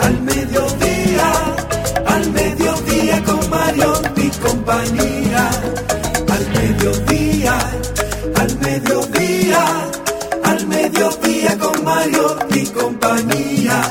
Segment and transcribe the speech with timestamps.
[0.00, 1.32] al mediodía,
[2.06, 5.50] al mediodía con Mario y compañía.
[6.34, 7.58] Al mediodía,
[8.36, 9.64] al mediodía,
[10.44, 13.82] al mediodía con Mario y compañía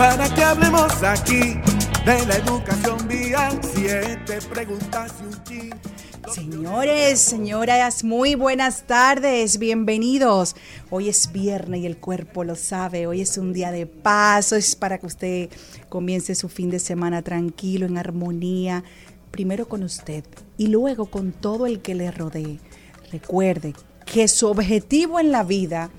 [0.00, 1.60] para que hablemos aquí
[2.06, 3.60] de la educación vial.
[3.74, 5.89] Siete preguntas y un chin.
[6.32, 10.54] Señores, señoras, muy buenas tardes, bienvenidos.
[10.88, 14.76] Hoy es viernes y el cuerpo lo sabe, hoy es un día de paso, es
[14.76, 15.50] para que usted
[15.88, 18.84] comience su fin de semana tranquilo, en armonía,
[19.30, 20.24] primero con usted
[20.56, 22.60] y luego con todo el que le rodee.
[23.10, 23.74] Recuerde
[24.06, 25.90] que su objetivo en la vida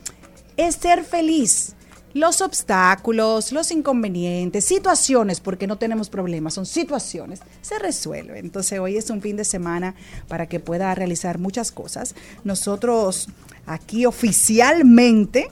[0.55, 1.75] es ser feliz
[2.13, 8.37] los obstáculos, los inconvenientes, situaciones, porque no tenemos problemas, son situaciones, se resuelven.
[8.37, 9.95] Entonces hoy es un fin de semana
[10.27, 12.15] para que pueda realizar muchas cosas.
[12.43, 13.27] Nosotros
[13.65, 15.49] aquí oficialmente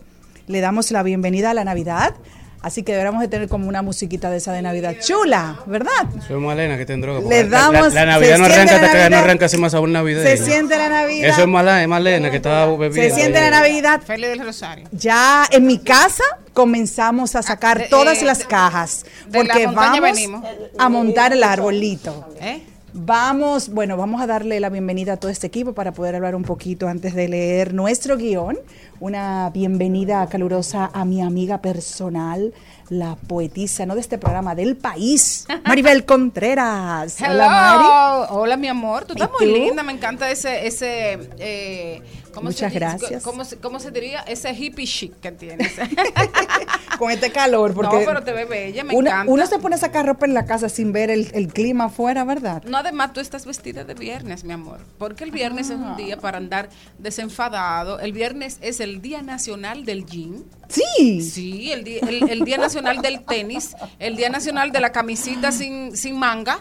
[0.47, 2.15] le damos la bienvenida a la Navidad.
[2.61, 5.89] Así que deberíamos de tener como una musiquita de esa de Navidad chula, ¿verdad?
[6.27, 7.29] Soy Malena que tendrá droga.
[7.29, 9.19] Le damos- La, la Navidad no arranca hasta que no Navidad.
[9.23, 10.27] arranca así más sabor navideño.
[10.29, 11.29] Se siente la Navidad.
[11.29, 13.15] Eso es Malena, es Malena que estaba bebiendo.
[13.15, 14.01] Se siente la Navidad.
[14.05, 14.89] Feliz del Rosario.
[14.91, 19.43] Ya en mi casa comenzamos a sacar Ah, de- todas eh, las de- cajas de
[19.43, 20.43] la porque vamos venimos.
[20.77, 22.27] a montar el arbolito.
[22.41, 22.63] ¿Eh?
[22.93, 26.43] Vamos, bueno, vamos a darle la bienvenida a todo este equipo para poder hablar un
[26.43, 28.57] poquito antes de leer nuestro guion.
[28.99, 32.51] Una bienvenida calurosa a mi amiga personal,
[32.89, 37.21] la poetisa, no de este programa, del país, Maribel Contreras.
[37.21, 37.33] Hello.
[37.35, 38.27] Hola, Mari.
[38.31, 39.05] Hola, mi amor.
[39.05, 39.59] Tú ¿Y estás muy tú?
[39.59, 39.83] linda.
[39.83, 40.65] Me encanta ese.
[40.65, 43.23] ese eh, ¿cómo Muchas se, gracias.
[43.23, 44.21] ¿Cómo, se- cómo se diría?
[44.21, 45.73] Ese hippie chic que tienes.
[46.97, 48.83] Con este calor, porque no, pero te ve bella.
[48.83, 49.31] Me uno, encanta.
[49.31, 52.25] uno se pone a sacar ropa en la casa sin ver el, el clima afuera,
[52.25, 52.61] ¿verdad?
[52.65, 54.79] No, además tú estás vestida de viernes, mi amor.
[54.97, 55.91] Porque el viernes es Ah.
[55.91, 57.99] un día para andar desenfadado.
[57.99, 60.43] El viernes es el Día Nacional del Jean.
[60.67, 61.21] Sí.
[61.21, 65.51] Sí, el, di- el, el Día Nacional del Tenis, el Día Nacional de la camisita
[65.51, 66.59] sin, sin manga,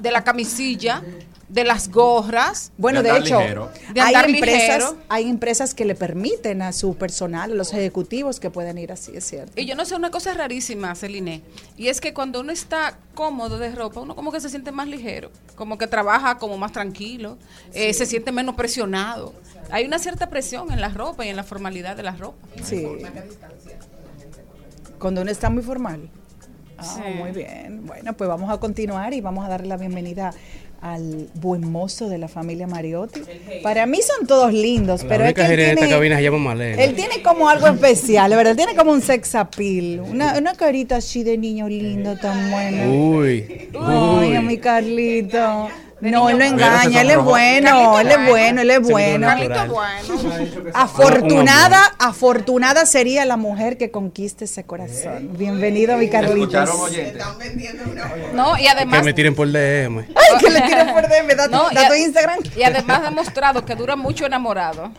[0.00, 1.02] de la camisilla,
[1.52, 2.72] de las gorras.
[2.78, 3.38] Bueno, De hecho.
[3.92, 8.50] De hay empresas, hay empresas que le permiten a su personal, a los ejecutivos que
[8.50, 9.52] pueden ir así, es cierto.
[9.60, 11.42] Y yo no sé, una cosa rarísima, Celine,
[11.76, 14.88] y es que cuando uno está cómodo de ropa, uno como que se siente más
[14.88, 17.36] ligero, como que trabaja como más tranquilo,
[17.74, 19.34] eh, se siente menos presionado.
[19.70, 22.48] Hay una cierta presión en la ropa y en la formalidad de la ropa.
[22.64, 22.86] Sí.
[24.98, 26.08] Cuando uno está muy formal.
[26.78, 27.02] Ah, Sí.
[27.18, 27.84] muy bien.
[27.86, 30.32] Bueno, pues vamos a continuar y vamos a darle la bienvenida
[30.82, 33.20] al buen mozo de la familia Mariotti.
[33.62, 36.22] Para mí son todos lindos, La pero es que él de esta tiene, cabina se
[36.24, 36.82] llama Malena.
[36.82, 38.50] él tiene como algo especial, ¿verdad?
[38.50, 42.92] Él tiene como un sex appeal, una, una carita así de niño lindo, tan bueno.
[43.16, 43.68] Uy.
[43.80, 44.46] Ay, a Uy.
[44.46, 45.68] mi Carlito.
[46.10, 47.00] No, él no niño engaña, bueno.
[47.00, 49.28] él es bueno, él es bueno, él es Sí, bueno.
[50.74, 55.30] Afortunada, afortunada sería la mujer que conquiste ese corazón.
[55.38, 56.68] Bienvenido, mi Carlitos.
[58.34, 59.04] No, y Que además...
[59.04, 59.98] me tiren por DM.
[59.98, 62.40] Ay, que le tienen por DM, da, No, tu Instagram.
[62.56, 64.90] Y además ha demostrado que dura mucho enamorado.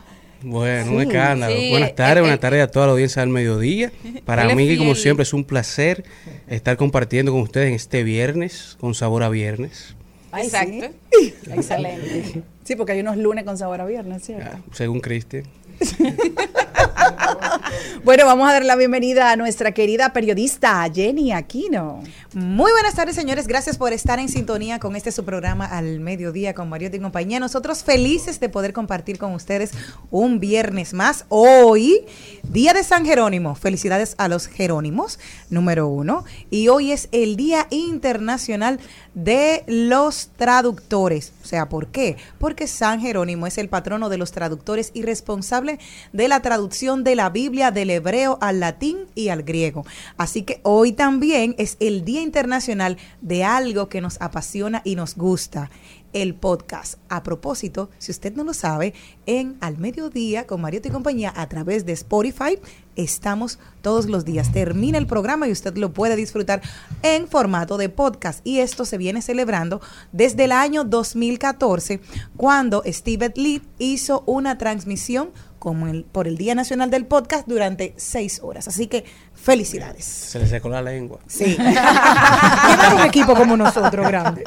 [0.42, 1.54] Bueno, un escándalo.
[1.54, 3.92] Sí, buenas eh, tardes, eh, buenas tardes a toda la audiencia del mediodía.
[4.26, 6.06] Para mí, que como siempre, es un placer
[6.48, 9.96] estar compartiendo con ustedes en este viernes, con sabor a viernes.
[10.34, 10.88] Ay, Exacto.
[11.12, 11.34] sí.
[11.52, 12.44] Excelente.
[12.64, 14.50] Sí, porque hay unos lunes con sabor a viernes, ¿cierto?
[14.52, 15.44] Ah, según Cristian.
[18.04, 22.04] Bueno, vamos a dar la bienvenida a nuestra querida periodista Jenny Aquino.
[22.34, 23.48] Muy buenas tardes, señores.
[23.48, 27.40] Gracias por estar en sintonía con este su programa al mediodía con Mariotti y compañía.
[27.40, 29.72] Nosotros felices de poder compartir con ustedes
[30.12, 31.26] un viernes más.
[31.30, 32.06] Hoy,
[32.44, 33.56] Día de San Jerónimo.
[33.56, 35.18] Felicidades a los Jerónimos,
[35.50, 36.26] número uno.
[36.50, 38.80] Y hoy es el Día Internacional
[39.14, 41.32] de los Traductores.
[41.44, 42.18] O sea, ¿por qué?
[42.38, 45.80] Porque San Jerónimo es el patrono de los traductores y responsable
[46.12, 49.86] de la traducción de la Biblia del hebreo al latín y al griego.
[50.18, 55.16] Así que hoy también es el Día Internacional de algo que nos apasiona y nos
[55.16, 55.72] gusta
[56.12, 56.96] el podcast.
[57.08, 58.94] A propósito, si usted no lo sabe,
[59.26, 62.60] en Al Mediodía con Mariotti y compañía a través de Spotify
[62.96, 64.52] estamos todos los días.
[64.52, 66.62] Termina el programa y usted lo puede disfrutar
[67.02, 68.46] en formato de podcast.
[68.46, 69.82] Y esto se viene celebrando
[70.12, 72.02] desde el año 2014,
[72.38, 75.32] cuando Steve Lee hizo una transmisión
[75.64, 78.68] como el, por el Día Nacional del Podcast durante seis horas.
[78.68, 80.04] Así que felicidades.
[80.04, 81.20] Se le secó la lengua.
[81.26, 81.56] Sí.
[81.58, 84.44] Llevar un equipo como nosotros, grande.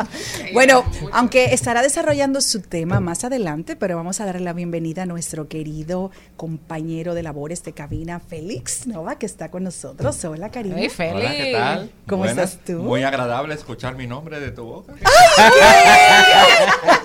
[0.53, 5.07] Bueno, aunque estará desarrollando su tema más adelante, pero vamos a darle la bienvenida a
[5.07, 10.23] nuestro querido compañero de labores de cabina, Félix Nova, que está con nosotros.
[10.27, 10.77] Hola, cariño.
[10.77, 11.17] Hey, Félix.
[11.17, 11.91] Hola, ¿qué tal?
[12.07, 12.51] ¿Cómo Buenas.
[12.53, 12.83] estás tú?
[12.83, 14.93] Muy agradable escuchar mi nombre de tu boca.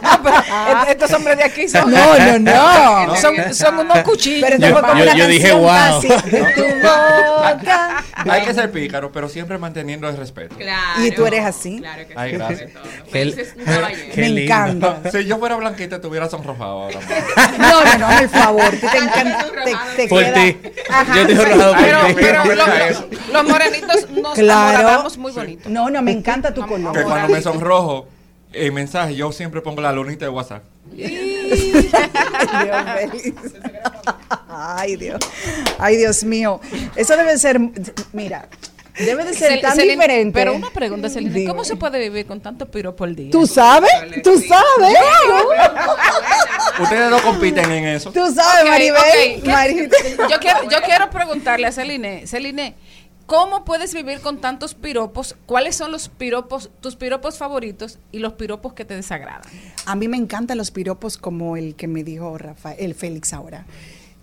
[0.89, 3.15] Estos hombres de aquí son, No, no, no.
[3.15, 4.41] son, son unos cuchillos.
[4.41, 5.69] Pero esto Yo- fue como yo- una yo dije, canción wow.
[5.97, 8.03] así, de tu boca.
[8.29, 10.55] Hay que ser pícaro, pero siempre manteniendo el respeto.
[10.55, 11.03] Claro.
[11.03, 11.79] ¿Y tú eres así?
[11.79, 12.37] Claro que Ay, sí.
[12.37, 12.59] gracias.
[12.59, 12.83] sobre todo.
[13.05, 14.01] Qué- Félix es un caballero.
[14.15, 14.41] qué Me lindo.
[14.41, 15.01] encanta.
[15.11, 16.99] Si yo fuera blanquita, te hubiera sonrojado ahora.
[17.57, 18.69] No, no, no, por favor.
[18.71, 19.45] Te, encanta.
[19.65, 20.57] Te, te Por queda- ti.
[20.89, 21.15] Ajá.
[21.15, 22.13] Yo te he rajado por Pero, ti.
[22.15, 22.43] pero
[23.33, 24.77] los morenitos nos Claro.
[24.77, 25.69] amoradamos muy bonito.
[25.69, 26.93] No, no, me encanta tu color.
[26.95, 28.07] Que cuando me sonrojo,
[28.53, 30.63] el mensaje, yo siempre pongo la lunita de WhatsApp.
[31.55, 33.35] Feliz.
[34.49, 35.19] Ay, Dios.
[35.79, 36.59] Ay, Dios mío.
[36.95, 37.59] Eso debe ser,
[38.13, 38.47] mira,
[38.97, 40.31] debe de ser tan diferente.
[40.33, 41.49] Pero una pregunta, Celine, Dime.
[41.49, 43.31] ¿cómo se puede vivir con tanto piro por día?
[43.31, 43.91] ¿Tú sabes?
[44.23, 44.97] ¿Tú sabes?
[46.79, 48.11] Ustedes no compiten en eso.
[48.11, 49.43] ¿Tú sabes, Maribel?
[49.45, 49.89] Maribel.
[50.29, 52.75] Yo quiero, yo quiero preguntarle a Celine, Celine,
[53.31, 55.37] ¿cómo puedes vivir con tantos piropos?
[55.45, 59.49] ¿Cuáles son los piropos, tus piropos favoritos y los piropos que te desagradan?
[59.85, 63.65] A mí me encantan los piropos como el que me dijo Rafael, el Félix ahora.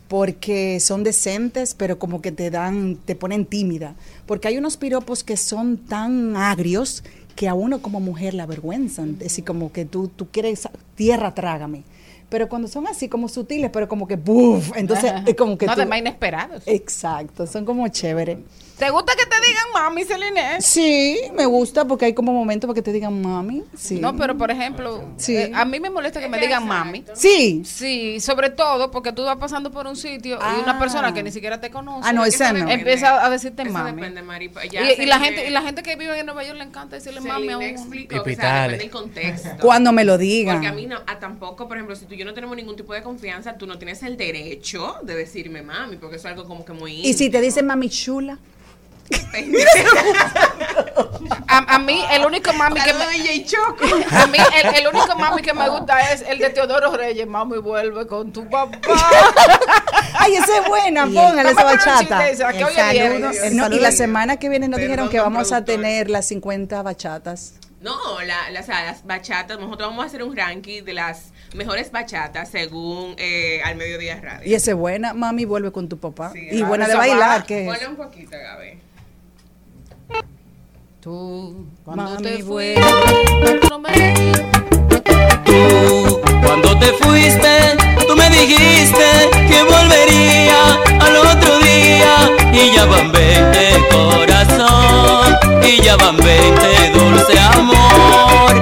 [0.08, 3.94] Porque son decentes, pero como que te dan, te ponen tímida.
[4.26, 7.02] Porque hay unos piropos que son tan agrios
[7.34, 9.12] que a uno como mujer la avergüenzan.
[9.12, 11.82] Es decir, como que tú, tú quieres, tierra, trágame.
[12.28, 14.70] Pero cuando son así como sutiles, pero como que ¡buf!
[14.76, 16.62] Entonces es como que no, tú- además inesperados.
[16.66, 18.40] Exacto, son como chévere.
[18.78, 20.60] ¿Te gusta que te digan mami, Celine?
[20.60, 23.64] Sí, me gusta porque hay como momentos para que te digan mami.
[23.76, 23.98] Sí.
[23.98, 25.36] No, pero por ejemplo, Sí.
[25.36, 27.04] eh, a mí me molesta que me digan mami.
[27.14, 27.62] Sí.
[27.64, 30.78] Sí, sobre todo porque tú vas pasando por un sitio y una Ah.
[30.78, 32.68] persona que ni siquiera te conoce Ah, no, esa no.
[32.70, 33.96] empieza a decirte Eso mami.
[34.00, 34.48] depende, Mari.
[34.64, 36.94] Y, Ya y la gente y la gente que vive en Nueva York le encanta
[36.96, 37.66] decirle mami a uno.
[38.08, 39.48] que, o sea, depende del contexto.
[39.60, 40.56] Cuando me lo digan.
[40.56, 42.76] Porque a mí no, a tampoco, por ejemplo, si tú y yo no tenemos ningún
[42.76, 46.46] tipo de confianza, tú no tienes el derecho de decirme mami, porque eso es algo
[46.48, 48.38] como que muy Y si te dicen mami chula.
[51.50, 55.52] A, a mí el único mami que me, a mí el, el único mami que
[55.54, 58.78] me gusta es el de Teodoro Reyes, mami vuelve con tu papá.
[60.18, 62.18] Ay, esa es buena, póngale esa a bachata.
[62.52, 62.92] que El hoy es saludo.
[62.92, 63.42] viernes.
[63.42, 65.74] El no, y la semana que viene nos Perdón, dijeron que vamos a productor.
[65.76, 67.54] tener las 50 bachatas.
[67.80, 71.32] No, la, la- o sea, las bachatas, nosotros vamos a hacer un ranking de las
[71.54, 74.48] mejores bachatas según eh, Al Mediodía Radio.
[74.50, 76.30] Y esa es buena, mami, vuelve con tu papá.
[76.32, 77.46] Sí, y buena de bailar, va.
[77.46, 77.66] que es.
[77.68, 78.82] Ponle un poquito, Gaby.
[81.08, 82.82] Tú, cuando Mami, te fuiste,
[83.60, 84.12] tú no me-
[85.46, 89.06] Tú, cuando te fuiste, tú me dijiste
[89.48, 90.60] que volvería
[91.00, 92.12] al otro día.
[92.52, 98.52] Y ya van 20 corazón, y ya van 20 dulce amor.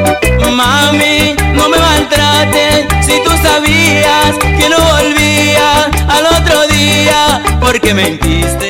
[0.52, 5.86] Mami, no me maltrates si tú sabías que no volvía
[6.16, 7.42] al otro día.
[7.60, 8.65] Porque mentiste.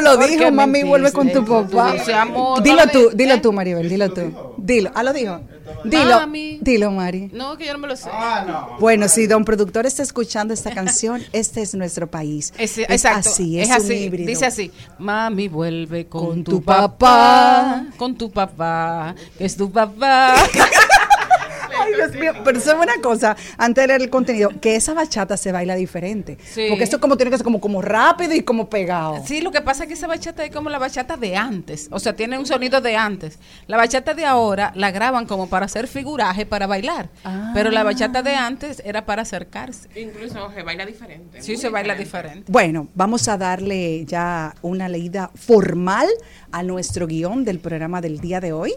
[0.00, 1.94] No lo ¿Por dijo, mami, vuelve con tu papá.
[2.20, 3.40] Amor, Dilo no lo tú, di- dilo ¿eh?
[3.40, 4.54] tú, Maribel, dilo tú.
[4.56, 5.40] Dilo, ah, lo dijo.
[5.84, 6.58] Dilo, Mami.
[6.62, 7.30] dilo, Mari.
[7.32, 8.08] No, que yo no me lo sé.
[8.80, 12.52] Bueno, si don productor está escuchando esta canción, este es nuestro país.
[12.58, 13.94] Es, Es exacto, así, es, es un así.
[13.94, 14.28] híbrido.
[14.28, 17.86] Dice así: Mami, vuelve con, Con tu, tu papá, papá.
[17.96, 20.34] con tu papá, que es tu papá.
[21.80, 24.94] Ay, Dios mío, pero eso es una cosa, antes de leer el contenido, que esa
[24.94, 26.38] bachata se baila diferente.
[26.52, 26.66] Sí.
[26.68, 29.22] Porque esto como tiene que ser como, como rápido y como pegado.
[29.26, 31.98] Sí, lo que pasa es que esa bachata es como la bachata de antes, o
[31.98, 33.38] sea, tiene un sonido de antes.
[33.66, 37.52] La bachata de ahora la graban como para hacer figuraje, para bailar, Ah.
[37.54, 39.88] pero la bachata de antes era para acercarse.
[40.00, 41.42] Incluso se baila diferente.
[41.42, 42.08] Sí, se baila diferente.
[42.08, 42.52] diferente.
[42.52, 46.08] Bueno, vamos a darle ya una leída formal
[46.52, 48.72] a nuestro guion del programa del día de hoy.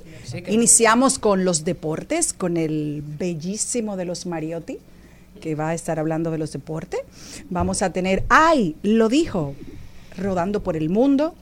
[0.47, 4.79] Iniciamos con los deportes, con el bellísimo de los Mariotti,
[5.39, 6.99] que va a estar hablando de los deportes.
[7.49, 8.75] Vamos a tener, ¡ay!
[8.83, 9.55] Lo dijo,
[10.17, 11.33] rodando por el mundo.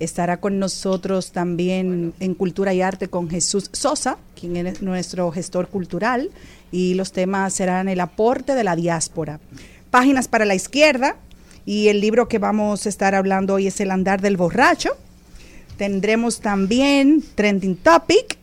[0.00, 5.68] Estará con nosotros también en Cultura y Arte con Jesús Sosa, quien es nuestro gestor
[5.68, 6.30] cultural,
[6.70, 9.40] y los temas serán el aporte de la diáspora.
[9.90, 11.16] Páginas para la izquierda,
[11.64, 14.90] y el libro que vamos a estar hablando hoy es El andar del borracho.
[15.76, 18.38] Tendremos también Trending Topic.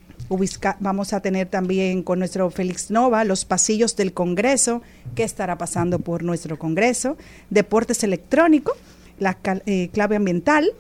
[0.80, 4.82] Vamos a tener también con nuestro Félix Nova los pasillos del Congreso,
[5.14, 7.16] qué estará pasando por nuestro Congreso,
[7.50, 8.76] deportes electrónicos,
[9.20, 10.72] la eh, clave ambiental,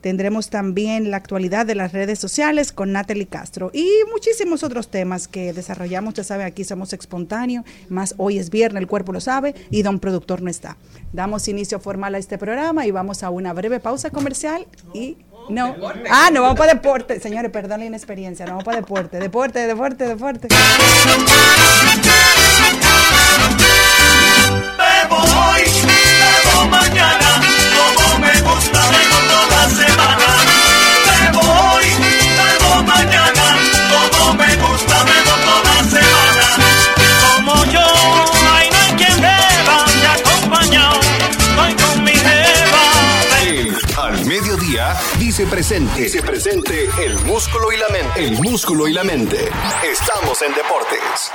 [0.00, 5.26] tendremos también la actualidad de las redes sociales con Natalie Castro y muchísimos otros temas
[5.28, 9.54] que desarrollamos, ya saben, aquí somos espontáneos, más hoy es viernes, el cuerpo lo sabe
[9.70, 10.76] y don productor no está.
[11.12, 15.16] Damos inicio formal a este programa y vamos a una breve pausa comercial y
[15.48, 15.74] no.
[16.10, 17.20] Ah, no, vamos para deporte.
[17.20, 19.18] Señores, perdón la inexperiencia, no vamos para deporte.
[19.18, 20.48] Deporte, deporte, deporte.
[24.78, 27.43] Bebo hoy, bebo mañana,
[45.24, 46.02] dice presente.
[46.02, 48.26] Dice presente el músculo y la mente.
[48.26, 49.36] El músculo y la mente.
[49.90, 51.32] Estamos en deportes.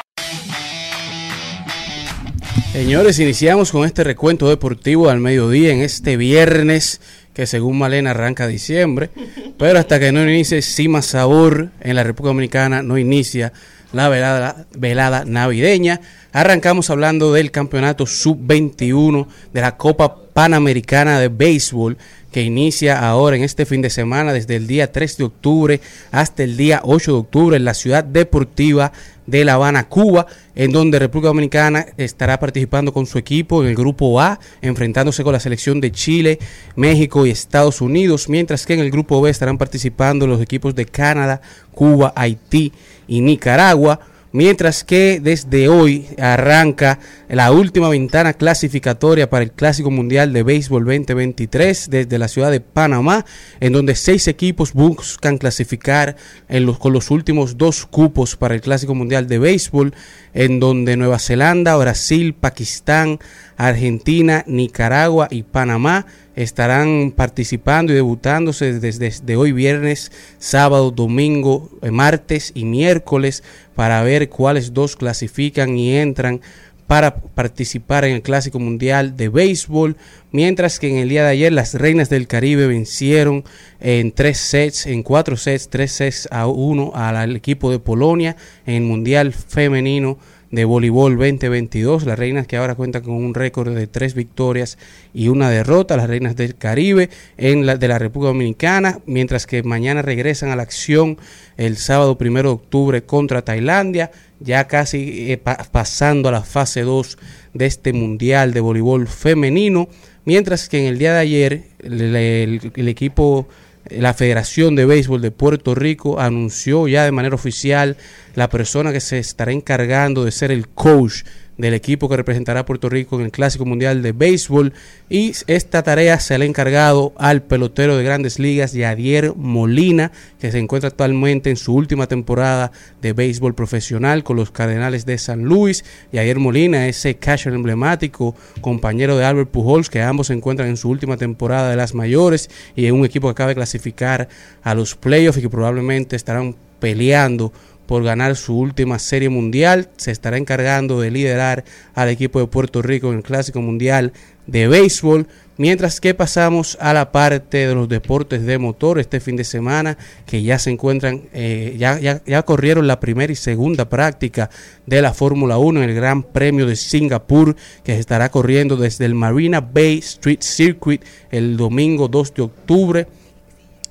[2.72, 7.02] Señores, iniciamos con este recuento deportivo al mediodía en este viernes
[7.34, 9.10] que según Malena arranca diciembre,
[9.58, 13.54] pero hasta que no inicie Cima Sabor en la República Dominicana no inicia
[13.92, 16.00] la velada, velada navideña.
[16.32, 21.98] Arrancamos hablando del campeonato sub-21 de la Copa Panamericana de Béisbol
[22.32, 25.82] que inicia ahora en este fin de semana desde el día 3 de octubre
[26.12, 28.92] hasta el día 8 de octubre en la ciudad deportiva
[29.30, 33.76] de La Habana, Cuba, en donde República Dominicana estará participando con su equipo en el
[33.76, 36.40] grupo A, enfrentándose con la selección de Chile,
[36.76, 40.86] México y Estados Unidos, mientras que en el grupo B estarán participando los equipos de
[40.86, 42.74] Canadá, Cuba, Haití
[43.08, 44.00] y Nicaragua.
[44.32, 50.86] Mientras que desde hoy arranca la última ventana clasificatoria para el Clásico Mundial de Béisbol
[50.86, 53.26] 2023 desde la ciudad de Panamá,
[53.60, 56.16] en donde seis equipos buscan clasificar
[56.48, 59.96] en los, con los últimos dos cupos para el Clásico Mundial de Béisbol,
[60.36, 63.18] en donde Nueva Zelanda, Brasil, Pakistán,
[63.60, 72.54] Argentina, Nicaragua y Panamá estarán participando y debutándose desde, hoy viernes, sábado, domingo, eh, martes
[72.56, 73.44] y miércoles
[73.76, 76.40] para ver cuáles dos clasifican y entran
[76.88, 79.98] para participar en el Clásico Mundial de Béisbol,
[80.32, 83.44] mientras que en el día de ayer las Reinas del Caribe vencieron
[83.82, 88.76] en tres sets, en cuatro sets, tres sets a uno al equipo de Polonia en
[88.76, 90.18] el Mundial Femenino
[90.52, 94.78] de Voleibol 2022, las reinas que ahora cuentan con un récord de tres victorias
[95.14, 99.62] y una derrota, las reinas del Caribe en la de la República Dominicana, mientras que
[99.62, 101.18] mañana regresan a la acción
[101.58, 106.82] el sábado primero de octubre contra Tailandia, ya casi eh, pa- pasando a la fase
[106.82, 107.18] 2
[107.54, 109.88] de este Mundial de Voleibol Femenino,
[110.26, 113.48] mientras que en el día de ayer el equipo
[113.92, 117.98] la Federación de Béisbol de Puerto Rico anunció ya de manera oficial
[118.36, 121.24] la persona que se estará encargando de ser el coach
[121.60, 124.74] del equipo que representará a Puerto Rico en el Clásico Mundial de Béisbol.
[125.10, 130.52] Y esta tarea se le ha encargado al pelotero de grandes ligas Yadier Molina que
[130.52, 135.44] se encuentra actualmente en su última temporada de béisbol profesional con los Cardenales de San
[135.44, 135.84] Luis.
[136.14, 140.90] Yadier Molina ese catcher emblemático compañero de Albert Pujols que ambos se encuentran en su
[140.90, 144.30] última temporada de las mayores y en un equipo que acaba de clasificar
[144.64, 147.52] a los playoffs y que probablemente estarán peleando
[147.90, 149.90] por ganar su última serie mundial.
[149.98, 151.64] Se estará encargando de liderar
[151.96, 154.14] al equipo de Puerto Rico en el Clásico Mundial
[154.46, 155.26] de Béisbol.
[155.58, 159.98] Mientras que pasamos a la parte de los deportes de motor este fin de semana,
[160.28, 164.52] que ya se encuentran, eh, ya, ya, ya corrieron la primera y segunda práctica
[164.86, 169.06] de la Fórmula 1 en el Gran Premio de Singapur, que se estará corriendo desde
[169.06, 173.08] el Marina Bay Street Circuit el domingo 2 de octubre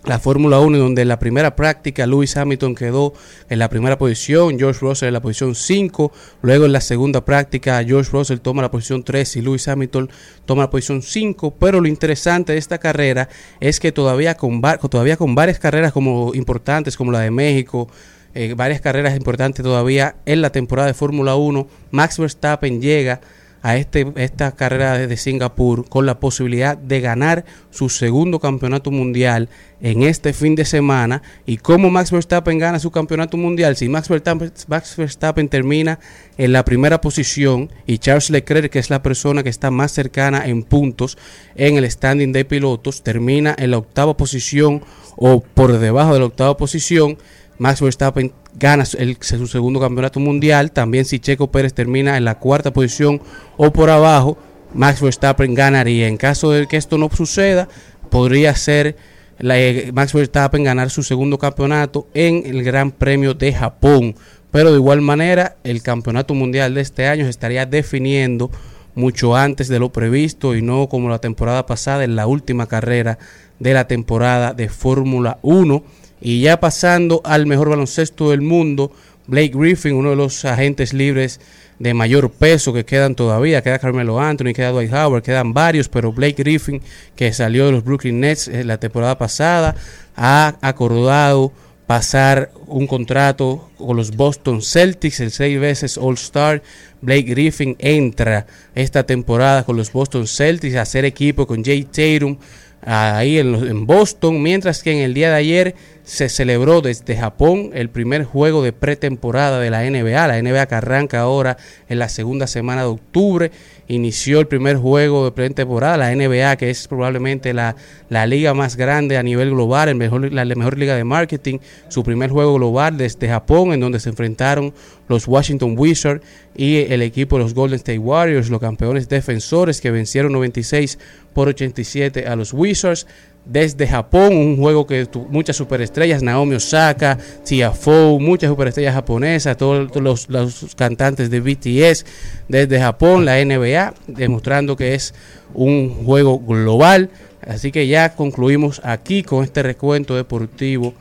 [0.08, 3.12] la Fórmula 1, donde en la primera práctica Lewis Hamilton quedó
[3.50, 6.10] en la primera posición, George Russell en la posición 5,
[6.40, 10.10] luego en la segunda práctica George Russell toma la posición 3 y Lewis Hamilton
[10.46, 13.28] toma la posición 5, pero lo interesante de esta carrera
[13.60, 17.90] es que todavía con, todavía con varias carreras como importantes como la de México,
[18.34, 23.20] eh, varias carreras importantes todavía en la temporada de Fórmula 1, Max Verstappen llega
[23.62, 29.48] a este, esta carrera de Singapur con la posibilidad de ganar su segundo campeonato mundial
[29.80, 31.22] en este fin de semana.
[31.46, 33.76] ¿Y cómo Max Verstappen gana su campeonato mundial?
[33.76, 35.98] Si Max Verstappen, Max Verstappen termina
[36.36, 40.46] en la primera posición y Charles Leclerc, que es la persona que está más cercana
[40.46, 41.18] en puntos
[41.54, 44.82] en el standing de pilotos, termina en la octava posición
[45.16, 47.18] o por debajo de la octava posición,
[47.58, 50.72] Max Verstappen gana el- su segundo campeonato mundial.
[50.72, 53.20] También si Checo Pérez termina en la cuarta posición
[53.56, 54.38] o por abajo,
[54.74, 56.08] Max Verstappen ganaría.
[56.08, 57.68] En caso de que esto no suceda,
[58.10, 58.96] podría ser
[59.38, 64.14] la- eh, Max Verstappen ganar su segundo campeonato en el Gran Premio de Japón.
[64.50, 68.50] Pero de igual manera, el campeonato mundial de este año se estaría definiendo
[68.94, 73.18] mucho antes de lo previsto y no como la temporada pasada en la última carrera
[73.60, 75.84] de la temporada de Fórmula 1.
[76.20, 78.92] Y ya pasando al mejor baloncesto del mundo,
[79.26, 81.40] Blake Griffin, uno de los agentes libres
[81.78, 86.12] de mayor peso que quedan todavía, queda Carmelo Anthony, queda Dwight Howard, quedan varios, pero
[86.12, 86.80] Blake Griffin,
[87.14, 89.76] que salió de los Brooklyn Nets en la temporada pasada,
[90.16, 91.52] ha acordado
[91.86, 96.62] pasar un contrato con los Boston Celtics, el seis veces All-Star.
[97.00, 102.36] Blake Griffin entra esta temporada con los Boston Celtics a hacer equipo con Jay Tatum
[102.82, 107.70] ahí en, en Boston, mientras que en el día de ayer se celebró desde Japón
[107.74, 111.58] el primer juego de pretemporada de la NBA, la NBA que arranca ahora
[111.88, 113.50] en la segunda semana de octubre,
[113.88, 117.74] inició el primer juego de pretemporada, la NBA que es probablemente la,
[118.08, 119.98] la liga más grande a nivel global,
[120.30, 124.10] la, la mejor liga de marketing, su primer juego global desde Japón en donde se
[124.10, 124.72] enfrentaron
[125.08, 126.22] los Washington Wizards
[126.54, 130.98] y el equipo de los Golden State Warriors, los campeones defensores que vencieron 96
[131.32, 133.06] por 87 a los Wizards.
[133.48, 139.90] Desde Japón, un juego que muchas superestrellas, Naomi Osaka, Tia Fou, muchas superestrellas japonesas, todos
[139.96, 142.04] los, los cantantes de BTS
[142.46, 145.14] desde Japón, la NBA, demostrando que es
[145.54, 147.08] un juego global.
[147.40, 150.92] Así que ya concluimos aquí con este recuento deportivo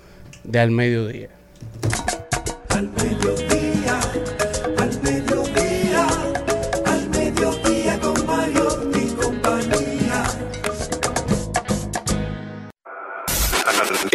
[0.45, 1.27] de al mediodía.
[2.69, 3.46] Al mediodía,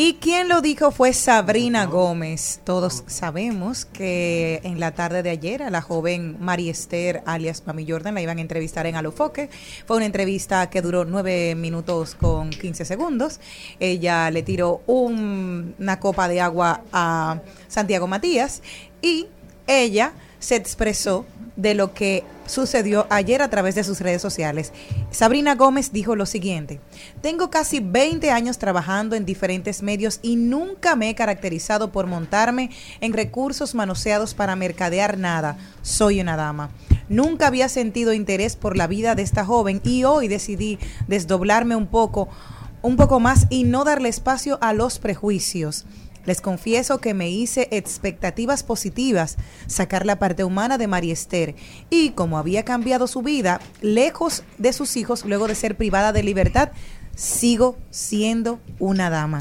[0.00, 2.60] Y quien lo dijo fue Sabrina Gómez.
[2.62, 7.84] Todos sabemos que en la tarde de ayer a la joven María Esther, alias Mami
[7.84, 9.50] Jordan, la iban a entrevistar en Alofoque.
[9.86, 13.40] Fue una entrevista que duró nueve minutos con 15 segundos.
[13.80, 18.62] Ella le tiró un- una copa de agua a Santiago Matías
[19.02, 19.26] y
[19.66, 24.72] ella se expresó de lo que sucedió ayer a través de sus redes sociales.
[25.10, 26.80] Sabrina Gómez dijo lo siguiente,
[27.20, 32.70] tengo casi 20 años trabajando en diferentes medios y nunca me he caracterizado por montarme
[33.00, 35.56] en recursos manoseados para mercadear nada.
[35.82, 36.70] Soy una dama.
[37.08, 41.86] Nunca había sentido interés por la vida de esta joven y hoy decidí desdoblarme un
[41.86, 42.28] poco,
[42.82, 45.86] un poco más y no darle espacio a los prejuicios.
[46.28, 51.54] Les confieso que me hice expectativas positivas, sacar la parte humana de María Esther.
[51.88, 56.22] Y como había cambiado su vida, lejos de sus hijos, luego de ser privada de
[56.22, 56.68] libertad,
[57.16, 59.38] sigo siendo una dama.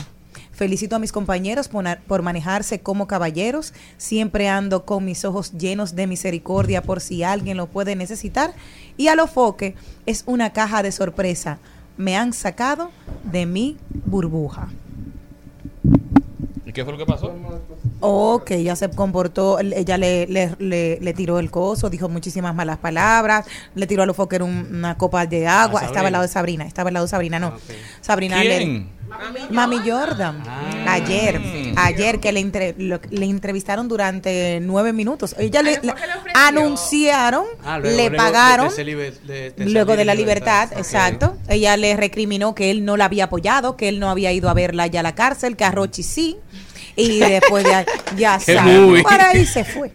[0.54, 3.74] Felicito a mis compañeros por, por manejarse como caballeros.
[3.98, 8.54] Siempre ando con mis ojos llenos de misericordia por si alguien lo puede necesitar.
[8.96, 11.60] Y a lo foque es una caja de sorpresa.
[11.98, 12.92] Me han sacado
[13.30, 14.70] de mi burbuja.
[16.78, 17.34] ¿Y qué fue lo que pasó?
[18.02, 22.54] Oh, que ella se comportó, ella le, le, le, le tiró el coso, dijo muchísimas
[22.54, 26.12] malas palabras, le tiró a los Fokker un- una copa de agua, Ah, estaba al
[26.14, 26.38] lado de Sabrina.
[26.38, 27.54] Sabrina, estaba al lado de Sabrina, no.
[28.02, 28.98] Sabrina le- ¿Quién?
[29.50, 30.44] Mami Jordan.
[30.88, 31.42] Ayer,
[31.78, 35.34] ayer que le, entre- lo- le entrevistaron durante nueve minutos.
[35.40, 35.94] Ella le, le-
[36.36, 38.68] anunciaron, Ah, luego- le luego pagaron.
[38.70, 41.38] de- de ese liber- de- de Luego de la libertad, exacto.
[41.48, 44.54] Ella le recriminó que él no la había apoyado, que él no había ido a
[44.54, 46.38] verla ya a la cárcel, que a Rochi sí.
[46.98, 47.86] Y después de ahí,
[48.18, 49.04] ya movie.
[49.04, 49.92] para ahí se fue.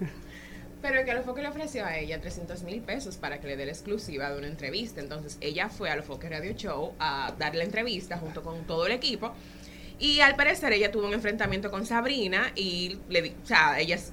[0.81, 3.73] Pero que Alofoque le ofreció a ella 300 mil pesos para que le dé la
[3.73, 5.01] exclusiva de una entrevista.
[5.01, 8.93] Entonces ella fue a Alofoque Radio Show a dar la entrevista junto con todo el
[8.93, 9.33] equipo.
[10.01, 13.95] Y al parecer ella tuvo un enfrentamiento con Sabrina y le di- o sea, ella
[13.95, 14.13] es-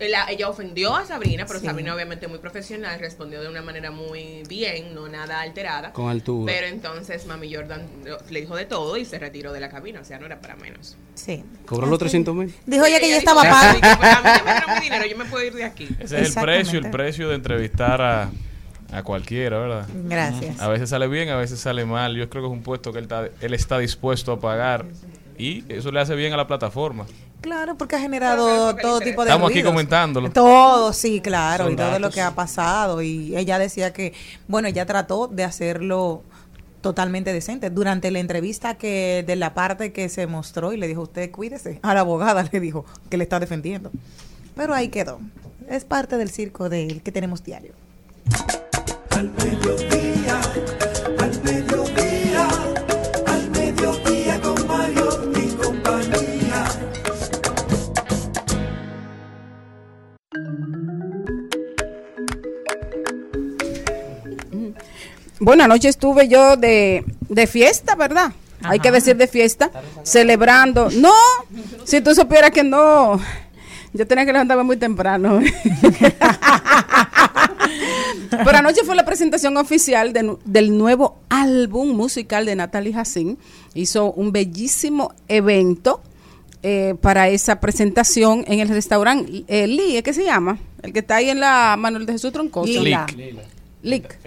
[0.00, 1.66] ella, ella ofendió a Sabrina, pero Sí.
[1.66, 5.92] Sabrina obviamente muy profesional, respondió de una manera muy bien, no nada alterada.
[5.92, 6.52] Con altura.
[6.52, 7.82] Pero entonces Mami Jordan
[8.30, 10.56] le dijo de todo y se retiró de la cabina, o sea, no era para
[10.56, 10.96] menos.
[11.14, 11.44] Sí.
[11.66, 12.54] Cobró los 300 mil.
[12.66, 13.74] Dijo ella que ya Ella estaba paga.
[13.74, 14.28] "Sí, que pues, a mí
[14.66, 15.88] me mi dinero, yo me puedo ir de aquí.
[15.98, 18.30] Ese es el precio, el precio de entrevistar a,
[18.92, 19.86] a cualquiera, ¿verdad?
[20.06, 20.60] Gracias.
[20.60, 22.16] A veces sale bien, a veces sale mal.
[22.16, 24.86] Yo creo que es un puesto que él está, él está dispuesto a pagar
[25.38, 27.06] y eso le hace bien a la plataforma.
[27.40, 30.30] Claro, porque ha generado todo tipo de Estamos aquí comentándolo.
[30.30, 33.00] Todo, sí, claro, Son y todo lo que ha pasado.
[33.00, 34.12] Y ella decía que,
[34.46, 36.22] bueno, ella trató de hacerlo
[36.82, 37.70] totalmente decente.
[37.70, 41.78] Durante la entrevista que de la parte que se mostró y le dijo, usted cuídese,
[41.82, 43.90] a la abogada le dijo que le está defendiendo.
[44.54, 45.20] Pero ahí quedó.
[45.68, 47.72] Es parte del circo del que tenemos diario.
[49.10, 50.40] Al mediodía,
[51.18, 52.48] al mediodía,
[53.26, 55.29] al mediodía con Mario
[65.40, 68.32] Bueno, anoche estuve yo de, de fiesta, ¿verdad?
[68.62, 69.70] Hay que decir de fiesta,
[70.02, 70.90] celebrando.
[70.90, 71.14] No,
[71.84, 73.18] si tú supieras que no,
[73.92, 75.40] yo tenía que levantarme muy temprano.
[78.30, 83.38] Pero anoche fue la presentación oficial de del nuevo álbum musical de Natalie Hassin.
[83.74, 86.02] Hizo un bellísimo evento
[86.62, 90.02] eh, para esa presentación en el restaurante eh, Lee.
[90.02, 90.58] ¿qué se llama?
[90.82, 92.66] El que está ahí en la Manuel de Jesús Troncoso.
[92.66, 93.06] Lila.
[93.82, 94.18] Lick.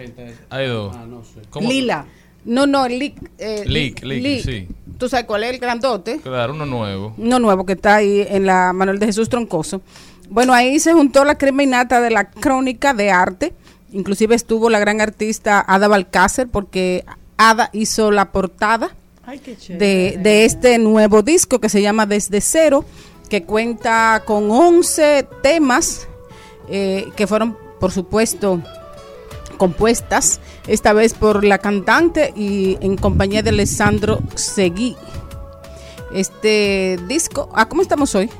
[0.50, 0.94] Hay dos.
[0.96, 1.06] Ah,
[1.50, 1.68] ¿Cómo?
[1.68, 2.06] Lila.
[2.44, 3.16] No, no, Lick.
[3.38, 4.68] Eh, Lick, Lick, sí.
[4.98, 6.20] ¿Tú sabes cuál es el grandote?
[6.20, 7.14] Claro, uno nuevo.
[7.16, 9.80] Uno nuevo que está ahí en la Manuel de Jesús Troncoso.
[10.28, 13.54] Bueno, ahí se juntó la crema innata de la crónica de arte.
[13.92, 17.04] Inclusive estuvo la gran artista Ada Balcácer porque
[17.36, 18.94] Ada hizo la portada
[19.68, 22.84] de, de este nuevo disco que se llama Desde Cero,
[23.28, 26.08] que cuenta con 11 temas
[26.68, 28.62] eh, que fueron, por supuesto,
[29.54, 34.96] compuestas, esta vez por la cantante y en compañía de Alessandro Seguí.
[36.12, 38.30] Este disco, ah, ¿cómo estamos hoy?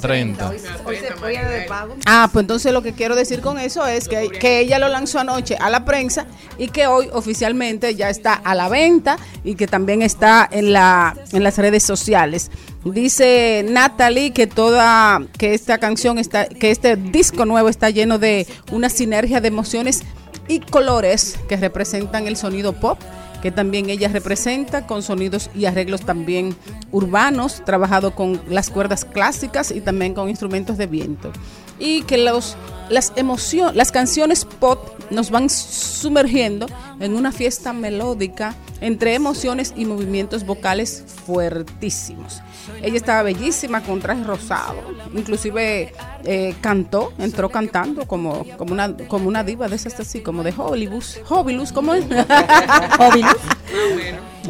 [0.00, 0.48] 30.
[0.84, 1.94] Hoy se fue de pago.
[2.06, 5.18] Ah, pues entonces lo que quiero decir con eso es que, que ella lo lanzó
[5.18, 6.26] anoche a la prensa
[6.58, 11.16] y que hoy oficialmente ya está a la venta y que también está en la
[11.32, 12.50] en las redes sociales.
[12.84, 18.46] Dice Natalie que toda que esta canción está que este disco nuevo está lleno de
[18.72, 20.02] una sinergia de emociones
[20.48, 22.98] y colores que representan el sonido pop
[23.44, 26.56] que también ella representa con sonidos y arreglos también
[26.92, 31.30] urbanos, trabajado con las cuerdas clásicas y también con instrumentos de viento.
[31.78, 32.56] Y que los,
[32.88, 34.78] las emociones, las canciones pop
[35.10, 36.68] nos van sumergiendo
[37.00, 42.40] en una fiesta melódica entre emociones y movimientos vocales fuertísimos.
[42.82, 44.76] Ella estaba bellísima con traje rosado,
[45.14, 45.92] inclusive
[46.24, 50.52] eh, cantó, entró cantando como, como, una, como una diva de esas así, como de
[50.56, 52.04] Hollywood, Hobilus, ¿cómo es?
[52.98, 53.36] Hobilus.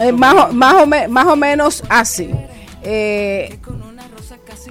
[0.01, 2.31] Eh, más, o, más, o me- más o menos así.
[2.83, 3.59] Eh,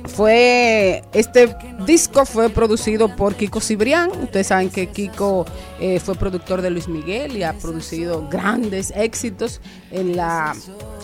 [0.06, 4.12] fue este disco fue producido por Kiko Cibrián.
[4.24, 5.46] Ustedes saben que Kiko
[5.80, 10.54] eh, fue productor de Luis Miguel y ha producido grandes éxitos en la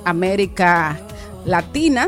[0.06, 1.00] América
[1.46, 2.08] Latina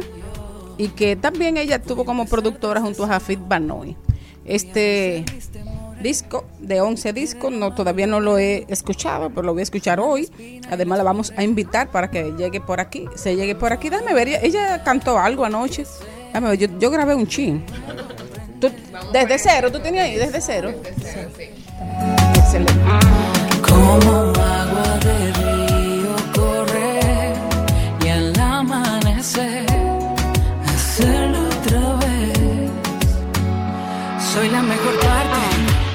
[0.81, 3.95] y que también ella tuvo como productora junto a Jafid Banoy.
[4.45, 5.23] Este
[6.01, 9.99] disco de 11 discos, no todavía no lo he escuchado, pero lo voy a escuchar
[9.99, 10.27] hoy.
[10.71, 13.91] Además la vamos a invitar para que llegue por aquí, se llegue por aquí.
[13.91, 15.85] Dame ver, ella, cantó algo anoche.
[16.33, 17.63] Dame ver, yo, grabé un chin.
[19.13, 20.73] Desde cero, tú tenías ahí, desde cero.
[22.37, 22.73] Excelente.
[23.61, 27.35] Como agua de río correr
[28.03, 29.70] y al amanecer
[34.33, 35.39] Soy la mejor parte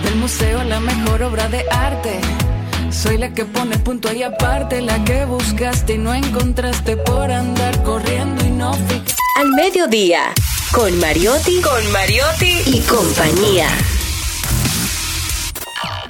[0.04, 2.20] del museo, la mejor obra de arte.
[2.90, 7.82] Soy la que pone punto y aparte, la que buscaste y no encontraste por andar
[7.82, 8.72] corriendo y no.
[9.36, 10.34] Al mediodía,
[10.70, 13.68] con Mariotti, con Mariotti y compañía.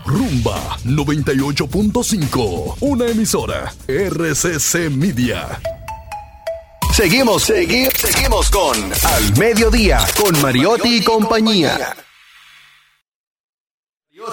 [0.05, 5.61] Rumba 98.5, una emisora RCC Media.
[6.93, 11.95] Seguimos, seguimos, seguimos con Al Mediodía, con Mariotti y compañía.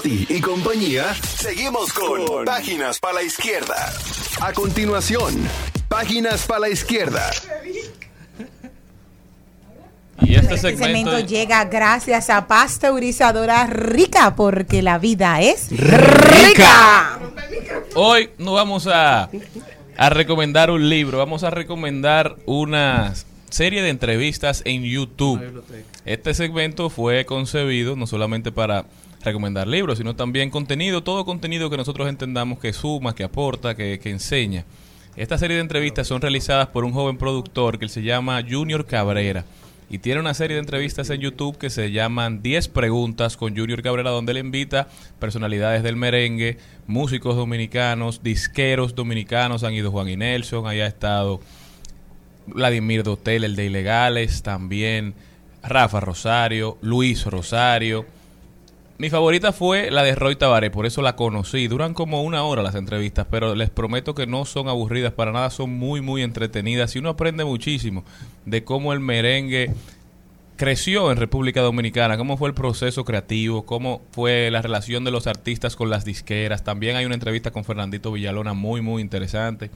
[0.02, 3.94] Y compañía, seguimos con Páginas para la Izquierda.
[4.42, 5.48] A continuación,
[5.88, 7.30] Páginas para la Izquierda.
[10.22, 17.20] Y este Este segmento, llega gracias a Pasteurizadora Rica, porque la vida es rica.
[17.96, 19.30] Hoy nos vamos a
[19.96, 23.14] a recomendar un libro, vamos a recomendar una
[23.50, 25.64] serie de entrevistas en YouTube.
[26.06, 28.86] Este segmento fue concebido no solamente para
[29.24, 34.00] recomendar libros, sino también contenido, todo contenido que nosotros entendamos que suma, que aporta, que,
[34.00, 34.66] que enseña.
[35.16, 39.46] Esta serie de entrevistas son realizadas por un joven productor que se llama Junior Cabrera.
[39.90, 43.84] Y tiene una serie de entrevistas en YouTube que se llaman 10 preguntas con Junior
[43.84, 44.88] Cabrera, donde él invita
[45.20, 46.58] personalidades del merengue,
[46.88, 49.64] músicos dominicanos, disqueros dominicanos.
[49.64, 51.42] Han ido Juan y Nelson, ahí ha estado
[52.48, 55.14] Vladimir Dotel, el de Ilegales, también
[55.62, 58.08] Rafa Rosario, Luis Rosario.
[59.00, 61.68] Mi favorita fue la de Roy Tabaré, por eso la conocí.
[61.68, 65.50] Duran como una hora las entrevistas, pero les prometo que no son aburridas para nada,
[65.50, 68.04] son muy, muy entretenidas y uno aprende muchísimo
[68.46, 69.74] de cómo el merengue
[70.58, 75.26] creció en República Dominicana, cómo fue el proceso creativo, cómo fue la relación de los
[75.26, 76.64] artistas con las disqueras.
[76.64, 79.72] También hay una entrevista con Fernandito Villalona muy, muy interesante.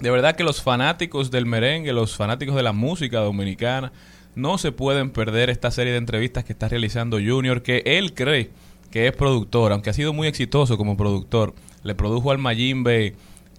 [0.00, 3.92] De verdad que los fanáticos del merengue, los fanáticos de la música dominicana,
[4.34, 8.50] no se pueden perder esta serie de entrevistas que está realizando Junior, que él cree
[8.90, 11.54] que es productor, aunque ha sido muy exitoso como productor.
[11.82, 13.14] Le produjo al Mayimbe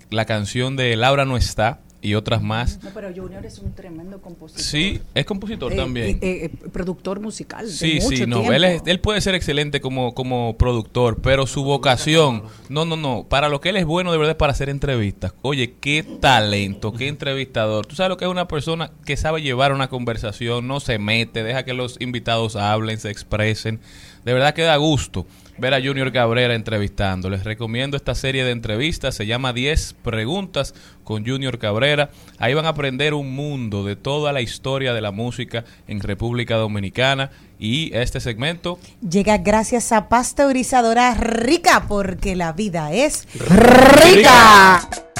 [0.10, 2.80] la canción de Laura no está y otras más.
[2.84, 4.62] No, pero Junior es un tremendo compositor.
[4.64, 6.10] Sí, es compositor Eh, también.
[6.22, 7.66] eh, eh, productor musical.
[7.66, 8.54] de Sí, mucho sí, no, tiempo.
[8.54, 13.26] él, es- él puede ser excelente como, como productor, pero su vocación, no, no, no,
[13.30, 15.34] para lo que él es bueno de verdad es para hacer entrevistas.
[15.42, 17.86] Oye, qué talento, qué entrevistador.
[17.86, 21.44] Tú sabes lo que es una persona que sabe llevar una conversación, no se mete,
[21.44, 23.80] deja que los invitados hablen, se expresen.
[24.24, 25.26] De verdad que da gusto
[25.58, 27.30] ver a Junior Cabrera entrevistando.
[27.30, 32.10] Les recomiendo esta serie de entrevistas, se llama 10 preguntas con Junior Cabrera.
[32.40, 36.56] Ahí van a aprender un mundo de toda la historia de la música en República
[36.56, 44.78] Dominicana y este segmento Llega gracias a pasteurizadora rica, porque la vida es rica.
[44.78, 45.15] Al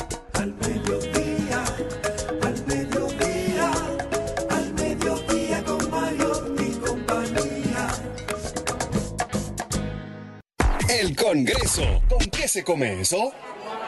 [11.16, 12.02] Congreso.
[12.10, 13.32] ¿Con qué se come eso?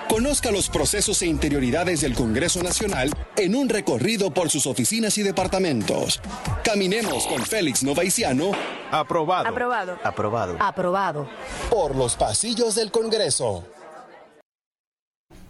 [0.09, 5.23] Conozca los procesos e interioridades del Congreso Nacional en un recorrido por sus oficinas y
[5.23, 6.21] departamentos.
[6.63, 8.51] Caminemos con Félix Novaiciano.
[8.89, 9.49] Aprobado.
[9.49, 9.97] Aprobado.
[10.03, 10.55] Aprobado.
[10.59, 11.29] Aprobado.
[11.69, 13.65] Por los pasillos del Congreso.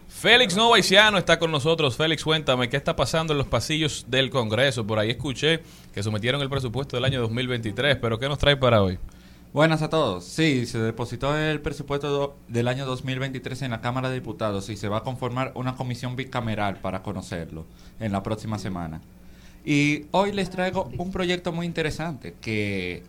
[0.07, 1.95] Félix Novaiciano está con nosotros.
[1.95, 4.87] Félix, cuéntame, ¿qué está pasando en los pasillos del Congreso?
[4.87, 5.61] Por ahí escuché
[5.93, 8.97] que sometieron el presupuesto del año 2023, pero ¿qué nos trae para hoy?
[9.53, 10.25] Buenas a todos.
[10.25, 14.89] Sí, se depositó el presupuesto del año 2023 en la Cámara de Diputados y se
[14.89, 17.65] va a conformar una comisión bicameral para conocerlo
[18.01, 19.01] en la próxima semana.
[19.63, 23.03] Y hoy les traigo un proyecto muy interesante que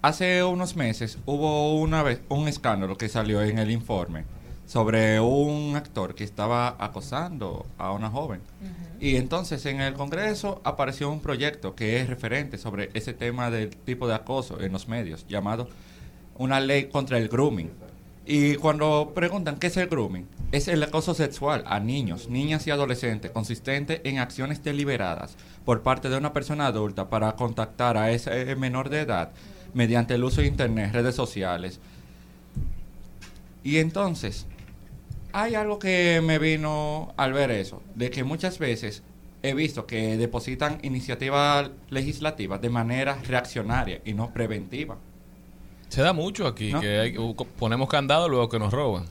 [0.00, 4.24] hace unos meses hubo una vez un escándalo que salió en el informe
[4.66, 8.40] sobre un actor que estaba acosando a una joven.
[9.00, 13.70] Y entonces en el Congreso apareció un proyecto que es referente sobre ese tema del
[13.70, 15.68] tipo de acoso en los medios, llamado
[16.36, 17.70] una ley contra el grooming.
[18.26, 22.70] Y cuando preguntan qué es el grooming, es el acoso sexual a niños, niñas y
[22.70, 28.56] adolescentes, consistente en acciones deliberadas por parte de una persona adulta para contactar a ese
[28.56, 29.32] menor de edad
[29.74, 31.80] mediante el uso de internet, redes sociales.
[33.62, 34.46] Y entonces,
[35.36, 39.02] hay algo que me vino al ver eso, de que muchas veces
[39.42, 44.96] he visto que depositan iniciativas legislativas de manera reaccionaria y no preventiva.
[45.88, 46.80] Se da mucho aquí, ¿No?
[46.80, 47.16] que hay-
[47.58, 49.06] ponemos candado luego que nos roban.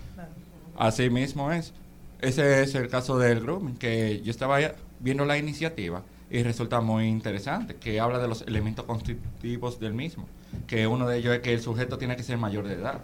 [0.77, 1.73] Así mismo es.
[2.21, 4.59] Ese es el caso del grooming, que yo estaba
[5.01, 10.25] viendo la iniciativa y resulta muy interesante, que habla de los elementos constitutivos del mismo,
[10.67, 13.01] que uno de ellos es que el sujeto tiene que ser mayor de edad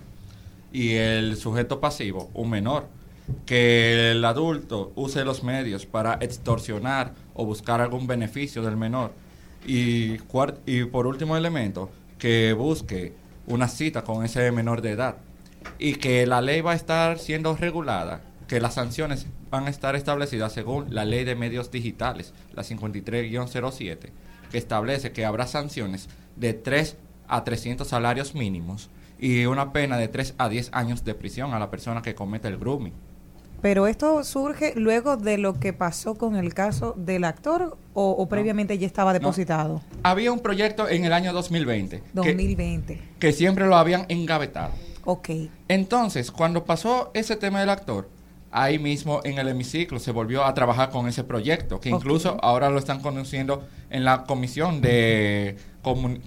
[0.72, 2.88] y el sujeto pasivo, un menor,
[3.46, 9.14] que el adulto use los medios para extorsionar o buscar algún beneficio del menor
[9.66, 10.18] y,
[10.66, 13.14] y por último elemento, que busque
[13.48, 15.18] una cita con ese menor de edad
[15.78, 19.96] y que la ley va a estar siendo regulada, que las sanciones van a estar
[19.96, 23.98] establecidas según la ley de medios digitales, la 53-07,
[24.52, 28.90] que establece que habrá sanciones de 3 a 300 salarios mínimos
[29.20, 32.48] y una pena de 3 a 10 años de prisión a la persona que comete
[32.48, 32.94] el grooming.
[33.62, 38.30] Pero esto surge luego de lo que pasó con el caso del actor o, o
[38.30, 39.82] previamente ya estaba depositado.
[40.04, 43.02] Había un proyecto en el año 2020 que, 2020.
[43.20, 44.72] que siempre lo habían engavetado.
[45.06, 45.30] Ok.
[45.68, 48.08] Entonces, cuando pasó ese tema del actor,
[48.52, 52.70] ahí mismo en el hemiciclo se volvió a trabajar con ese proyecto, que incluso ahora
[52.70, 55.58] lo están conociendo en la comisión de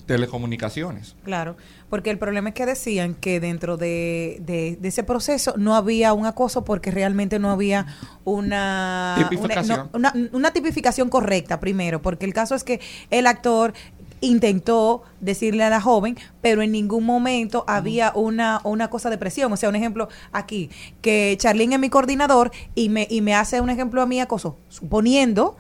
[0.06, 1.14] telecomunicaciones.
[1.24, 1.56] Claro,
[1.90, 6.12] porque el problema es que decían que dentro de, de- de ese proceso no había
[6.14, 7.86] un acoso porque realmente no había
[8.24, 9.90] una Tipificación.
[9.92, 13.72] Una, no, una- una tipificación correcta primero, porque el caso es que el actor
[14.20, 19.52] intentó decirle a la joven, pero en ningún momento había una, una cosa de presión.
[19.52, 23.60] O sea, un ejemplo aquí, que Charlene es mi coordinador y me, y me hace
[23.60, 25.56] un ejemplo a mí acoso, suponiendo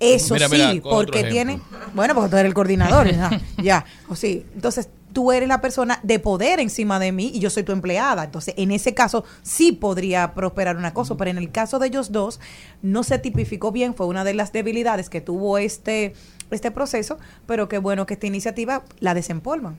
[0.00, 1.60] eso Mira, sí, mira, porque tiene,
[1.94, 4.44] bueno, porque tú eres el coordinador, ya, ya, o sí.
[4.54, 8.24] Entonces, tú eres la persona de poder encima de mí y yo soy tu empleada.
[8.24, 12.12] Entonces, en ese caso sí podría prosperar una cosa, pero en el caso de ellos
[12.12, 12.40] dos
[12.82, 16.14] no se tipificó bien, fue una de las debilidades que tuvo este
[16.50, 19.76] este proceso, pero qué bueno que esta iniciativa la desempolvan.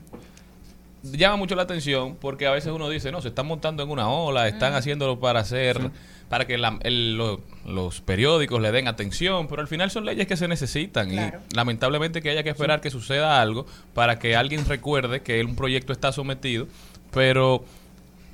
[1.02, 4.08] Llama mucho la atención porque a veces uno dice, no, se están montando en una
[4.08, 5.90] ola, están haciéndolo para hacer,
[6.28, 10.26] para que la- el- lo- los periódicos le den atención, pero al final son leyes
[10.26, 11.40] que se necesitan Claro.
[11.50, 15.56] y lamentablemente que haya que esperar que suceda algo para que alguien recuerde que un
[15.56, 16.66] proyecto está sometido,
[17.12, 17.64] pero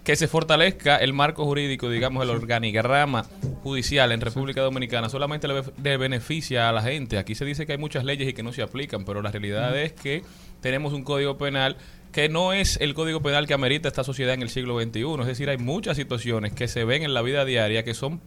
[0.05, 3.27] que se fortalezca el marco jurídico, digamos, el organigrama
[3.63, 7.19] judicial en República Dominicana, solamente le beneficia a la gente.
[7.19, 9.77] Aquí se dice que hay muchas leyes y que no se aplican, pero la realidad
[9.79, 10.23] es que
[10.63, 11.77] tenemos un código penal
[12.13, 15.21] que no es el código penal que amerita esta sociedad en el siglo XXI.
[15.21, 18.21] Es decir, hay muchas situaciones que se ven en la vida diaria que son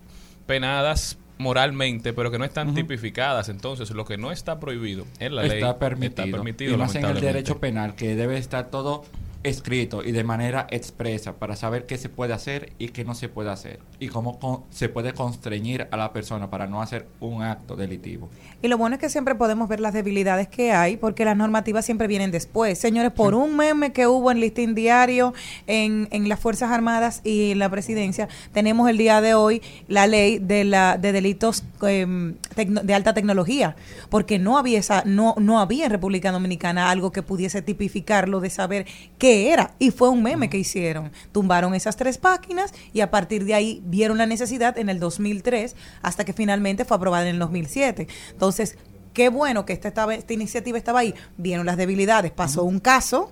[0.46, 3.50] penadas moralmente, pero que no están tipificadas.
[3.50, 6.26] Entonces, lo que no está prohibido en la ley está permitido.
[6.26, 9.04] está permitido, y más en el derecho penal, que debe estar todo
[9.44, 13.28] escrito y de manera expresa para saber qué se puede hacer y qué no se
[13.30, 13.80] puede hacer.
[14.00, 18.30] Y cómo con- se puede constreñir a la persona para no hacer un acto delitivo.
[18.62, 21.86] Y lo bueno es que siempre podemos ver las debilidades que hay, porque las normativas
[21.86, 22.78] siempre vienen después.
[22.78, 25.34] Señores, por un meme que hubo en Listín Diario,
[25.68, 30.06] en, en las Fuerzas Armadas y en la Presidencia, tenemos el día de hoy la
[30.08, 33.76] ley de, la, de delitos tecno- de alta tecnología,
[34.10, 38.50] porque no había, esa, no, no había en República Dominicana algo que pudiese tipificarlo de
[38.50, 38.86] saber
[39.18, 39.74] qué era.
[39.80, 41.12] Y fue un meme que hicieron.
[41.32, 45.76] Tumbaron esas tres páginas y a partir de ahí vieron la necesidad en el 2003
[46.02, 48.08] hasta que finalmente fue aprobada en el 2007.
[48.32, 48.78] Entonces,
[49.14, 51.14] qué bueno que esta, estaba, esta iniciativa estaba ahí.
[51.38, 53.32] Vieron las debilidades, pasó un caso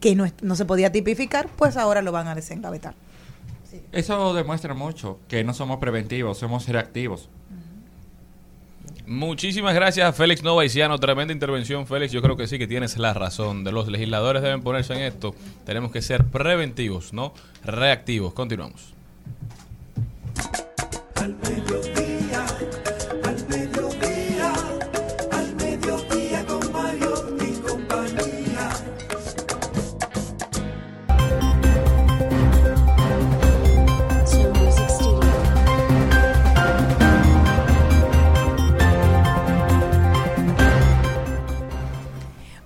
[0.00, 2.94] que no, no se podía tipificar, pues ahora lo van a desengavetar.
[3.92, 7.28] Eso demuestra mucho que no somos preventivos, somos reactivos.
[9.12, 10.98] Muchísimas gracias, Félix Novaiciano.
[10.98, 12.12] Tremenda intervención, Félix.
[12.12, 13.62] Yo creo que sí que tienes la razón.
[13.62, 15.34] De los legisladores deben ponerse en esto.
[15.66, 18.32] Tenemos que ser preventivos, no reactivos.
[18.32, 18.94] Continuamos.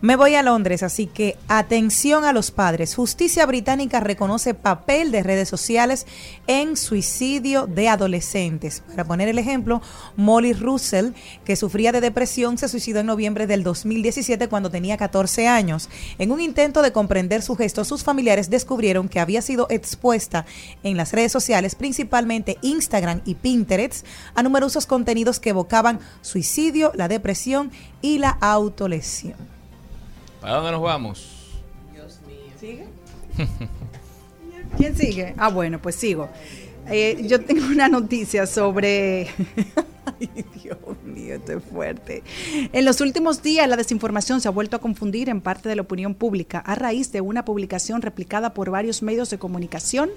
[0.03, 2.95] Me voy a Londres, así que atención a los padres.
[2.95, 6.07] Justicia británica reconoce papel de redes sociales
[6.47, 8.83] en suicidio de adolescentes.
[8.91, 9.81] Para poner el ejemplo,
[10.17, 11.13] Molly Russell,
[11.47, 15.89] que sufría de depresión, se suicidó en noviembre del 2017 cuando tenía 14 años.
[16.19, 20.45] En un intento de comprender su gesto, sus familiares descubrieron que había sido expuesta
[20.83, 27.09] en las redes sociales, principalmente Instagram y Pinterest, a numerosos contenidos que evocaban suicidio, la
[27.09, 27.71] depresión
[28.03, 29.56] y la autolesión.
[30.47, 31.27] ¿Para dónde nos vamos?
[32.61, 32.87] ¿Sigue?
[34.77, 35.35] ¿Quién sigue?
[35.37, 36.29] Ah, bueno, pues sigo.
[36.89, 39.23] Eh, yo tengo una noticia sobre...
[40.21, 40.31] Ay,
[40.63, 42.23] Dios mío, esto es fuerte.
[42.73, 45.83] En los últimos días la desinformación se ha vuelto a confundir en parte de la
[45.83, 50.11] opinión pública a raíz de una publicación replicada por varios medios de comunicación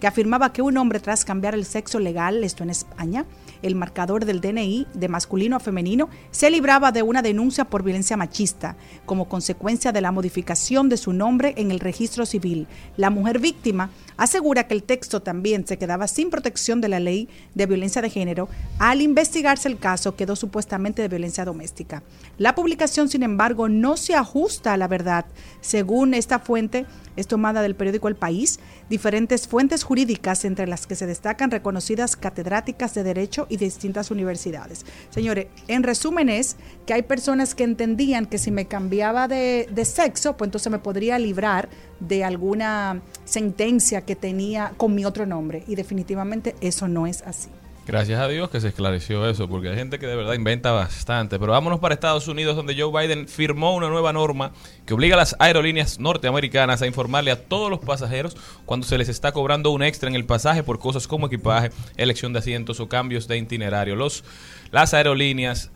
[0.00, 3.24] que afirmaba que un hombre tras cambiar el sexo legal, esto en España,
[3.66, 8.16] el marcador del DNI de masculino a femenino, se libraba de una denuncia por violencia
[8.16, 12.66] machista como consecuencia de la modificación de su nombre en el registro civil.
[12.96, 17.28] La mujer víctima asegura que el texto también se quedaba sin protección de la ley
[17.54, 18.48] de violencia de género.
[18.78, 22.02] Al investigarse el caso, quedó supuestamente de violencia doméstica.
[22.38, 25.26] La publicación, sin embargo, no se ajusta a la verdad.
[25.60, 30.94] Según esta fuente, es tomada del periódico El País, diferentes fuentes jurídicas, entre las que
[30.94, 34.84] se destacan reconocidas catedráticas de Derecho y distintas universidades.
[35.10, 39.84] Señores, en resumen es que hay personas que entendían que si me cambiaba de, de
[39.84, 41.68] sexo, pues entonces me podría librar
[42.00, 45.64] de alguna sentencia que tenía con mi otro nombre.
[45.66, 47.48] Y definitivamente eso no es así.
[47.86, 51.38] Gracias a Dios que se esclareció eso, porque hay gente que de verdad inventa bastante.
[51.38, 54.50] Pero vámonos para Estados Unidos, donde Joe Biden firmó una nueva norma
[54.84, 59.08] que obliga a las aerolíneas norteamericanas a informarle a todos los pasajeros cuando se les
[59.08, 62.88] está cobrando un extra en el pasaje por cosas como equipaje, elección de asientos o
[62.88, 63.94] cambios de itinerario.
[63.94, 64.24] Los,
[64.72, 65.70] las aerolíneas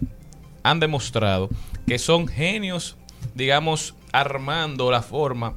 [0.65, 1.49] han demostrado
[1.87, 2.97] que son genios,
[3.37, 5.55] digamos, armando la forma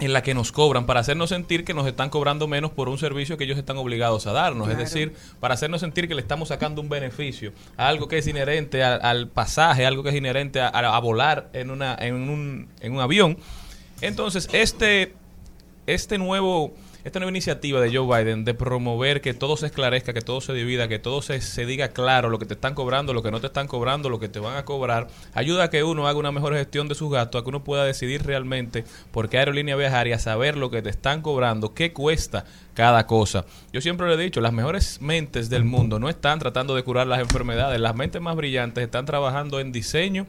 [0.00, 2.98] en la que nos cobran para hacernos sentir que nos están cobrando menos por un
[2.98, 4.68] servicio que ellos están obligados a darnos.
[4.68, 8.26] Es decir, para hacernos sentir que le estamos sacando un beneficio a algo que es
[8.26, 12.14] inherente a- al pasaje, algo que es inherente a, a- a volar en, una, en,
[12.14, 13.38] un, en un avión.
[14.00, 15.14] Entonces, este,
[15.86, 16.74] este nuevo...
[17.04, 20.54] Esta nueva iniciativa de Joe Biden de promover que todo se esclarezca, que todo se
[20.54, 23.42] divida, que todo se, se diga claro, lo que te están cobrando, lo que no
[23.42, 26.32] te están cobrando, lo que te van a cobrar, ayuda a que uno haga una
[26.32, 30.08] mejor gestión de sus gastos, a que uno pueda decidir realmente por qué aerolínea viajar
[30.08, 33.44] y a saber lo que te están cobrando, qué cuesta cada cosa.
[33.70, 37.06] Yo siempre le he dicho, las mejores mentes del mundo no están tratando de curar
[37.06, 40.26] las enfermedades, las mentes más brillantes están trabajando en diseño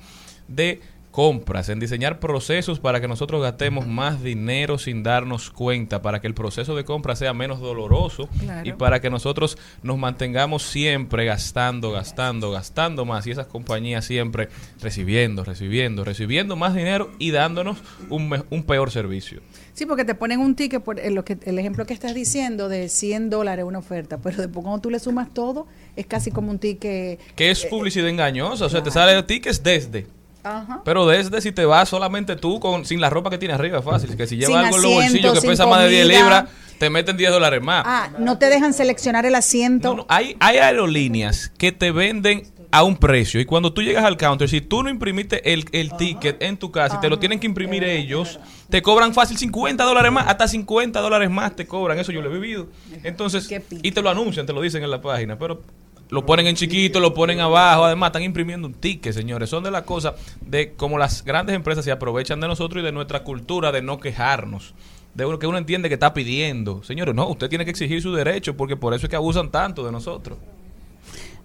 [0.49, 0.81] de
[1.15, 6.27] compras, en diseñar procesos para que nosotros gastemos más dinero sin darnos cuenta, para que
[6.27, 8.67] el proceso de compra sea menos doloroso Claro.
[8.67, 14.49] y para que nosotros nos mantengamos siempre gastando, gastando, gastando más y esas compañías siempre
[14.81, 17.77] recibiendo, recibiendo, recibiendo más dinero y dándonos
[18.09, 19.39] un, un peor servicio.
[19.71, 22.67] Sí, porque te ponen un ticket, por el, lo que, el ejemplo que estás diciendo
[22.67, 26.51] de 100 dólares una oferta, pero después cuando tú le sumas todo, es casi como
[26.51, 27.21] un ticket.
[27.35, 30.07] Que es publicidad engañosa, o sea, te sale tickets desde.
[30.45, 30.81] Ajá.
[30.85, 34.15] Pero desde si te vas solamente tú con sin la ropa que tienes arriba, fácil.
[34.15, 36.19] Que si llevas algo en los bolsillos que pesa más de 10 comida.
[36.19, 36.45] libras,
[36.77, 37.83] te meten 10 dólares más.
[37.85, 40.05] Ah, no te dejan seleccionar el asiento.
[40.07, 44.49] Hay, hay aerolíneas que te venden a un precio y cuando tú llegas al counter,
[44.49, 47.47] si tú no imprimiste el, el ticket en tu casa y te lo tienen que
[47.47, 48.37] imprimir ellos,
[48.69, 52.29] te cobran fácil 50 dólares más, hasta 50 dólares más te cobran, eso yo lo
[52.29, 52.67] he vivido.
[53.03, 53.49] Entonces,
[53.81, 55.61] y te lo anuncian, te lo dicen en la página, pero
[56.09, 59.49] lo ponen en chiquito, lo ponen abajo, además están imprimiendo un ticket, señores.
[59.49, 62.91] Son de las cosas de como las grandes empresas se aprovechan de nosotros y de
[62.91, 64.73] nuestra cultura de no quejarnos.
[65.13, 66.83] De uno que uno entiende que está pidiendo.
[66.83, 69.85] Señores, no, usted tiene que exigir su derecho porque por eso es que abusan tanto
[69.85, 70.37] de nosotros.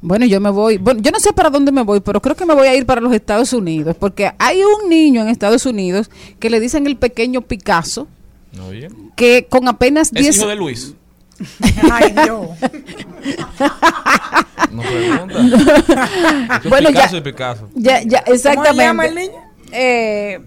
[0.02, 0.78] Bueno, yo me voy.
[0.78, 2.86] Bueno, yo no sé para dónde me voy, pero creo que me voy a ir
[2.86, 6.96] para los Estados Unidos, porque hay un niño en Estados Unidos que le dicen el
[6.96, 8.08] pequeño Picasso,
[8.66, 8.88] Oye.
[9.14, 10.94] que con apenas Es 10 hijo de Luis.
[11.93, 12.57] Ay, no.
[14.70, 15.38] No pregunta.
[16.64, 17.68] Es Bueno, ya- Picasso y Picasso.
[17.74, 18.68] Ya, ya, exactamente.
[18.70, 19.32] ¿Cómo se llama el niño?
[19.72, 20.41] Eh,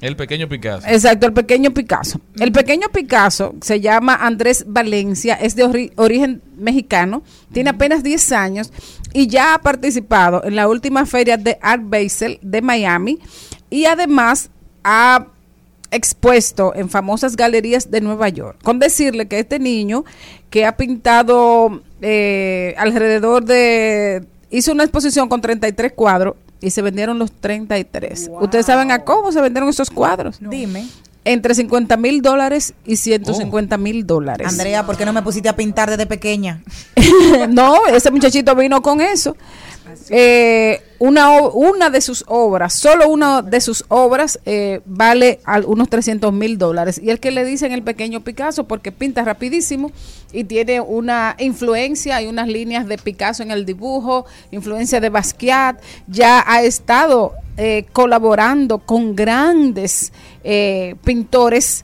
[0.00, 0.86] El pequeño Picasso.
[0.88, 2.20] Exacto, el pequeño Picasso.
[2.38, 8.32] El pequeño Picasso se llama Andrés Valencia, es de ori- origen mexicano, tiene apenas 10
[8.32, 8.72] años
[9.12, 13.18] y ya ha participado en la última feria de Art Basel de Miami
[13.70, 14.50] y además
[14.84, 15.26] ha
[15.92, 18.58] expuesto en famosas galerías de Nueva York.
[18.64, 20.04] Con decirle que este niño
[20.50, 24.26] que ha pintado eh, alrededor de...
[24.50, 28.30] hizo una exposición con 33 cuadros y se vendieron los 33.
[28.40, 30.38] ¿Ustedes saben a cómo se vendieron esos cuadros?
[30.40, 30.88] Dime.
[31.24, 34.48] Entre 50 mil dólares y 150 mil dólares.
[34.48, 36.62] Andrea, ¿por qué no me pusiste a pintar desde pequeña?
[37.48, 39.36] no, ese muchachito vino con eso.
[40.10, 45.88] Eh, una, una de sus obras, solo una de sus obras eh, vale al- unos
[45.88, 47.00] 300 mil dólares.
[47.02, 49.90] Y el que le dicen el pequeño Picasso porque pinta rapidísimo
[50.32, 55.80] y tiene una influencia y unas líneas de Picasso en el dibujo, influencia de Basquiat.
[56.06, 60.12] Ya ha estado eh, colaborando con grandes
[60.44, 61.82] eh, pintores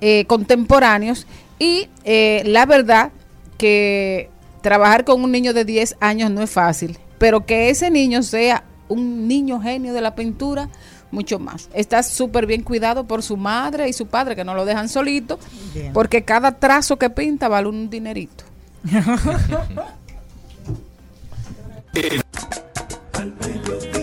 [0.00, 1.26] eh, contemporáneos
[1.58, 3.10] y eh, la verdad
[3.56, 4.30] que
[4.62, 8.64] trabajar con un niño de 10 años no es fácil, pero que ese niño sea
[8.88, 10.68] un niño genio de la pintura,
[11.10, 11.68] mucho más.
[11.72, 15.38] Está súper bien cuidado por su madre y su padre, que no lo dejan solito,
[15.74, 15.92] Bien.
[15.92, 18.44] porque cada trazo que pinta vale un dinerito.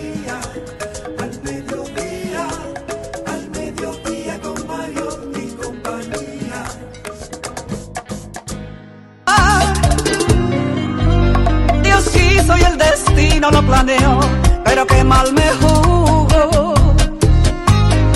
[12.45, 14.19] Quiso y el destino lo planeó,
[14.63, 16.75] pero qué mal me jugó.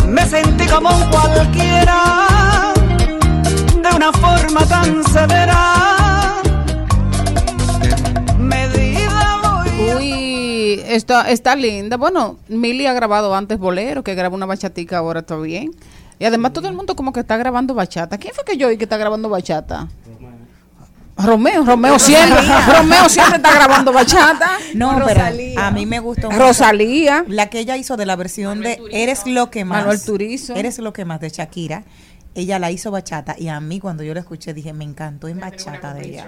[0.08, 2.74] Me sentí como cualquiera,
[3.82, 6.42] de una forma tan severa.
[8.38, 9.94] Medida voy.
[9.98, 11.98] Uy, está, está linda.
[11.98, 15.72] Bueno, Mili ha grabado antes bolero, que graba una bachatica ahora está bien.
[16.20, 18.20] Y además todo el mundo como que está grabando bachata.
[18.20, 19.88] ¿Quién fue que yo oí que está grabando bachata?
[21.24, 22.40] Romeo, Romeo siempre,
[22.74, 24.52] Romeo siempre está grabando bachata.
[24.74, 25.22] No, pero
[25.58, 27.26] a mí me gustó mucho Rosalía.
[27.28, 29.80] La que ella hizo de la versión de Eres lo que más.
[29.82, 30.56] Manuel Turizo.
[30.56, 31.84] Eres lo que más de Shakira.
[32.36, 35.40] ella la hizo bachata y a mí cuando yo la escuché dije, me encantó en
[35.40, 36.28] bachata de ella.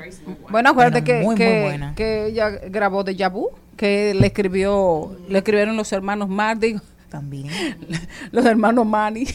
[0.49, 1.95] Bueno, acuérdate Pero que, muy, muy que, buena.
[1.95, 6.75] que ella grabó de Yabu, que le escribió, le escribieron los hermanos Mardi,
[7.12, 7.49] También.
[8.32, 9.26] los hermanos Mani.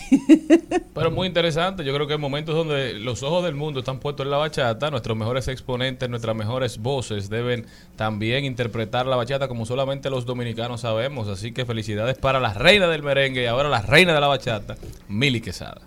[0.94, 4.24] Pero muy interesante, yo creo que en momentos donde los ojos del mundo están puestos
[4.24, 7.66] en la bachata, nuestros mejores exponentes, nuestras mejores voces deben
[7.96, 11.28] también interpretar la bachata como solamente los dominicanos sabemos.
[11.28, 14.76] Así que felicidades para la reina del merengue y ahora la reina de la bachata,
[15.08, 15.82] Mili Quesada.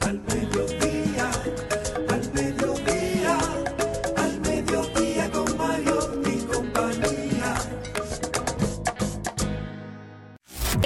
[0.00, 0.20] Al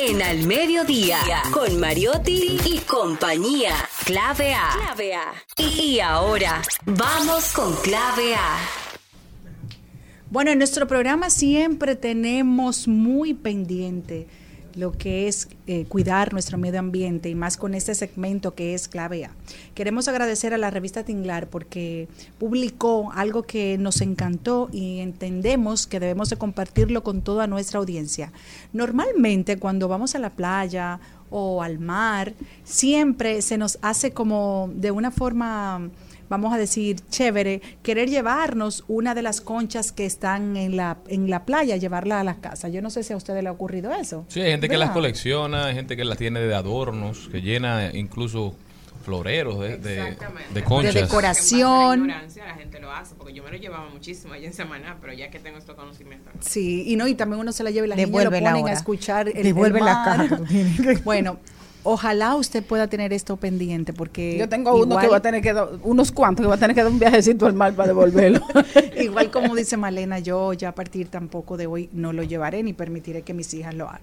[0.04, 1.18] En Al Mediodía,
[1.52, 3.72] con Mariotti y compañía.
[4.04, 4.70] Clave A.
[4.76, 5.32] Clave A.
[5.56, 8.58] Y ahora, vamos con Clave A.
[10.28, 14.26] Bueno, en nuestro programa siempre tenemos muy pendiente
[14.74, 18.88] lo que es eh, cuidar nuestro medio ambiente y más con este segmento que es
[18.88, 19.30] clave A.
[19.74, 22.08] Queremos agradecer a la revista Tinglar porque
[22.38, 28.32] publicó algo que nos encantó y entendemos que debemos de compartirlo con toda nuestra audiencia.
[28.72, 31.00] Normalmente cuando vamos a la playa
[31.30, 35.90] o al mar, siempre se nos hace como de una forma
[36.32, 41.28] vamos a decir, chévere, querer llevarnos una de las conchas que están en la, en
[41.28, 42.70] la playa, llevarla a la casa.
[42.70, 44.24] Yo no sé si a ustedes le ha ocurrido eso.
[44.28, 47.90] Sí, hay gente que las colecciona, hay gente que las tiene de adornos, que llena
[47.92, 48.54] incluso
[49.04, 50.16] floreros de, de,
[50.54, 50.94] de conchas.
[50.94, 51.98] De decoración.
[51.98, 54.96] La ignorancia la gente lo hace, porque yo me lo llevaba muchísimo allá en Samaná,
[55.02, 56.32] pero ya que tengo estos conocimientos.
[56.40, 58.72] Sí, y no, y también uno se la lleva y la niña lo ponen a
[58.72, 60.40] escuchar el, Devuelve el la caja.
[61.04, 61.38] Bueno,
[61.84, 65.42] ojalá usted pueda tener esto pendiente porque Yo tengo uno igual- que va a tener
[65.42, 67.88] que dar, unos cuantos que va a tener que dar un viajecito al mar para
[67.88, 68.40] devolverlo.
[69.00, 72.72] Igual como dice Malena, yo ya a partir tampoco de hoy no lo llevaré ni
[72.72, 74.02] permitiré que mis hijas lo hagan.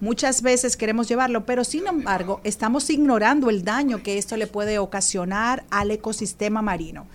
[0.00, 4.78] Muchas veces queremos llevarlo, pero sin embargo estamos ignorando el daño que esto le puede
[4.78, 7.06] ocasionar al ecosistema marino.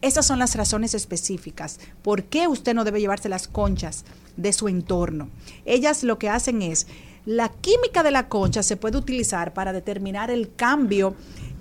[0.00, 1.78] Esas son las razones específicas.
[2.00, 4.06] ¿Por qué usted no debe llevarse las conchas
[4.38, 5.28] de su entorno?
[5.66, 6.86] Ellas lo que hacen es,
[7.30, 11.14] la química de la concha se puede utilizar para determinar el cambio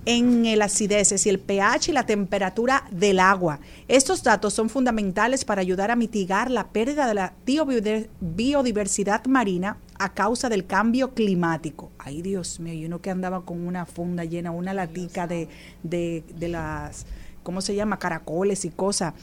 [0.05, 3.59] en el acideces y el pH y la temperatura del agua.
[3.87, 9.77] Estos datos son fundamentales para ayudar a mitigar la pérdida de la biodiver- biodiversidad marina
[9.99, 11.91] a causa del cambio climático.
[11.99, 15.49] Ay, Dios mío, y uno que andaba con una funda llena, una latica de,
[15.83, 17.05] de, de las,
[17.43, 17.99] ¿cómo se llama?
[17.99, 19.13] Caracoles y cosas.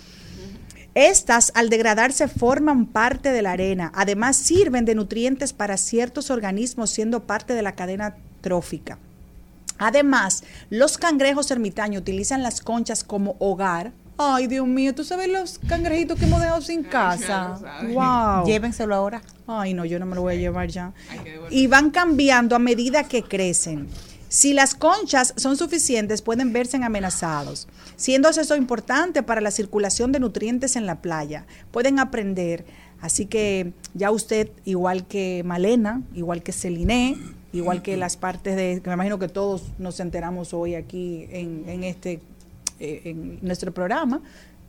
[0.96, 3.92] Estas, al degradarse, forman parte de la arena.
[3.94, 8.96] Además, sirven de nutrientes para ciertos organismos, siendo parte de la cadena trófica.
[9.76, 13.92] Además, los cangrejos ermitaños utilizan las conchas como hogar.
[14.16, 17.58] Ay, Dios mío, ¿tú sabes los cangrejitos que hemos dejado sin casa?
[17.92, 18.46] Wow.
[18.46, 19.20] Llévenselo ahora.
[19.46, 20.94] Ay, no, yo no me lo voy a llevar ya.
[21.50, 23.86] Y van cambiando a medida que crecen.
[24.36, 30.20] Si las conchas son suficientes, pueden verse amenazados, siendo eso importante para la circulación de
[30.20, 31.46] nutrientes en la playa.
[31.70, 32.66] Pueden aprender.
[33.00, 37.16] Así que ya usted, igual que Malena, igual que Celine,
[37.54, 41.66] igual que las partes de, que me imagino que todos nos enteramos hoy aquí en,
[41.66, 42.20] en este,
[42.78, 44.20] eh, en nuestro programa,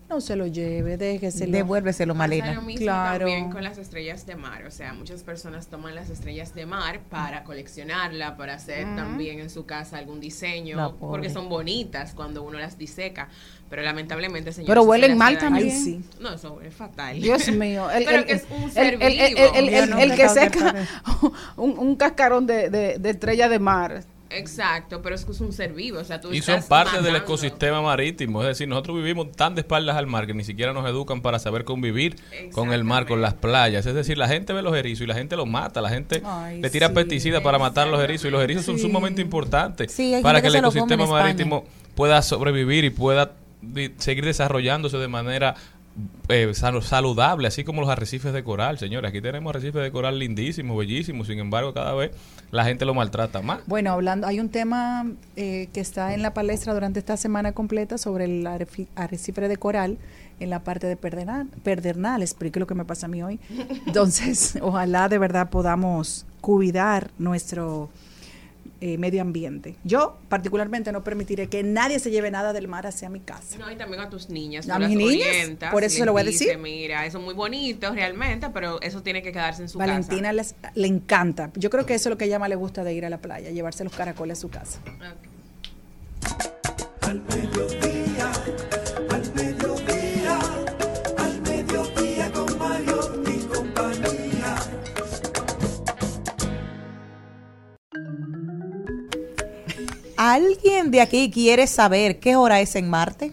[0.10, 1.51] no se lo lleve, déjeselo.
[1.51, 2.53] Devuélveselo, Malena.
[2.53, 3.26] lo mismo Claro.
[3.26, 4.66] también con las estrellas de mar.
[4.66, 9.49] O sea, muchas personas toman las estrellas de mar para coleccionarla, para hacer también en
[9.49, 13.28] su casa algún diseño, porque son bonitas cuando uno las diseca.
[13.70, 14.70] Pero lamentablemente, señores.
[14.70, 15.70] Pero huelen le mal también.
[15.70, 16.01] Ay, sí.
[16.22, 17.20] No, eso es fatal.
[17.20, 17.91] Dios mío.
[17.91, 19.39] El, Pero el- que es un el- ser el- el- vivo.
[19.55, 20.76] el- el- Yo el- nunca el he que seca
[21.58, 24.03] un, un cascarón de, de- de estrella de mar.
[24.30, 25.99] Exacto, pero es que es un ser vivo.
[25.99, 28.41] O sea, tú Y son parte del ecosistema marítimo.
[28.41, 31.39] Es decir, nosotros vivimos tan de espaldas al mar que ni siquiera nos educan para
[31.39, 32.15] saber convivir
[32.51, 33.86] con el mar, con las playas.
[33.86, 35.82] Es decir, la gente ve los erizos y la gente los mata.
[35.82, 36.93] La gente Ay, le tira sí.
[36.93, 38.25] pesticidas para matar los erizos.
[38.28, 41.65] Y los erizos son sumamente importantes Sí, para que que el ecosistema marítimo
[41.95, 43.34] pueda sobrevivir y pueda
[43.97, 45.55] seguir desarrollándose de manera
[46.30, 49.10] eh, sal- saludable, así como los arrecifes de coral, señores.
[49.10, 51.28] Aquí tenemos arrecifes de coral lindísimos, bellísimos.
[51.28, 52.12] Sin embargo, cada vez
[52.52, 53.60] la gente lo maltrata más.
[53.68, 57.98] Bueno, hablando, hay un tema eh, que está en la palestra durante esta semana completa
[57.98, 59.98] sobre el arrefi- arrecife de coral
[60.39, 60.95] en la parte de
[62.38, 63.39] pero ¿qué es lo que me pasa a mí hoy?
[63.88, 67.89] Entonces, ojalá de verdad podamos cuidar nuestro
[68.82, 69.75] eh, medio ambiente.
[69.84, 73.57] Yo particularmente no permitiré que nadie se lleve nada del mar hacia mi casa.
[73.57, 74.69] No, y también a tus niñas.
[74.69, 75.28] ¿A mis niñas?
[75.30, 76.57] orientas, Por eso se lo voy a decir.
[76.57, 80.55] Mira, eso es muy bonito realmente, pero eso tiene que quedarse en su Valentina les-
[80.75, 81.51] le encanta.
[81.55, 83.09] Yo creo que eso es lo que a ella más le gusta de ir a
[83.09, 84.80] la playa, llevarse los caracoles a su casa.
[84.84, 85.13] casa.
[85.13, 85.28] Ok.
[87.01, 87.21] Al
[100.18, 103.32] ¿Alguien de aquí quiere saber qué hora es en Marte?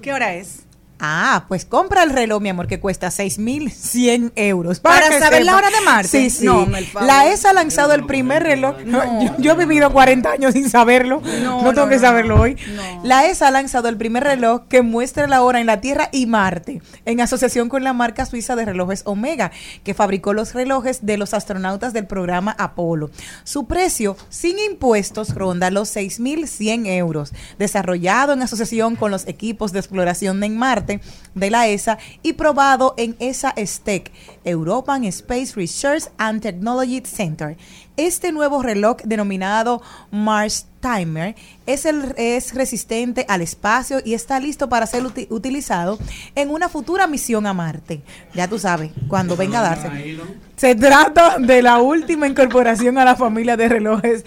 [0.00, 0.63] ¿Qué hora es?
[1.06, 4.80] Ah, pues compra el reloj, mi amor, que cuesta 6.100 euros.
[4.80, 6.08] ¿Para saber la hora de Marte?
[6.08, 6.46] Sí, sí.
[6.46, 6.66] No,
[7.02, 8.76] la ESA ha lanzado el primer reloj.
[8.86, 11.20] Yo, yo he vivido 40 años sin saberlo.
[11.42, 12.42] No, No, tengo no, que no, saberlo no.
[12.42, 12.56] hoy.
[13.02, 16.26] La ESA ha lanzado el primer reloj que muestra la hora en la Tierra y
[16.26, 19.52] Marte, en asociación con la marca suiza de relojes Omega,
[19.82, 23.10] que fabricó los relojes de los astronautas del programa Apolo.
[23.44, 27.32] Su precio, sin impuestos, ronda los 6.100 euros.
[27.58, 30.93] Desarrollado en asociación con los equipos de exploración en Marte
[31.34, 34.12] de la ESA y probado en ESA STEC,
[34.44, 37.56] European Space Research and Technology Center.
[37.96, 39.80] Este nuevo reloj denominado
[40.10, 41.86] Mars Timer es,
[42.16, 45.98] es resistente al espacio y está listo para ser uti- utilizado
[46.34, 48.02] en una futura misión a Marte.
[48.34, 50.18] Ya tú sabes, cuando venga a darse.
[50.56, 54.24] Se trata de la última incorporación a la familia de relojes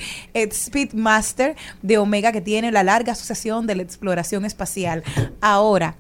[0.54, 5.04] Speedmaster de Omega que tiene la larga asociación de la exploración espacial.
[5.42, 5.96] Ahora,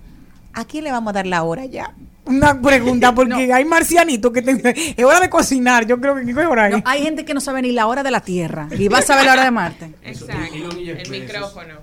[0.59, 1.93] ¿a quién le vamos a dar la hora ya?
[2.25, 5.85] Una pregunta, porque hay marcianitos que te- es hora de cocinar.
[5.87, 6.69] Yo creo que ¿qué hora?
[6.69, 9.01] No, hay gente que no sabe ni la hora de la Tierra y va a
[9.01, 9.91] saber la hora de Marte.
[10.03, 10.33] Exacto.
[10.77, 11.75] El micrófono.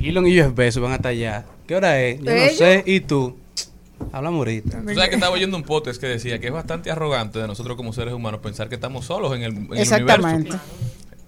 [0.00, 1.44] Elon y Jeff Bezos van hasta allá.
[1.66, 2.18] ¿Qué hora es?
[2.20, 2.82] Yo no sé.
[2.86, 3.36] ¿Y tú?
[4.12, 4.80] Hablamos ahorita.
[4.82, 7.76] Tú sabes que estaba oyendo un podcast que decía que es bastante arrogante de nosotros
[7.76, 10.50] como seres humanos pensar que estamos solos en el, en el Exactamente.
[10.50, 10.60] universo.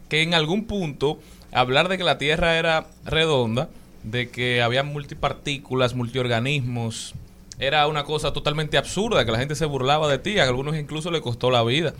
[0.09, 1.19] Que en algún punto
[1.53, 3.69] hablar de que la Tierra era redonda,
[4.07, 7.15] de que había multipartículas, multiorganismos,
[7.59, 11.11] era una cosa totalmente absurda, que la gente se burlaba de ti, a algunos incluso
[11.11, 11.93] le costó la vida.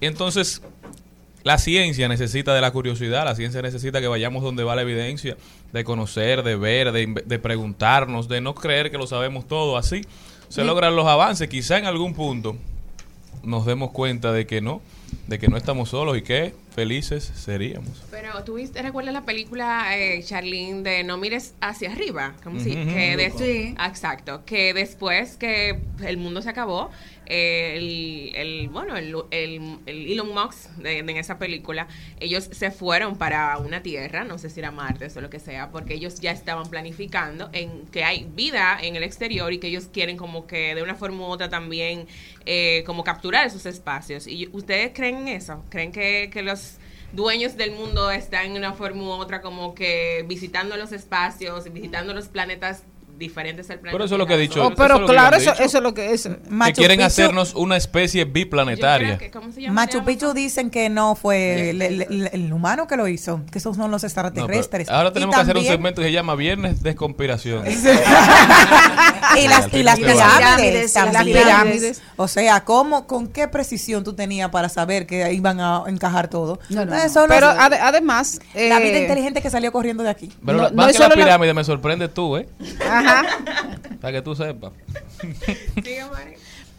[0.00, 0.62] Y entonces
[1.44, 5.36] la ciencia necesita de la curiosidad, la ciencia necesita que vayamos donde va la evidencia,
[5.72, 9.76] de conocer, de ver, de, de preguntarnos, de no creer que lo sabemos todo.
[9.76, 10.02] Así
[10.48, 11.48] se logran los avances.
[11.48, 12.56] Quizá en algún punto
[13.42, 14.80] nos demos cuenta de que no,
[15.26, 18.02] de que no estamos solos y que felices seríamos.
[18.10, 22.70] Pero tú viste- recuerdas la película eh, Charlene de No mires hacia arriba, ¿cómo se-
[22.70, 23.16] Ujú, que ujú.
[23.18, 23.74] des- Sí.
[23.86, 26.90] Exacto, que después que el mundo se acabó,
[27.26, 31.86] eh, el, el- bueno, el, el- el Elon Musk de, de en esa película,
[32.20, 35.70] ellos se fueron para una tierra, no sé si era Marte o lo que sea,
[35.70, 39.88] porque ellos ya estaban planificando en que hay vida en el exterior y que ellos
[39.92, 42.06] quieren como que de una forma u otra también
[42.46, 44.26] eh, como capturar esos espacios.
[44.26, 45.64] ¿Y ustedes creen en eso?
[45.70, 46.61] ¿Creen que, que los
[47.12, 52.14] dueños del mundo están en una forma u otra como que visitando los espacios, visitando
[52.14, 52.84] los planetas
[53.22, 53.92] diferentes al planeta?
[53.94, 54.66] Pero eso es lo que he dicho.
[54.66, 56.28] Oh, pero que claro, eso, eso es lo que es.
[56.66, 59.18] que quieren hacernos una especie biplanetaria.
[59.32, 59.74] ¿Cómo se llama?
[59.74, 63.58] Machu Picchu dicen que no fue el, el- el- el humano que lo hizo, que
[63.58, 64.88] esos son los No, extraterrestres.
[64.88, 67.64] ahora Y tenemos que hacer un segmento que se llama Viernes de Conspiración.
[69.36, 71.38] y las, y las Pirámides, pirámides, las también.
[71.38, 72.02] pirámides.
[72.16, 76.58] O sea, ¿cómo, ¿con qué precisión tú tenías para saber que iban a encajar todo?
[76.68, 80.30] No, no, Eso Pero además, la vida eh, inteligente que salió corriendo de aquí.
[80.44, 82.48] Pero No- la- más que la- pirámide me sorprende tú, ¿eh?
[82.88, 83.11] Ajá.
[84.00, 84.72] Para que tú sepas.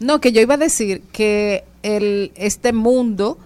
[0.00, 3.38] No, que yo iba a decir que el, este mundo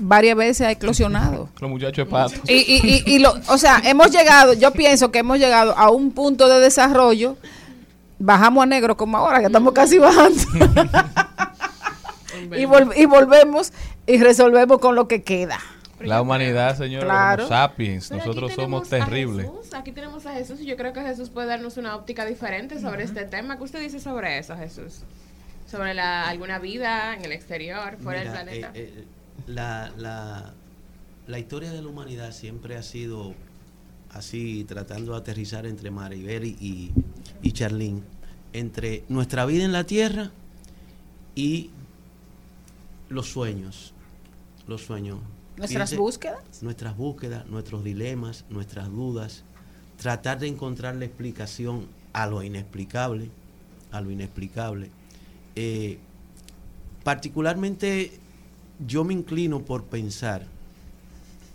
[0.00, 1.48] varias veces ha eclosionado.
[1.60, 2.34] Los muchachos de pato.
[2.46, 5.90] Y, y, y, y lo, o sea, hemos llegado, yo pienso que hemos llegado a
[5.90, 7.36] un punto de desarrollo,
[8.18, 10.40] bajamos a negro como ahora, que estamos casi bajando.
[12.56, 13.72] y, vol- y volvemos
[14.06, 15.58] y resolvemos con lo que queda.
[16.00, 17.48] La humanidad, señor, Claro.
[17.48, 18.08] Sapiens.
[18.08, 19.46] Pero Nosotros somos terribles.
[19.50, 22.80] Jesús, Aquí tenemos a Jesús y yo creo que Jesús puede darnos una óptica diferente
[22.80, 23.56] sobre este tema.
[23.58, 25.00] ¿Qué usted dice sobre eso, Jesús?
[25.70, 28.70] Sobre la, alguna vida en el exterior, fuera Mira, del planeta.
[28.74, 29.04] eh, eh,
[29.46, 30.52] la, la,
[31.26, 33.34] la historia de la humanidad siempre ha sido
[34.10, 36.92] así, tratando de aterrizar entre Maribel y, y,
[37.42, 38.02] y Charlene,
[38.54, 40.30] entre nuestra vida en la Tierra
[41.34, 41.70] y
[43.10, 43.92] los sueños.
[44.66, 45.18] Los sueños.
[45.58, 46.62] Nuestras Fíjense, búsquedas.
[46.62, 49.44] Nuestras búsquedas, nuestros dilemas, nuestras dudas.
[49.96, 53.30] Tratar de encontrar la explicación a lo inexplicable.
[53.90, 54.90] A lo inexplicable.
[55.56, 55.98] Eh,
[57.02, 58.12] particularmente
[58.86, 60.46] yo me inclino por pensar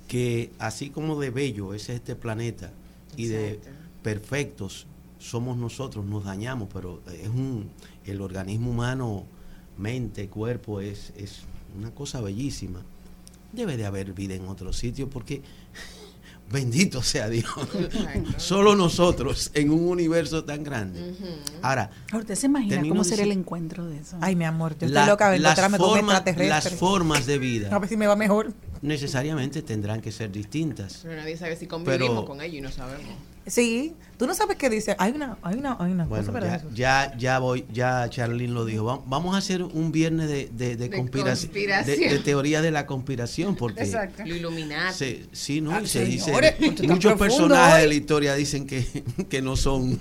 [0.08, 2.72] que así como de bello es este planeta
[3.16, 3.62] y de
[4.02, 4.86] perfectos
[5.20, 7.70] somos nosotros, nos dañamos, pero es un
[8.04, 9.24] el organismo humano,
[9.78, 11.44] mente, cuerpo es, es
[11.78, 12.84] una cosa bellísima.
[13.54, 15.42] Debe de haber vida en otro sitio porque
[16.52, 17.46] bendito sea Dios.
[18.38, 21.16] Solo nosotros en un universo tan grande.
[21.62, 24.18] Ahora, ¿Usted se imagina cómo sería el encuentro de eso?
[24.22, 26.72] Ay, mi amor, yo la- estoy loca de las, encontrarme con un formas, extraterrestre.
[26.72, 28.54] las formas de vida A ver si me va mejor.
[28.82, 31.00] necesariamente tendrán que ser distintas.
[31.04, 33.14] Pero nadie sabe si convivimos Pero- con ellos y no sabemos.
[33.46, 34.96] Sí, tú no sabes qué dice.
[35.00, 36.50] Hay una, hay una, hay una Bueno, cosa, ¿verdad?
[36.52, 36.74] ya, Jesús?
[36.78, 38.86] ya, ya voy, ya Charlene lo dijo.
[38.86, 42.10] Va- Vamos a hacer un viernes de, de, de De conspiración, de, conspiración.
[42.10, 44.24] de teoría de la conspiración, porque Exacto.
[44.26, 44.50] Lo
[44.94, 45.72] se- sí, ¿no?
[45.72, 47.82] Ah, Y se dice, señores, usted está muchos profundo personajes hoy.
[47.82, 48.86] de la historia dicen que,
[49.30, 50.00] que no son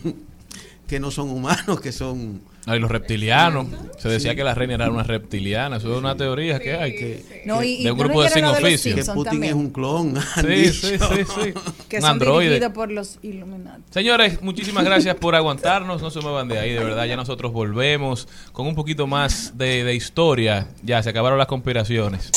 [0.92, 3.66] que no son humanos, que son No, y los reptilianos.
[3.98, 5.78] Se decía que la reina era una reptiliana.
[5.78, 6.92] Eso es una teoría que hay.
[6.94, 8.94] Que, No, y- de un grupo de sin oficio.
[8.94, 9.52] que Putin también.
[9.52, 10.14] es un clon.
[10.42, 11.54] Sí, sí, sí, sí.
[11.88, 12.50] Que Un son androide.
[12.50, 13.82] dirigidos por los Illuminati.
[13.90, 16.02] Señores, muchísimas gracias por aguantarnos.
[16.02, 17.06] No se muevan de ahí, de verdad.
[17.06, 20.68] Ya nosotros volvemos con un poquito más de, de historia.
[20.82, 22.30] Ya se acabaron las conspiraciones.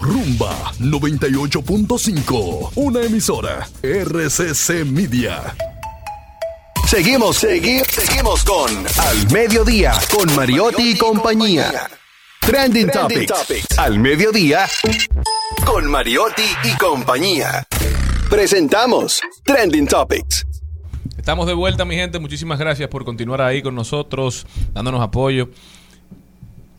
[0.00, 5.54] Rumba 98.5, una emisora RCC Media.
[6.90, 11.88] Seguimos, seguimos, seguimos con Al Mediodía, con Mariotti y compañía.
[12.40, 13.78] Trending, Topics.
[13.78, 14.66] Al Mediodía,
[15.64, 17.64] con Mariotti y compañía.
[18.28, 20.44] Presentamos Trending Topics.
[21.16, 22.18] Estamos de vuelta, mi gente.
[22.18, 25.48] Muchísimas gracias por continuar ahí con nosotros, dándonos apoyo.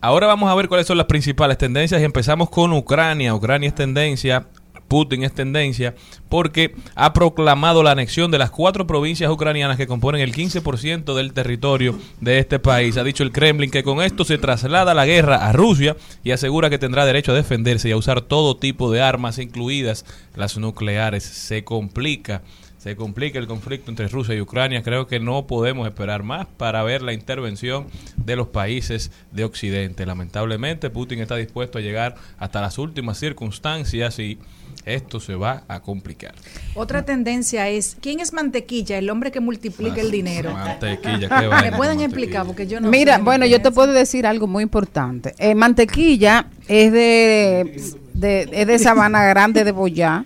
[0.02, 3.34] Ahora vamos a ver cuáles son las principales tendencias y empezamos con Ucrania.
[3.34, 4.46] Ucrania es tendencia,
[4.92, 5.96] Putin es tendencia,
[6.28, 11.32] porque ha proclamado la anexión de las cuatro provincias ucranianas que componen el 15% del
[11.32, 12.98] territorio de este país.
[12.98, 16.70] Ha dicho el Kremlin que con esto se traslada la guerra a Rusia y asegura
[16.70, 20.04] que tendrá derecho a defenderse y a usar todo tipo de armas, incluidas
[20.36, 21.24] las nucleares.
[21.24, 22.42] Se complica
[22.78, 24.82] se complica el conflicto entre Rusia y Ucrania.
[24.82, 27.86] Creo que no podemos esperar más para ver la intervención
[28.16, 30.04] de los países de Occidente.
[30.08, 34.40] Lamentablemente, Putin está dispuesto a llegar hasta las últimas circunstancias y
[34.86, 36.34] esto se va a complicar.
[36.76, 38.98] Otra tendencia es, ¿quién es mantequilla?
[38.98, 40.52] El hombre que multiplica el dinero.
[40.54, 41.30] Mantequilla,
[41.62, 42.46] qué ¿Me pueden explicar?
[42.46, 43.22] Porque yo no Mira, sé.
[43.24, 45.34] bueno, yo te puedo decir algo muy importante.
[45.38, 47.82] Eh, mantequilla es de,
[48.14, 50.26] de, es de Sabana Grande de Boyá.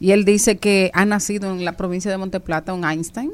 [0.00, 3.32] Y él dice que ha nacido en la provincia de Monteplata un Einstein.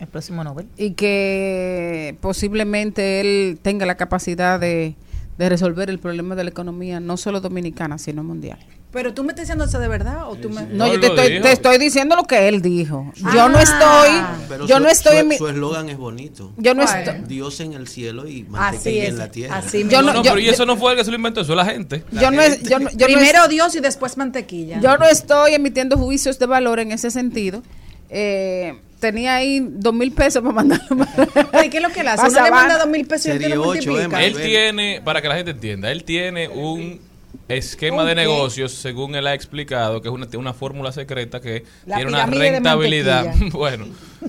[0.00, 0.66] El próximo Nobel.
[0.76, 4.94] Y que posiblemente él tenga la capacidad de,
[5.38, 8.58] de resolver el problema de la economía, no solo dominicana, sino mundial.
[8.90, 11.40] Pero tú me estás diciendo eso de verdad o tú me No, yo te estoy,
[11.42, 13.12] te estoy diciendo lo que él dijo.
[13.34, 13.48] Yo Ah.
[13.50, 14.10] no estoy,
[14.48, 16.52] Pero yo su- no estoy su- en mi, Su eslogan es bonito.
[16.56, 19.56] Yo no estoy- Dios en el cielo y Así mantequilla es, en la tierra.
[19.58, 21.42] así Yo no, no- pero yo- y eso no fue el que se lo inventó,
[21.42, 22.02] eso es la gente.
[22.12, 24.80] yo no es, yo no, yo no Primero es- Dios y después mantequilla.
[24.80, 27.62] yo no estoy emitiendo juicios de valor en ese sentido.
[28.08, 31.06] Eh, tenía ahí dos mil pesos para mandarlo.
[31.52, 32.26] Ay, ¿Qué es lo que él hace?
[32.28, 34.24] Uno le manda dos mil pesos y multiplica.
[34.24, 37.06] Él tiene, para que la gente entienda, él tiene un
[37.48, 41.64] esquema ¿Un de negocios, según él ha explicado, que es una, una fórmula secreta que
[41.86, 43.34] La tiene una rentabilidad.
[43.52, 43.86] bueno,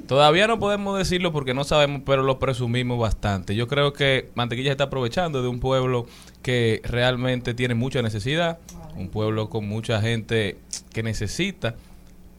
[0.08, 3.56] todavía no podemos decirlo porque no sabemos, pero lo presumimos bastante.
[3.56, 6.08] Yo creo que Mantequilla se está aprovechando de un pueblo
[6.42, 8.60] que realmente tiene mucha necesidad,
[8.96, 10.58] un pueblo con mucha gente
[10.94, 11.76] que necesita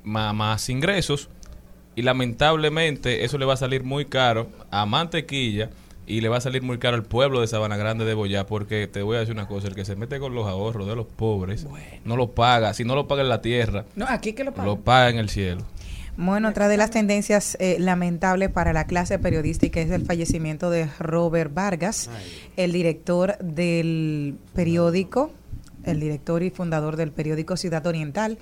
[0.03, 1.29] más ingresos
[1.95, 5.71] y lamentablemente eso le va a salir muy caro a Mantequilla
[6.11, 8.87] y le va a salir muy caro al pueblo de Sabana Grande de Boyá porque
[8.87, 11.07] te voy a decir una cosa, el que se mete con los ahorros de los
[11.07, 11.67] pobres
[12.05, 14.67] no lo paga, si no lo paga en la tierra, No, aquí que lo pagan.
[14.67, 15.63] lo paga en el cielo.
[16.17, 20.87] Bueno, otra de las tendencias eh, lamentables para la clase periodística es el fallecimiento de
[20.99, 22.11] Robert Vargas,
[22.57, 25.31] el director del periódico,
[25.85, 28.37] el director y fundador del periódico Ciudad Oriental,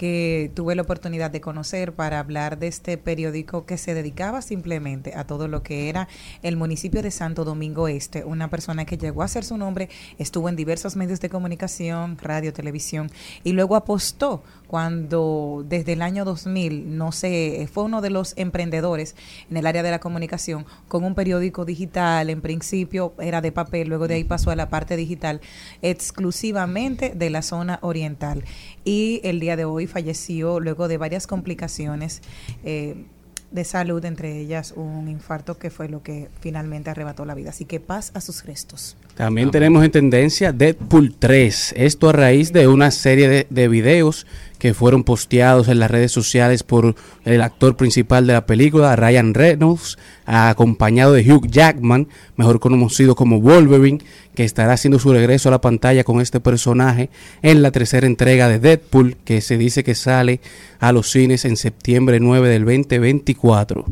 [0.00, 5.12] que tuve la oportunidad de conocer para hablar de este periódico que se dedicaba simplemente
[5.14, 6.08] a todo lo que era
[6.42, 10.48] el municipio de Santo Domingo Este, una persona que llegó a hacer su nombre, estuvo
[10.48, 13.10] en diversos medios de comunicación, radio, televisión,
[13.44, 19.16] y luego apostó cuando desde el año 2000, no sé, fue uno de los emprendedores
[19.50, 23.88] en el área de la comunicación con un periódico digital, en principio era de papel,
[23.88, 25.42] luego de ahí pasó a la parte digital,
[25.82, 28.44] exclusivamente de la zona oriental.
[28.82, 32.22] Y el día de hoy falleció luego de varias complicaciones.
[32.64, 33.04] eh,
[33.50, 37.50] de salud, entre ellas un infarto que fue lo que finalmente arrebató la vida.
[37.50, 38.96] Así que paz a sus restos.
[39.16, 41.74] También tenemos en tendencia Deadpool 3.
[41.76, 44.26] Esto a raíz de una serie de, de videos
[44.58, 49.34] que fueron posteados en las redes sociales por el actor principal de la película, Ryan
[49.34, 54.00] Reynolds, acompañado de Hugh Jackman, mejor conocido como Wolverine,
[54.40, 57.10] que estará haciendo su regreso a la pantalla con este personaje
[57.42, 60.40] en la tercera entrega de Deadpool, que se dice que sale
[60.78, 63.84] a los cines en septiembre 9 del 2024.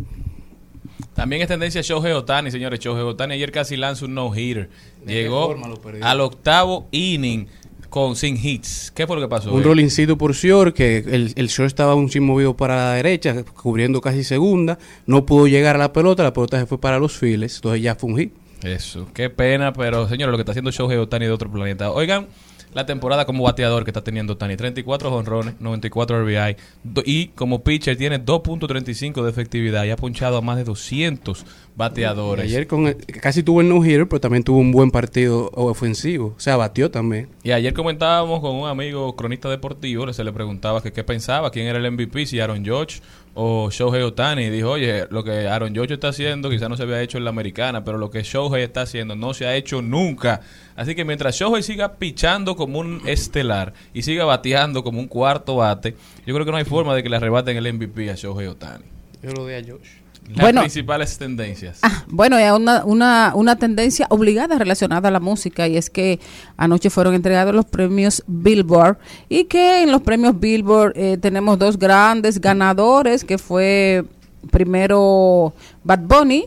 [1.12, 2.80] También es tendencia Shohei Otani, señores.
[2.80, 4.70] Shohei Otani ayer casi lanza un no-hitter.
[5.04, 5.54] ¿De qué Llegó
[6.00, 7.46] al octavo inning
[7.90, 8.90] con sin hits.
[8.90, 9.50] ¿Qué fue lo que pasó?
[9.50, 9.64] Un hoy?
[9.64, 14.00] rollincito por short, que el, el short estaba un chin movido para la derecha, cubriendo
[14.00, 14.78] casi segunda.
[15.04, 17.96] No pudo llegar a la pelota, la pelota se fue para los files, entonces ya
[17.96, 18.32] fue un hit.
[18.62, 21.90] Eso, qué pena, pero señores, lo que está haciendo Shohei Otani de otro planeta.
[21.92, 22.26] Oigan,
[22.74, 24.56] la temporada como bateador que está teniendo Tani.
[24.56, 26.56] 34 honrones, 94 RBI.
[26.84, 31.46] do- y como pitcher tiene 2.35 de efectividad y ha ponchado a más de 200
[31.76, 32.44] bateadores.
[32.44, 36.34] Ayer con el- casi tuvo el no-hitter, pero también tuvo un buen partido ofensivo.
[36.36, 37.28] O sea, batió también.
[37.42, 41.66] Y ayer comentábamos con un amigo cronista deportivo, se le preguntaba que qué pensaba, quién
[41.68, 43.00] era el MVP, si Aaron George
[43.40, 44.50] o Shohei Otani.
[44.50, 47.30] Dijo, oye, lo que Aaron George está haciendo quizás no se había hecho en la
[47.30, 50.40] americana, pero lo que Shohei está haciendo no se ha hecho nunca.
[50.74, 55.54] Así que mientras Shohei siga pichando como un estelar y siga bateando como un cuarto
[55.54, 55.94] bate,
[56.26, 58.84] yo creo que no hay forma de que le arrebaten el MVP a Shohei Otani.
[59.22, 60.07] Yo lo di a Josh.
[60.28, 60.60] Las Bueno.
[60.60, 61.80] principales tendencias.
[62.08, 66.20] Bueno, hay una, una, una tendencia obligada relacionada a la música y es que
[66.56, 68.98] anoche fueron entregados los premios Billboard
[69.30, 74.04] y que en los premios Billboard eh, tenemos dos grandes ganadores que fue
[74.50, 75.54] primero
[75.84, 76.46] Bad Bunny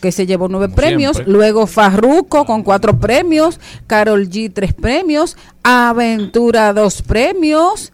[0.00, 1.32] que se llevó nueve Como premios, siempre.
[1.34, 7.92] luego Farruko con cuatro premios, Carol G tres premios, Aventura dos premios,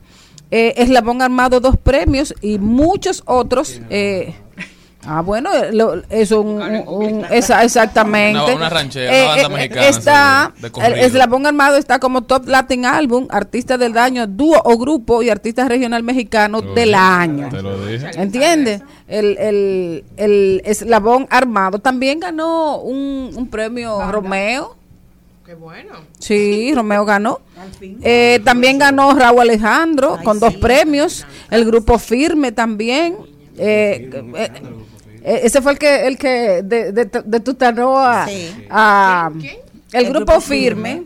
[0.53, 3.81] eh, Eslabón Armado dos premios y muchos otros.
[3.91, 4.35] eh,
[5.07, 8.41] Ah, bueno, eh, lo- eso un, un- un- esa- exactamente.
[8.43, 10.93] Una- una ranchera, una banda mexicana, Está, de el.
[11.01, 15.69] Eslabón Armado está como Top Latin Album, Artista del Año, Dúo o Grupo y Artista
[15.69, 17.49] Regional Mexicano del año.
[17.51, 18.11] Te lo dije.
[18.17, 18.83] ¿Entiendes?
[19.09, 24.75] El, el, el Eslabón Armado también ganó un, un premio Romeo.
[25.45, 25.93] Qué bueno.
[26.19, 27.39] Sí, Romeo ganó.
[28.03, 31.25] Eh, también ganó Raúl Alejandro con dos premios.
[31.53, 33.17] El grupo Firme también.
[33.57, 34.51] Eh, eh, eh,
[35.27, 38.27] ese fue el que el que de, de, de Tutanoa
[38.71, 39.31] a
[39.93, 41.05] el, grupo, Firme.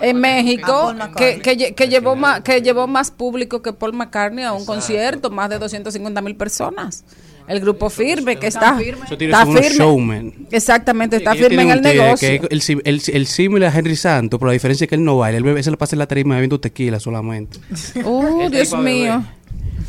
[0.00, 4.52] En México, que, que, que llevó más que llevó más público que Paul McCartney a
[4.52, 7.04] un concierto, más de 250 mil personas.
[7.46, 9.70] El grupo firme que está, tiene está firme.
[9.70, 10.46] showmen.
[10.50, 12.16] Exactamente, está firme en el negocio.
[12.28, 15.04] que es el, el, el símil a Henry Santos, pero la diferencia es que él
[15.04, 15.38] no baila.
[15.38, 17.58] Él se lo pasa en la tarima bebiendo tequila solamente.
[18.04, 19.22] Oh, Dios mío.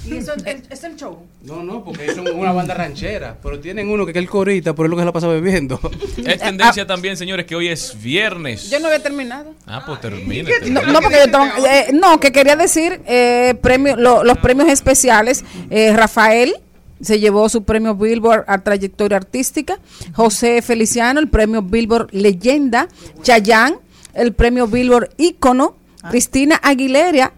[0.06, 0.34] ¿Y eso
[0.70, 1.26] es el show?
[1.44, 3.38] No, no, porque son una banda ranchera.
[3.42, 5.80] Pero tienen uno que es el corita, pero es lo que se la pasa bebiendo.
[6.26, 8.70] Es tendencia también, señores, que hoy es viernes.
[8.70, 9.54] Yo no había terminado.
[9.66, 10.50] Ah, pues termine.
[10.70, 14.70] No, no, porque yo tengo- eh, no, que quería decir eh, premio, lo- los premios
[14.70, 15.44] especiales.
[15.70, 16.56] Eh, Rafael
[17.02, 19.80] se llevó su premio Billboard a trayectoria artística.
[20.14, 22.88] José Feliciano, el premio Billboard Leyenda.
[23.22, 23.76] Chayán,
[24.14, 25.76] el premio Billboard Ícono.
[26.10, 27.34] Cristina Aguilera.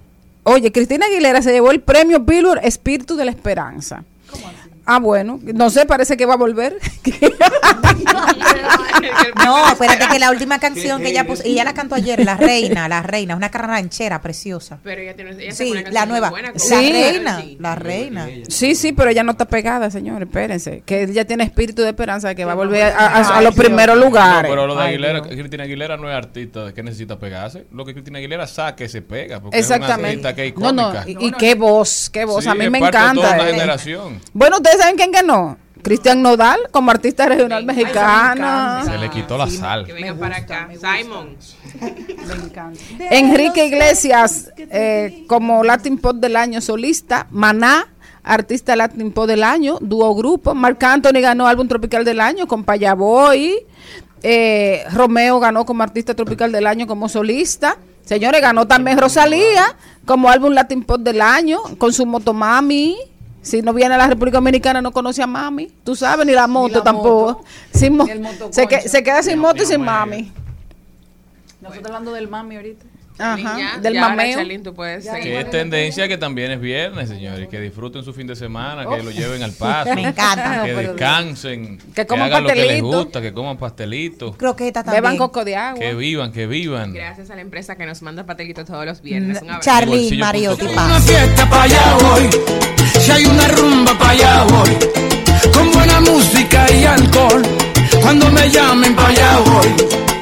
[0.47, 4.03] Oye, Cristina Aguilera se llevó el premio Billboard Espíritu de la Esperanza.
[4.85, 6.77] Ah, bueno, no sé, parece que va a volver.
[9.43, 12.37] No, espérate que la última canción que ella puso, y ella la cantó ayer, La
[12.37, 14.79] Reina, La Reina, una ranchera preciosa.
[14.83, 16.29] Pero ella tiene ella Sí, una la nueva.
[16.29, 16.91] buena con La Sí.
[16.91, 18.27] Reina, La Reina.
[18.47, 20.83] Sí, sí, pero ella no está pegada, señores, espérense.
[20.85, 23.55] Que ella tiene espíritu de esperanza de que va a volver a, a- a los
[23.55, 24.49] primeros lugares.
[24.49, 25.21] No, pero lo de Aguilera.
[25.21, 27.65] Cristina Aguilera no es artista que necesita pegarse.
[27.71, 29.39] Lo que Cristina Aguilera saque se pega.
[29.41, 30.19] Porque es Exactamente.
[30.19, 31.25] una artista que es no, no, icónica.
[31.25, 32.43] y, y qué voz, qué voz.
[32.43, 33.21] Sí, a mí es me parte de encanta.
[33.21, 33.53] toda una eh.
[33.53, 34.21] generación.
[34.33, 35.57] Bueno, ¿ustedes saben quién ganó?
[35.81, 38.85] Cristian Nodal como artista regional mexicano.
[38.85, 39.85] Se le quitó la sal.
[39.85, 40.69] Que venga para acá.
[40.73, 41.37] Simon.
[43.11, 47.27] Enrique Iglesias eh, como Latin Pop del año solista.
[47.29, 47.87] Maná,
[48.23, 50.55] artista Latin Pop del año, dúo grupo.
[50.55, 53.65] Marc Anthony ganó álbum tropical del año con Payaboy.
[54.23, 57.77] Eh, Romeo ganó como artista tropical del año como solista.
[58.03, 62.97] Señores, ganó también Rosalía como álbum Latin Pop del año con su Motomami.
[63.45, 65.67] Si no viene a la República Dominicana no conoce a mami.
[65.83, 67.33] Tú sabes, ni la moto la tampoco.
[67.33, 67.45] moto.
[67.71, 68.07] Sin mo-
[68.49, 70.31] se, que- se queda sin moto y sin mami.
[71.61, 72.85] Nosotros hablando del mami ahorita.
[73.17, 74.37] Ajá, Ya, del ya, mameo.
[74.37, 75.23] Chalín, tú puedes seguir.
[75.23, 77.47] Que es tendencia que también es viernes, señores.
[77.47, 79.95] Que disfruten su fin de semana, que lo lleven al paso.
[79.95, 80.63] Me encanta.
[80.65, 81.77] Que descansen.
[81.93, 82.97] Que coman hagan lo que les pastelito.
[82.97, 84.35] gusta, que coman pastelitos.
[84.35, 85.03] Croqueta también.
[85.03, 85.79] Beban coco de agua.
[85.79, 86.93] Que vivan, que vivan.
[86.93, 89.41] Gracias a la empresa que nos manda patelitos todos los viernes.
[89.41, 89.85] Un abrazo.
[90.17, 90.81] Mariotti, punto pa.
[90.81, 90.91] com.
[90.91, 92.29] una fiesta para allá voy.
[92.99, 94.77] Si hay una rumba para allá voy.
[95.53, 97.41] Con buena música y alcohol.
[98.01, 100.14] Cuando me llamen para allá voy.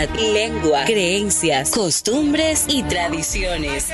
[0.00, 3.88] Comunidad, lengua, creencias, costumbres y tradiciones.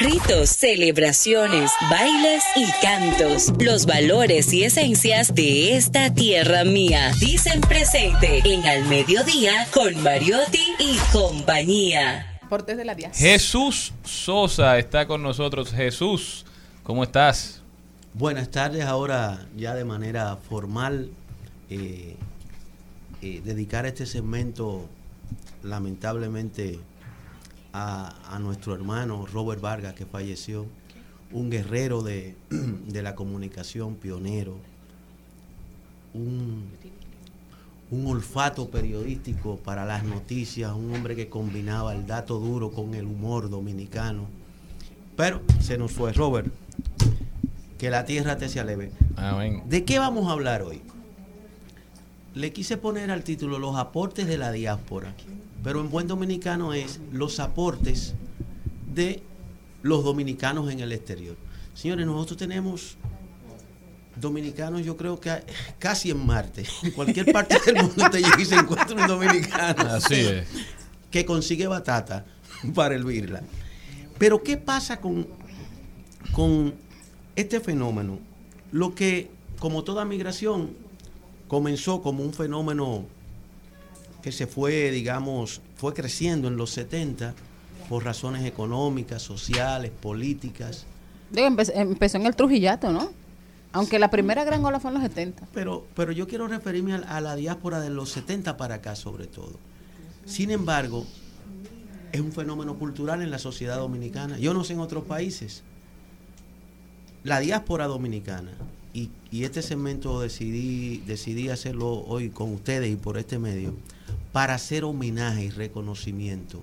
[0.00, 3.52] Ritos, celebraciones, bailes y cantos.
[3.60, 7.12] Los valores y esencias de esta tierra mía.
[7.20, 12.40] Dicen presente en Al Mediodía con Mariotti y compañía.
[12.48, 13.16] Portes de la Díaz.
[13.16, 15.70] Jesús Sosa está con nosotros.
[15.70, 16.44] Jesús,
[16.82, 17.62] ¿cómo estás?
[18.14, 21.10] Buenas tardes, ahora ya de manera formal,
[21.70, 22.16] eh,
[23.22, 24.88] eh, dedicar este segmento
[25.62, 26.78] lamentablemente
[27.72, 30.66] a, a nuestro hermano Robert Vargas que falleció,
[31.32, 34.56] un guerrero de, de la comunicación, pionero,
[36.14, 36.64] un,
[37.90, 43.06] un olfato periodístico para las noticias, un hombre que combinaba el dato duro con el
[43.06, 44.26] humor dominicano.
[45.16, 46.52] Pero se nos fue, Robert.
[47.78, 48.90] Que la tierra te sea leve.
[49.16, 49.62] Amén.
[49.66, 50.82] ¿De qué vamos a hablar hoy?
[52.36, 55.14] Le quise poner al título los aportes de la diáspora,
[55.64, 58.14] pero en buen dominicano es los aportes
[58.92, 59.22] de
[59.82, 61.34] los dominicanos en el exterior.
[61.72, 62.98] Señores, nosotros tenemos
[64.16, 65.32] dominicanos, yo creo que
[65.78, 66.66] casi en Marte.
[66.82, 69.84] En cualquier parte del mundo usted llega y se encuentra un dominicano.
[69.94, 70.46] Así es.
[71.10, 72.26] Que consigue batata
[72.74, 73.42] para hervirla.
[74.18, 75.26] Pero ¿qué pasa con,
[76.32, 76.74] con
[77.34, 78.18] este fenómeno?
[78.72, 80.84] Lo que, como toda migración,
[81.48, 83.04] comenzó como un fenómeno
[84.22, 87.34] que se fue, digamos, fue creciendo en los 70
[87.88, 90.84] por razones económicas, sociales, políticas.
[91.30, 93.10] Digo, empezó en el Trujillato, ¿no?
[93.72, 95.48] Aunque la primera gran ola fue en los 70.
[95.52, 99.26] Pero, pero yo quiero referirme a, a la diáspora de los 70 para acá sobre
[99.26, 99.58] todo.
[100.24, 101.06] Sin embargo,
[102.12, 104.38] es un fenómeno cultural en la sociedad dominicana.
[104.38, 105.62] Yo no sé en otros países.
[107.22, 108.52] La diáspora dominicana,
[108.96, 113.74] y, este segmento decidí, decidí hacerlo hoy con ustedes y por este medio,
[114.32, 116.62] para hacer homenaje y reconocimiento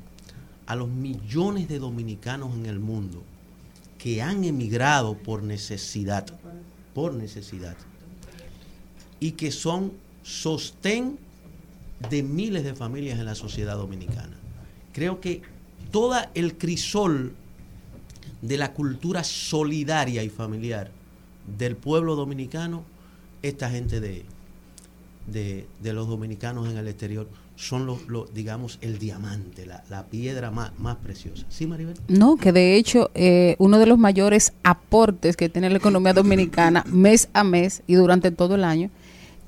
[0.65, 3.21] a los millones de dominicanos en el mundo
[3.99, 6.25] que han emigrado por necesidad,
[6.95, 7.77] por necesidad,
[9.19, 11.19] y que son sostén
[12.09, 14.35] de miles de familias en la sociedad dominicana.
[14.91, 15.43] Creo que
[15.91, 17.33] todo el crisol
[18.41, 20.91] de la cultura solidaria y familiar
[21.57, 22.83] del pueblo dominicano,
[23.41, 24.23] esta gente de,
[25.27, 30.05] de, de los dominicanos en el exterior son los, los, digamos, el diamante, la, la
[30.07, 31.45] piedra más, más preciosa.
[31.49, 31.95] ¿Sí, Maribel?
[32.07, 36.83] No, que de hecho eh, uno de los mayores aportes que tiene la economía dominicana
[36.87, 38.89] mes a mes y durante todo el año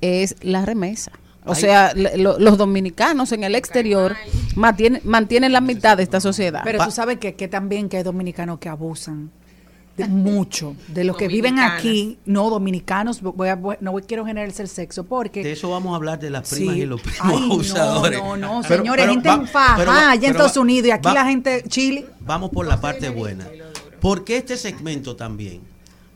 [0.02, 1.12] es la remesa.
[1.48, 1.62] O Ay.
[1.62, 4.16] sea, lo- los dominicanos en el exterior
[4.56, 6.62] mantienen, mantienen la mitad de esta sociedad.
[6.64, 9.32] Pero tú sabes que, que también que hay dominicanos que abusan
[9.98, 14.26] de mucho de los que viven aquí, no dominicanos, voy a- voy- no voy- quiero
[14.26, 16.82] generalizar el sexo porque De eso vamos a hablar de las primas Sí.
[16.82, 18.20] y los primos Ay, no, abusadores.
[18.20, 20.88] no, no, Pero- señores, pero gente va- en faja pero allá en pero Estados Unidos
[20.88, 22.06] y aquí va- la gente Chile.
[22.22, 23.48] Vamos por la parte buena.
[24.02, 25.62] Porque este segmento también,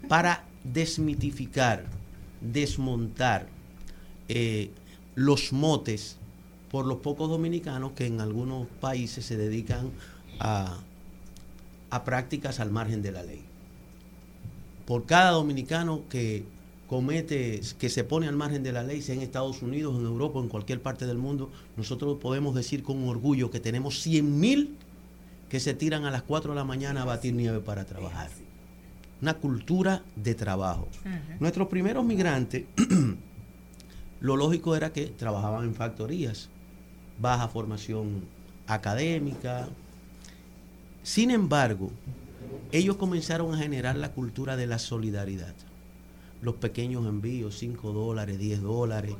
[0.10, 1.86] para desmitificar,
[2.42, 3.48] desmontar
[4.28, 4.70] eh,
[5.16, 6.18] los motes
[6.70, 9.90] por los pocos dominicanos que en algunos países se dedican
[10.40, 10.78] a,
[11.90, 13.42] a prácticas al margen de la ley.
[14.90, 16.46] Por cada dominicano que
[16.88, 20.40] comete, que se pone al margen de la ley, sea en Estados Unidos, en Europa,
[20.40, 24.78] en cualquier parte del mundo, nosotros podemos decir con orgullo que tenemos 100 mil
[25.48, 28.32] que se tiran a las 4 de la mañana a batir nieve para trabajar.
[29.22, 30.88] Una cultura de trabajo.
[31.40, 32.64] Nuestros primeros migrantes,
[34.22, 36.50] lo lógico era que trabajaban en factorías,
[37.22, 38.24] baja formación
[38.66, 39.70] académica.
[41.04, 41.92] Sin embargo,
[42.72, 45.54] ellos comenzaron a generar la cultura de la solidaridad.
[46.42, 49.14] Los pequeños envíos, 5 dólares, 10 dólares,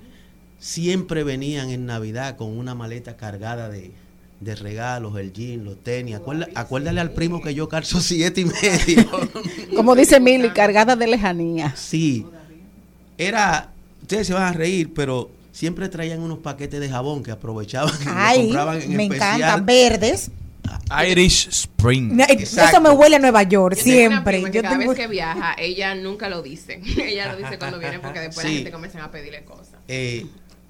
[0.60, 3.92] siempre venían en Navidad con una maleta cargada de,
[4.40, 6.16] de regalos, el jean, los tenis.
[6.16, 9.10] Acuerda- acuérdale al primo que yo calzo siete y medio.
[9.76, 11.74] Como dice Mili, cargada de lejanía.
[11.76, 12.26] Sí.
[13.18, 17.94] Era, ustedes se van a reír, pero siempre traían unos paquetes de jabón que aprovechaban
[18.02, 19.36] y Ay, compraban en me especial.
[19.38, 20.32] encantan verdes.
[21.08, 22.16] Irish Spring.
[22.16, 24.42] Na- Eso me huele a Nueva York, Yo siempre.
[24.52, 26.82] Yo cada tengo- vez que viaja, ella nunca lo dice.
[26.98, 28.56] ella lo dice cuando viene porque después la Sí.
[28.58, 29.76] gente comienza a pedirle cosas.
[29.88, 30.26] Eh,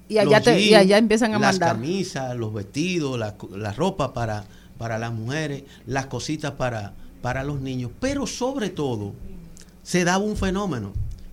[0.08, 1.70] Y allá te- y allá empiezan a las mandar.
[1.76, 4.44] camisas, los vestidos, la, la ropa para,
[4.78, 6.92] para las mujeres, las cositas para,
[7.22, 7.90] para los niños.
[8.00, 9.14] Pero sobre todo,
[9.82, 10.92] se daba un fenómeno,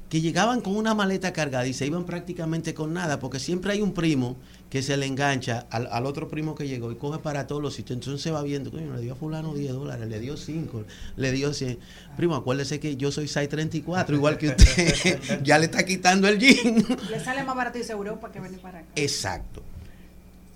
[0.10, 3.82] que llegaban con una maleta cargada y se iban prácticamente con nada, porque siempre hay
[3.82, 4.38] un primo
[4.78, 7.74] que se le engancha al, al otro primo que llegó y coge para todos los
[7.74, 7.98] sitios.
[7.98, 10.84] Entonces se va viendo, coño, le dio a fulano 10 dólares, le dio 5,
[11.16, 11.80] le dio 100.
[12.16, 15.42] Primo, acuérdese que yo soy 634, igual que usted.
[15.44, 16.86] ya le está quitando el jean.
[17.10, 18.88] Le sale más barato irse a Europa que venir para acá.
[18.96, 19.64] Exacto.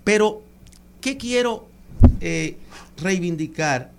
[0.03, 0.43] Pero,
[1.01, 1.67] ¿qué quiero
[2.19, 2.57] eh,
[2.97, 3.89] reivindicar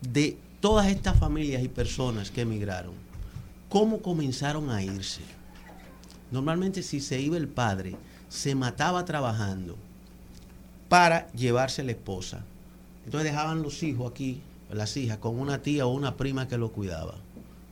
[0.00, 2.94] de todas estas familias y personas que emigraron?
[3.68, 5.20] ¿Cómo comenzaron a irse?
[6.32, 7.94] Normalmente si se iba el padre,
[8.30, 9.76] se mataba trabajando
[10.88, 12.44] para llevarse la esposa.
[13.04, 16.72] Entonces dejaban los hijos aquí, las hijas, con una tía o una prima que lo
[16.72, 17.16] cuidaba.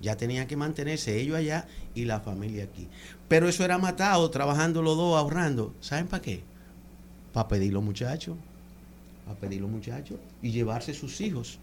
[0.01, 2.89] Ya tenían que mantenerse ellos allá y la familia aquí.
[3.29, 5.75] Pero eso era matado, trabajando los dos, ahorrando.
[5.81, 6.43] ¿Saben para qué?
[7.33, 8.37] Para pedir los muchachos.
[9.27, 11.59] Para pedir los muchachos y llevarse sus hijos.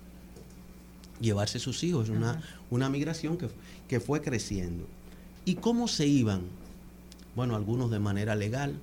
[1.19, 2.09] llevarse sus hijos.
[2.09, 3.49] Es una, una migración que,
[3.87, 4.85] que fue creciendo.
[5.43, 6.43] ¿Y cómo se iban?
[7.35, 8.73] Bueno, algunos de manera legal,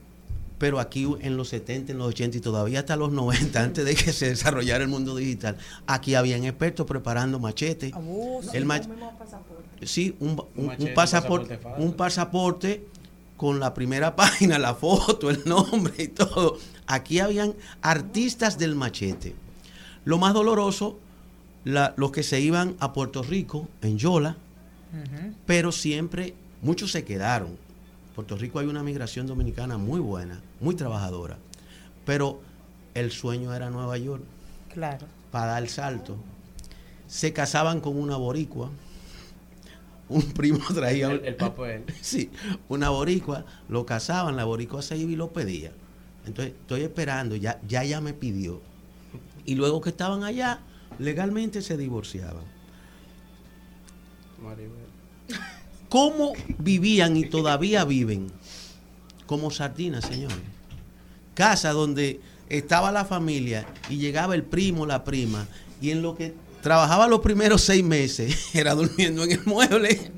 [0.58, 3.94] pero aquí en los 70, en los 80 y todavía hasta los 90, antes de
[3.94, 7.92] que se desarrollara el mundo digital, aquí habían expertos preparando machetes.
[8.52, 8.86] El mach-
[9.82, 12.86] Sí, un, un- un machete, un pasaporte, pasaporte un pasaporte
[13.36, 16.58] con la primera página, la foto, el nombre y todo.
[16.86, 19.34] Aquí habían artistas del machete.
[20.04, 20.98] Lo más doloroso,
[21.64, 24.36] la- los que se iban a Puerto Rico, en Yola,
[25.46, 27.56] pero siempre muchos se quedaron.
[28.14, 31.38] Puerto Rico hay una migración dominicana muy buena, muy trabajadora,
[32.04, 32.40] pero
[32.94, 34.22] el sueño era Nueva York
[34.72, 35.06] Claro.
[35.30, 36.16] para dar el salto.
[37.06, 38.70] Se casaban con una boricua.
[40.08, 41.84] Un primo traía El- el papel.
[42.02, 42.30] Sí,
[42.68, 45.72] una boricua, lo casaban, la boricua se iba y lo pedía.
[46.26, 48.60] Entonces, estoy esperando, ya ya ella me pidió.
[49.46, 50.60] Y luego que estaban allá,
[50.98, 52.44] legalmente se divorciaban.
[54.42, 54.91] Maribel.
[55.92, 58.32] ¿Cómo vivían y todavía viven?
[59.26, 60.38] Como sardinas, señores.
[61.34, 62.18] Casa donde
[62.48, 65.46] estaba la familia y llegaba el primo, la prima,
[65.82, 66.32] y en lo que
[66.62, 70.10] trabajaba los primeros seis meses era durmiendo en el mueble.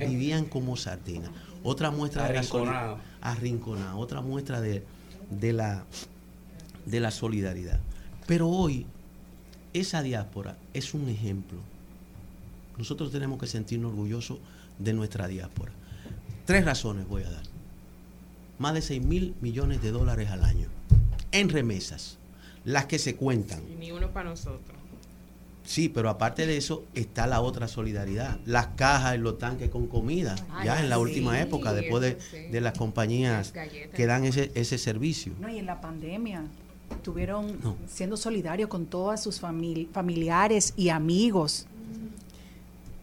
[0.00, 1.30] Vivían como sardinas.
[1.62, 2.98] Otra muestra de la Arrinconado.
[3.20, 4.82] arrinconado, otra muestra de,
[5.30, 5.84] de la,
[6.86, 7.78] de la solidaridad.
[8.26, 8.84] Pero hoy,
[9.74, 11.60] esa diáspora es un ejemplo.
[12.76, 14.38] Nosotros tenemos que sentirnos orgullosos
[14.78, 15.72] de nuestra diáspora.
[16.44, 17.42] Tres razones voy a dar.
[18.58, 20.68] Más de 6 mil millones de dólares al año
[21.32, 22.18] en remesas,
[22.64, 23.60] las que se cuentan.
[23.72, 24.76] Y ni uno para nosotros.
[25.64, 28.38] Sí, pero aparte de eso está la otra solidaridad.
[28.44, 32.18] Las cajas en los tanques con comida, ya en la sí, última época, después de,
[32.20, 32.50] sí.
[32.52, 35.32] de las compañías Las que dan ese, ese servicio.
[35.40, 36.44] No, y en la pandemia
[36.90, 37.76] estuvieron No.
[37.88, 41.66] siendo solidarios con todas sus famili- familiares y amigos.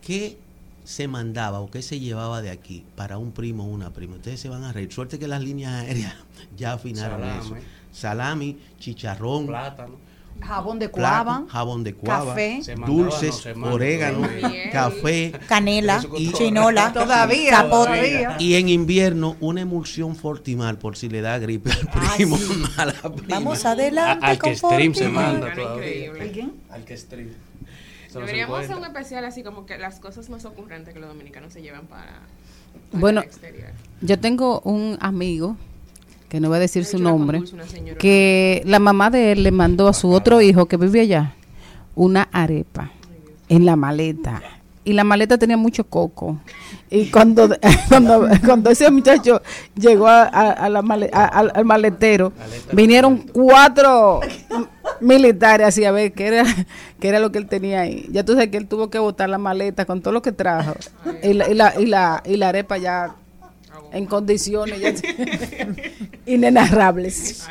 [0.06, 0.38] ¿Qué
[0.84, 4.16] se mandaba o qué se llevaba de aquí para un primo o una prima?
[4.16, 4.92] Ustedes se van a reír.
[4.92, 6.16] Suerte que las líneas aéreas
[6.58, 7.56] ya afinaron eso.
[7.92, 10.12] Salami, chicharrón, Plátano.
[10.40, 12.62] Jabón de cuava, jabón de cuava, café.
[12.70, 14.28] Mandaba, dulces, no orégano,
[14.72, 18.38] café, Canela, y chinola, Todavía, todavía.
[18.40, 22.38] Y en invierno una emulsión Fortimal por si le da gripe al primo,
[22.78, 23.28] a la prima.
[23.28, 26.12] Vamos adelante Al con que stream se manda todavía.
[26.70, 27.30] Al que stream.
[28.14, 31.62] Deberíamos hacer un especial así como que las cosas más ocurrentes que los dominicanos se
[31.62, 32.04] llevan para,
[32.92, 33.70] para Bueno, el exterior.
[34.02, 35.56] yo tengo un amigo,
[36.30, 37.42] que no voy a decir su nombre,
[38.00, 41.34] que la mamá de él le mandó a su otro hijo que vive allá
[41.96, 42.92] una arepa
[43.50, 44.42] en la maleta.
[44.84, 46.40] Y la maleta tenía mucho coco.
[46.90, 47.48] Y cuando,
[47.90, 49.42] cuando, cuando ese muchacho
[49.76, 52.34] llegó a, a- a la male- a- al, al maletero,
[52.74, 54.22] vinieron cuatro
[55.00, 56.44] militares así a ver qué era,
[57.02, 58.08] qué era lo que él tenía ahí.
[58.12, 60.74] Ya tú sabes que él tuvo que botar la maleta con todo lo que trajo.
[61.24, 63.16] Y la, y la, y la, y la arepa ya
[63.92, 65.02] en condiciones
[66.26, 67.46] inenarrables.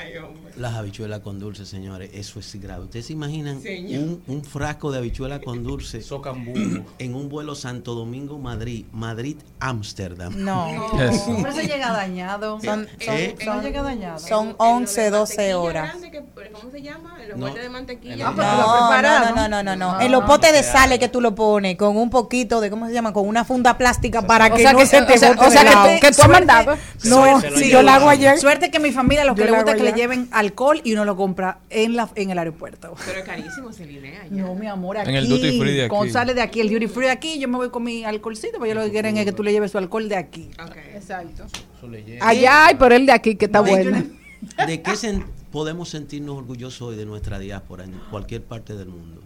[0.61, 2.85] Las habichuelas con dulce, señores, eso es grave.
[2.85, 6.03] ¿Ustedes se imaginan un, un frasco de habichuela con dulce
[6.99, 10.35] en un vuelo Santo Domingo, Madrid, Madrid-Ámsterdam?
[10.45, 10.69] No.
[11.01, 11.23] Yes.
[11.27, 12.61] Pero eso llega dañado.
[12.61, 13.35] Son, son, ¿Eh?
[13.39, 14.19] Eso llega dañado.
[14.19, 15.97] son 11, 12 horas.
[15.97, 17.17] Que- ¿Cómo se llama?
[17.27, 17.47] Los No.
[17.47, 18.29] botes de mantequilla.
[18.29, 20.01] Ah, pero lo No, no, no, no, no, no.
[20.01, 22.93] En los potes de sales que tú lo pones con un poquito de, ¿cómo se
[22.93, 23.15] llama?
[23.15, 25.47] Con una funda plástica para O que sea no que- se te o sea- bote
[25.47, 26.77] o sea que tú- que tú has mandado.
[27.05, 28.39] No, yo la hago ayer.
[28.39, 31.17] Suerte que mi familia lo que le gusta que le lleven alcohol y uno lo
[31.17, 32.95] compra en la en el aeropuerto.
[33.07, 34.27] Pero es carísimo, Celinea.
[34.31, 35.11] No, mi amor, aquí.
[35.11, 35.89] En el duty free de aquí.
[35.89, 38.59] Cuando sale de aquí, el duty free de aquí, yo me voy con mi alcoholcito,
[38.59, 40.51] porque ellos lo que quieren es que tú le lleves su alcohol de aquí.
[40.95, 41.47] Exacto.
[41.89, 42.29] Le llega.
[42.29, 44.03] Allá hay por el de aquí que está No, bueno.
[44.67, 49.21] ¿De qué sen- podemos sentirnos orgullosos hoy de nuestra diáspora en cualquier parte del mundo?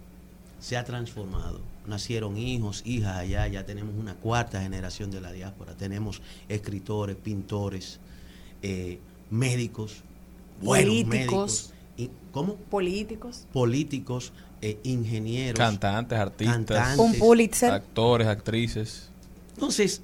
[0.61, 1.61] Se ha transformado.
[1.87, 5.75] Nacieron hijos, hijas allá, ya tenemos una cuarta generación de la diáspora.
[5.75, 8.01] Tenemos escritores, pintores,
[8.63, 8.99] eh,
[9.31, 10.03] médicos,
[10.61, 11.11] buenos Políticos.
[11.11, 11.71] médicos.
[11.97, 12.57] Y, ¿Cómo?
[12.57, 13.47] Políticos.
[13.53, 14.33] Políticos,
[14.63, 15.59] eh, ingenieros.
[15.59, 16.99] Cantantes, artistas, Cantantes.
[16.99, 17.71] Un Pulitzer.
[17.73, 19.09] actores, actrices.
[19.55, 20.03] Entonces,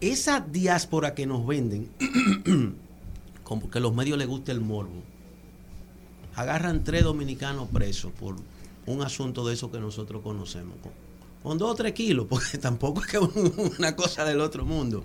[0.00, 1.88] esa diáspora que nos venden,
[3.44, 5.02] como que a los medios les gusta el morbo,
[6.34, 8.36] agarran tres dominicanos presos por
[8.86, 10.92] un asunto de eso que nosotros conocemos, con,
[11.42, 15.04] con dos o tres kilos, porque tampoco es que una cosa del otro mundo.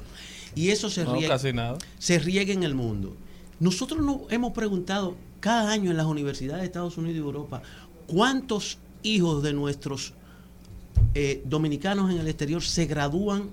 [0.55, 1.77] Y eso se No, riega, casi nada.
[1.99, 3.15] se riega en el mundo.
[3.59, 7.61] Nosotros nos hemos preguntado cada año en las universidades de Estados Unidos y Europa,
[8.07, 10.13] ¿cuántos hijos de nuestros
[11.13, 13.49] eh, dominicanos en el exterior se gradúan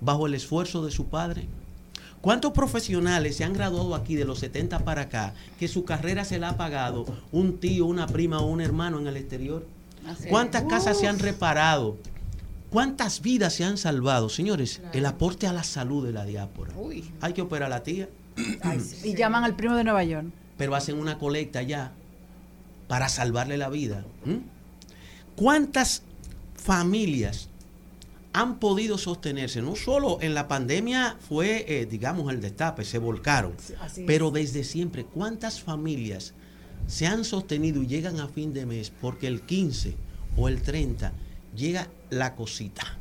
[0.00, 1.46] bajo el esfuerzo de su padre?
[2.20, 6.38] ¿Cuántos profesionales se han graduado aquí de los 70 para acá que su carrera se
[6.38, 9.64] la ha pagado un tío, una prima o un hermano en el exterior?
[10.28, 11.96] ¿Cuántas casas se han reparado?
[12.70, 14.28] ¿Cuántas vidas se han salvado?
[14.28, 16.72] Señores, el aporte a la salud de la diáspora.
[17.20, 18.08] Hay que operar a la tía,
[19.04, 20.26] Y llaman al primo de Nueva York.
[20.56, 21.92] pero hacen una colecta ya
[22.88, 24.04] para salvarle la vida.
[25.36, 26.02] ¿Cuántas
[26.56, 27.48] familias
[28.32, 29.62] han podido sostenerse?
[29.62, 33.54] No solo en la pandemia fue, eh, digamos, el destape, se volcaron,
[34.06, 36.34] pero desde siempre, ¿cuántas familias
[36.86, 39.94] se han sostenido y llegan a fin de mes porque el 15
[40.36, 41.12] o el 30
[41.54, 42.96] llega la cosita,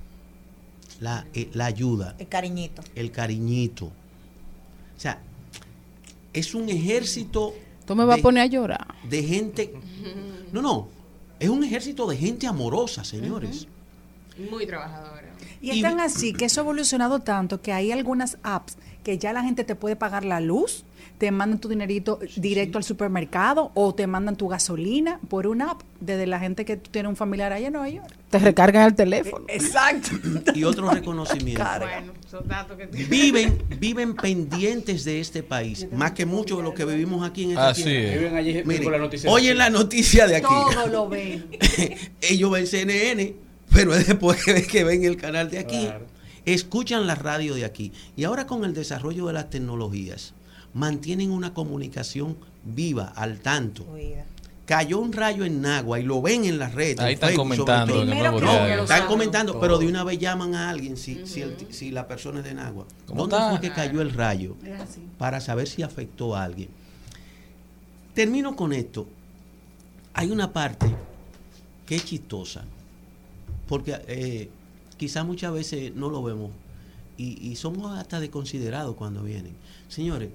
[0.99, 2.83] la, eh, la ayuda, El cariñito.
[2.95, 3.85] el cariñito?
[3.85, 5.21] O sea,
[6.37, 7.53] es un ejército
[7.85, 8.95] Tú me vas de- a poner a llorar.
[9.09, 9.73] de gente.
[10.51, 10.87] No, no.
[11.39, 13.67] Es un ejército de gente amorosa, señores.
[14.51, 15.33] Muy trabajadora.
[15.61, 19.33] Y es tan así que eso ha evolucionado tanto que hay algunas apps que ya
[19.33, 20.83] la gente te puede pagar la luz,
[21.17, 25.81] te mandan tu dinerito directo al supermercado o te mandan tu gasolina por una app
[25.99, 28.13] desde la gente que tiene un familiar allá en Nueva York.
[28.29, 29.45] Te recargan el teléfono.
[29.47, 30.09] Exacto.
[30.53, 31.63] Y otro reconocimiento.
[31.79, 36.73] Bueno, esos datos que Viven, viven pendientes de este país, más que muchos de los
[36.73, 38.09] que vivimos aquí en esta Así tierra.
[38.09, 38.19] es.
[38.19, 39.57] Viven allí Miren, la noticia oyen aquí.
[39.57, 40.47] la noticia de aquí.
[40.73, 41.47] Todo lo ven.
[42.21, 43.33] Ellos ven CNN,
[43.73, 45.89] pero es después que, que ven el canal de aquí.
[46.45, 47.91] Escuchan la radio de aquí.
[48.15, 50.33] Y ahora con el desarrollo de las tecnologías,
[50.73, 53.85] mantienen una comunicación viva, al tanto.
[54.65, 56.99] Cayó un rayo en Nagua y lo ven en las redes.
[56.99, 58.83] Ahí en están Facebook, comentando No, diario.
[58.83, 59.61] Están comentando, Todo.
[59.61, 62.53] pero de una vez llaman a alguien si, si, el- si la persona es de
[62.53, 62.85] Nagua.
[63.05, 63.49] ¿Cómo ¿Dónde está?
[63.51, 64.57] fue que cayó el rayo?
[64.81, 64.99] Así.
[65.17, 66.67] Para saber si afectó a alguien.
[68.13, 69.07] Termino con esto.
[70.13, 70.93] Hay una parte
[71.85, 72.65] que es chistosa,
[73.67, 74.49] porque eh,
[74.97, 76.51] quizás muchas veces no lo vemos
[77.17, 79.53] y, y somos hasta desconsiderados cuando vienen.
[79.87, 80.29] Señores,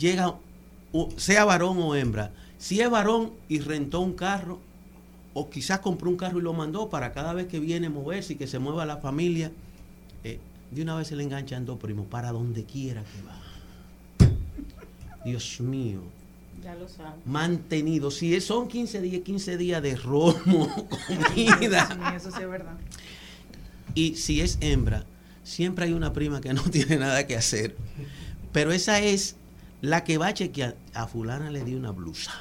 [0.00, 0.34] llega,
[1.16, 4.58] sea varón o hembra, si es varón y rentó un carro,
[5.34, 8.36] o quizás compró un carro y lo mandó para cada vez que viene moverse y
[8.36, 9.52] que se mueva la familia,
[10.24, 10.40] eh,
[10.72, 14.30] de una vez se le enganchan dos primos para donde quiera que va.
[15.24, 16.00] Dios mío
[16.64, 17.12] Ya lo sabes.
[17.26, 18.10] mantenido.
[18.10, 20.68] Si son 15 días, 15 días de romo,
[21.06, 22.14] comida.
[22.16, 22.74] Eso sí es verdad.
[23.94, 25.04] Y si es hembra,
[25.44, 27.76] siempre hay una prima que no tiene nada que hacer.
[28.52, 29.36] Pero esa es
[29.80, 30.76] la que va a chequear.
[30.94, 32.32] A fulana le dio una blusa.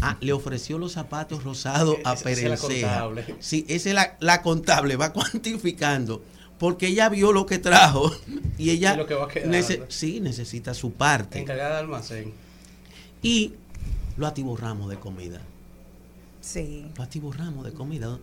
[0.00, 2.88] Ah, le ofreció los zapatos rosados a Esa- esa es la Perencea.
[3.00, 3.36] contable.
[3.40, 6.22] Sí, esa es la, la contable, va cuantificando.
[6.58, 8.10] Porque ella vio lo que trajo
[8.56, 9.56] y ella Y lo que va quedando.
[9.58, 11.38] nece- sí, necesita su parte.
[11.40, 12.32] Encargada de almacén.
[13.22, 13.52] Y
[14.16, 15.42] lo atiborramos de comida.
[16.46, 16.86] Sí.
[16.96, 18.18] Lo atiborramos de comida.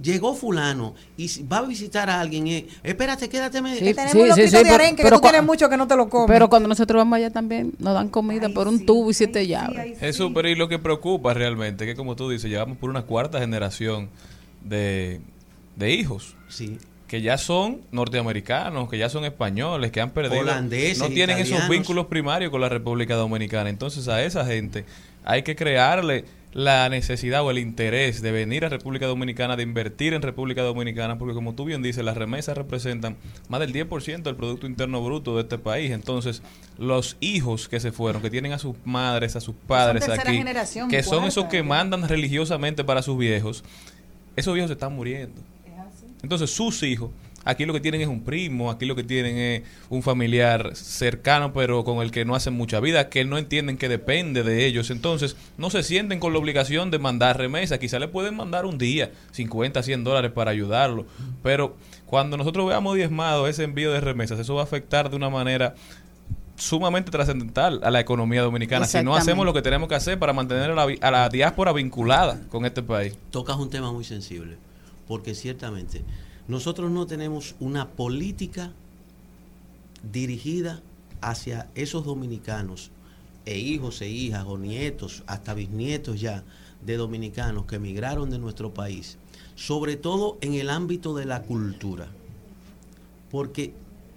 [0.00, 2.46] Llegó fulano y si va a visitar a alguien.
[2.46, 3.60] eh, espérate, quédate.
[3.60, 5.88] me- Sí, Tenemos sí, un sí, de pero- arenque que tú tienes mucho que no
[5.88, 6.28] te lo comes.
[6.28, 10.00] Pero cuando nosotros vamos allá también nos dan comida por un tubo y siete llaves.
[10.00, 13.40] Eso, pero y lo que preocupa realmente, que como tú dices, llevamos por una cuarta
[13.40, 14.10] generación
[14.62, 15.20] de,
[15.74, 16.36] de hijos.
[16.48, 16.78] Sí.
[17.08, 20.40] Que ya son norteamericanos, que ya son españoles, que han perdido.
[20.40, 23.70] Holandeses, no tienen esos vínculos primarios con la República Dominicana.
[23.70, 24.84] Entonces, a esa gente
[25.24, 26.24] hay que crearle
[26.56, 31.18] la necesidad o el interés de venir a República Dominicana, de invertir en República Dominicana,
[31.18, 33.18] porque como tú bien dices, las remesas representan
[33.50, 35.90] más del 10% del Producto Interno Bruto de este país.
[35.90, 36.40] Entonces,
[36.78, 40.88] los hijos que se fueron, que tienen a sus madres, a sus padres aquí, generación,
[40.88, 43.62] que son cuarta, esos que mandan religiosamente para sus viejos,
[44.34, 45.38] esos viejos se están muriendo.
[46.22, 47.10] Entonces sus hijos,
[47.46, 51.52] aquí lo que tienen es un primo, aquí lo que tienen es un familiar cercano,
[51.52, 54.90] pero con el que no hacen mucha vida, que no entienden que depende de ellos.
[54.90, 57.78] Entonces no se sienten con la obligación de mandar remesa.
[57.78, 61.06] Quizá le pueden mandar un día 50, 100 dólares para ayudarlo.
[61.42, 65.30] Pero cuando nosotros veamos diezmado ese envío de remesas, eso va a afectar de una
[65.30, 65.74] manera
[66.56, 70.32] sumamente trascendental a la economía dominicana si no hacemos lo que tenemos que hacer para
[70.32, 73.16] mantener a la, a la diáspora vinculada con este país.
[73.30, 74.56] Tocas un tema muy sensible,
[75.06, 76.02] porque ciertamente
[76.48, 78.72] nosotros no tenemos una política
[80.12, 80.80] dirigida
[81.20, 82.90] hacia esos dominicanos
[83.44, 86.44] e hijos e hijas o nietos, hasta bisnietos ya
[86.84, 89.18] de dominicanos que emigraron de nuestro país,
[89.54, 92.08] sobre todo en el ámbito de la cultura,
[93.30, 93.72] porque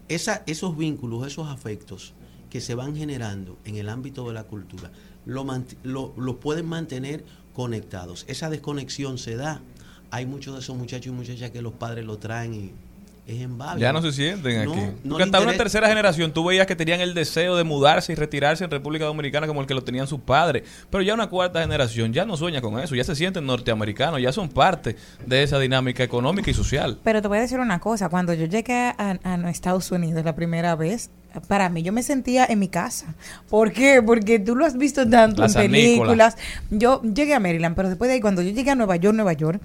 [0.08, 2.14] esos vínculos, esos afectos
[2.50, 4.92] que se van generando en el ámbito de la cultura,
[5.26, 7.24] lo, mant- lo, lo pueden mantener
[7.54, 8.26] conectados.
[8.28, 9.62] Esa desconexión se da.
[10.12, 12.72] Hay muchos de esos muchachos y muchachas que los padres lo traen y
[13.28, 13.80] es en Babia.
[13.80, 14.82] Ya no se sienten No, aquí.
[15.04, 18.16] no Porque hasta una tercera generación tú veías que tenían el deseo de mudarse y
[18.16, 20.64] retirarse en República Dominicana como el que lo tenían sus padres.
[20.90, 24.32] Pero ya una cuarta generación ya no sueña con eso, ya se sienten norteamericanos, ya
[24.32, 24.96] son parte
[25.28, 26.98] de esa dinámica económica y social.
[27.04, 30.34] Pero te voy a decir una cosa, cuando yo llegué a, a Estados Unidos la
[30.36, 31.12] primera vez,
[31.48, 33.14] Para mí, yo me sentía en mi casa.
[33.48, 34.02] ¿Por qué?
[34.02, 36.36] Porque tú lo has visto tanto en películas.
[36.72, 39.34] Yo llegué a Maryland, pero después de ahí, cuando yo llegué a Nueva York, Nueva
[39.34, 39.62] York,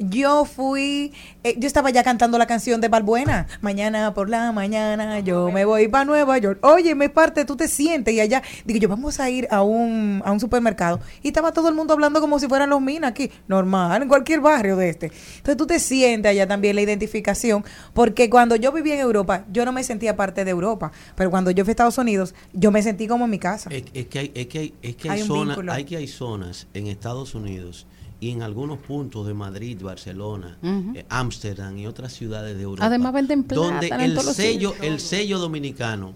[0.00, 1.12] yo fui,
[1.44, 3.46] eh, yo estaba ya cantando la canción de Balbuena.
[3.60, 6.58] Mañana por la mañana yo me voy para Nueva York.
[6.64, 10.22] Oye, me parte, tú te sientes y allá, digo yo, vamos a ir a un,
[10.24, 11.00] a un supermercado.
[11.22, 14.40] Y estaba todo el mundo hablando como si fueran los minas aquí, normal, en cualquier
[14.40, 15.06] barrio de este.
[15.36, 17.62] Entonces tú te sientes allá también la identificación,
[17.92, 21.50] porque cuando yo vivía en Europa, yo no me sentía parte de Europa, pero cuando
[21.50, 23.68] yo fui a Estados Unidos, yo me sentí como en mi casa.
[23.70, 26.68] Es, es que hay, es que hay, es que Hay zonas, hay que hay zonas
[26.72, 27.86] en Estados Unidos
[28.20, 32.86] y en algunos puntos de Madrid, Barcelona, eh, Ámsterdam y otras ciudades de Europa.
[32.86, 36.12] Además venden donde plátano en el sello, el sello dominicano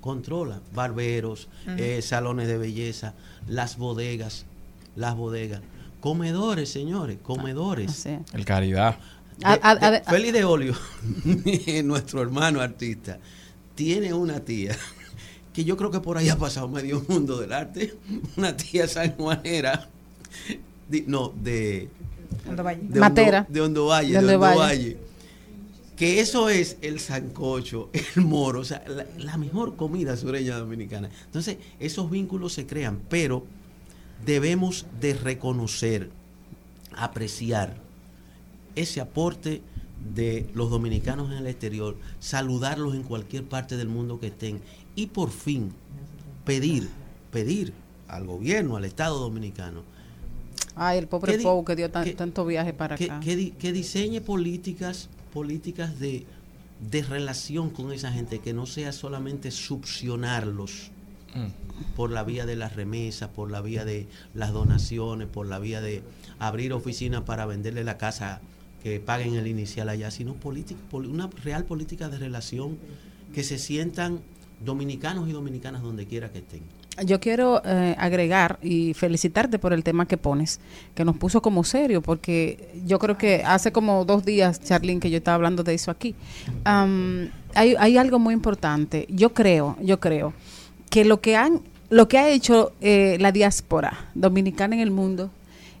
[0.00, 3.14] controla barberos, eh, salones de belleza,
[3.48, 4.44] las bodegas,
[4.96, 5.60] las bodegas,
[6.00, 7.90] comedores, señores, comedores.
[8.32, 8.96] El caridad.
[9.38, 10.74] De- A- a- de- a- Félix de Olio,
[11.84, 13.18] nuestro hermano artista,
[13.74, 14.76] tiene una tía
[15.52, 17.94] que yo creo que por ahí ha pasado medio mundo del arte,
[18.36, 19.88] una tía sanjuanera,
[21.06, 21.88] no, de,
[22.94, 23.40] Matera.
[23.40, 24.58] Hondo, de Hondo Valle, De de Hondo Hondo Valle.
[24.58, 24.96] Valle.
[25.96, 31.10] Que eso es el sancocho, el moro, o sea, la, la mejor comida sureña dominicana.
[31.26, 33.44] Entonces, esos vínculos se crean, pero
[34.24, 36.10] debemos de reconocer,
[36.96, 37.76] apreciar
[38.76, 39.62] ese aporte
[40.14, 44.60] de los dominicanos en el exterior, saludarlos en cualquier parte del mundo que estén
[44.96, 45.72] y por fin
[46.44, 46.88] pedir,
[47.30, 47.72] pedir
[48.08, 49.82] al gobierno, al Estado dominicano,
[50.82, 53.20] Ay, el pobre ¿Qué di- Pou que dio tan- tanto viaje para que, acá.
[53.20, 56.24] que di- que diseñe políticas, políticas de,
[56.90, 60.90] de relación con esa gente, que no sea solamente succionarlos
[61.96, 65.82] por la vía de las remesas, por la vía de las donaciones, por la vía
[65.82, 66.02] de
[66.38, 68.40] abrir oficinas para venderle la casa
[68.82, 72.78] que paguen el inicial allá, sino política, una real política de relación
[73.34, 74.20] que se sientan
[74.64, 76.62] dominicanos y dominicanas donde quiera que estén.
[77.04, 80.60] Yo quiero eh, agregar y felicitarte por el tema que pones,
[80.94, 85.10] que nos puso como serio, porque yo creo que hace como dos días, Charlene, que
[85.10, 86.14] yo estaba hablando de eso aquí.
[86.64, 89.06] Am, hay, hay algo muy importante.
[89.08, 90.32] Yo creo, yo creo
[90.90, 95.30] que lo que han, lo que ha hecho eh, la diáspora dominicana en el mundo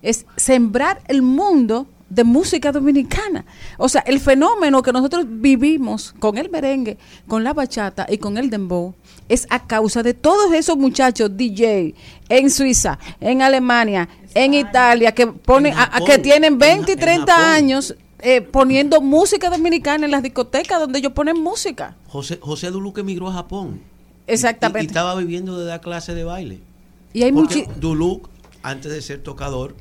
[0.02, 3.44] es sembrar el mundo de música dominicana.
[3.78, 8.36] O sea, el fenómeno que nosotros vivimos con el merengue, con la bachata y con
[8.36, 8.94] el dembow
[9.28, 11.94] es a causa de todos esos muchachos DJ
[12.28, 16.92] en Suiza, en Alemania, en Italia, que ponen, a- que tienen en 20 y Ja-
[16.94, 17.48] en 30 Japón.
[17.48, 21.96] años eh, poniendo música dominicana en las discotecas donde ellos ponen música.
[22.08, 23.80] José, José Duluc emigró a Japón.
[24.26, 24.88] Y, y Exactamente.
[24.88, 26.60] estaba viviendo de dar clase de baile.
[27.14, 27.32] Y hay
[27.80, 28.28] Duluc,
[28.62, 29.74] antes de ser tocador,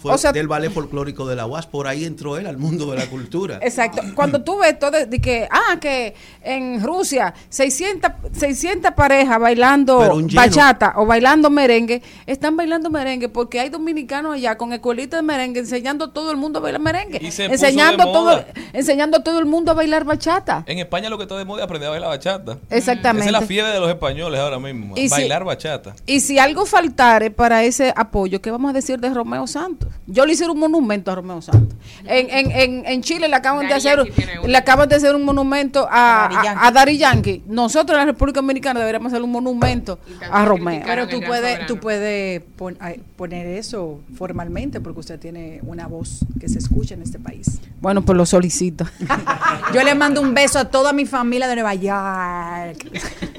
[0.00, 1.66] fue O sea- del ballet folclórico de la UAS.
[1.66, 3.58] Por ahí entró él al mundo de la cultura.
[3.62, 4.02] Exacto.
[4.14, 9.98] Cuando tú ves todo de que, ah, que en Rusia 600, 600 parejas bailando
[10.34, 15.60] bachata o bailando merengue, están bailando merengue porque hay dominicanos allá con escuelitas de merengue
[15.60, 17.18] enseñando a todo el mundo a bailar merengue.
[17.22, 18.46] Y se puso enseñando, todo, moda.
[18.72, 20.64] enseñando a todo el mundo a bailar bachata.
[20.66, 22.58] En España lo que está de moda es aprender a bailar bachata.
[22.70, 23.28] Exactamente.
[23.28, 24.94] Esa es la fiebre de los españoles ahora mismo.
[24.96, 25.94] Y si- bailar bachata.
[26.06, 29.63] Y si algo faltare para ese apoyo, ¿qué vamos a decir de Romeo Santos?
[30.06, 31.76] Yo le hice un monumento a Romeo Santos.
[32.04, 33.98] En, en, en, en Chile le acaban, de hacer,
[34.46, 37.42] le acaban de hacer un monumento a, a, a Daddy Yankee.
[37.46, 39.98] Nosotros en la República Dominicana deberíamos hacer un monumento
[40.30, 40.82] a Romeo.
[40.84, 42.78] Pero tú puedes, tú puedes pon-
[43.16, 47.60] poner eso formalmente porque usted tiene una voz que se escucha en este país.
[47.80, 48.86] Bueno, pues lo solicito.
[49.74, 52.88] Yo le mando un beso a toda mi familia de Nueva York.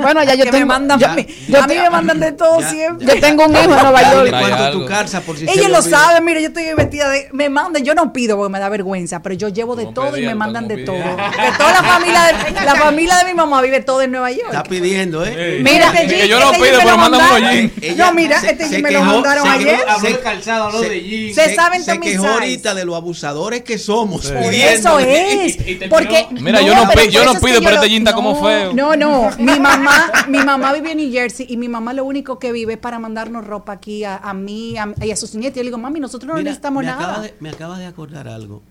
[0.02, 1.26] Bueno, ya yo Que me tengo- mandan a mí,
[1.62, 3.08] a me mandan de todo Ya, siempre.
[3.08, 4.72] Yo tengo un hijo en Nueva York.
[4.72, 4.86] Tu
[5.22, 5.82] por si Ellos lo olvida.
[6.16, 7.30] Saben, mire, yo estoy vestida de...
[7.32, 10.26] Me mandan, yo no pido porque me da vergüenza, pero yo llevo de todo y
[10.26, 10.96] me mandan de todo.
[10.98, 14.48] Porque toda la familia de, la familia de mi mamá vive todo en Nueva York.
[14.48, 15.60] Está pidiendo, ¿eh?
[15.64, 17.72] Mira, este jean- yo no este pido, jean me pero lo unos mandaron.
[17.82, 17.98] jeans.
[17.98, 19.80] No, mira, se- este se jean me lo mandaron se- ayer.
[20.02, 21.36] de calzado, se- de jeans.
[21.36, 24.28] Se Se- saben se quejó ahorita de los abusadores que somos.
[24.32, 25.58] Por eso es.
[25.90, 28.34] Porque, Mira, yo no pero pi- yo no pido, pero este lo- jean está como
[28.34, 28.74] no, feo.
[28.74, 29.30] No, no.
[29.38, 32.74] Mi mamá, mi mamá vive en New Jersey y mi mamá lo único que vive
[32.74, 35.56] es para mandarnos ropa aquí a, mí y a sus nietos.
[35.58, 37.04] Y yo le digo, mami, nosotros no Mira, necesitamos me nada.
[37.04, 38.62] Acaba de, me acaba de acordar algo.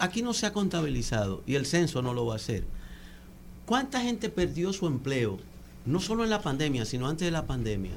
[0.00, 2.64] Aquí no se ha contabilizado y el censo no lo va a hacer.
[3.64, 5.38] ¿Cuánta gente perdió su empleo?
[5.86, 7.92] No solo en la pandemia, sino antes de la pandemia.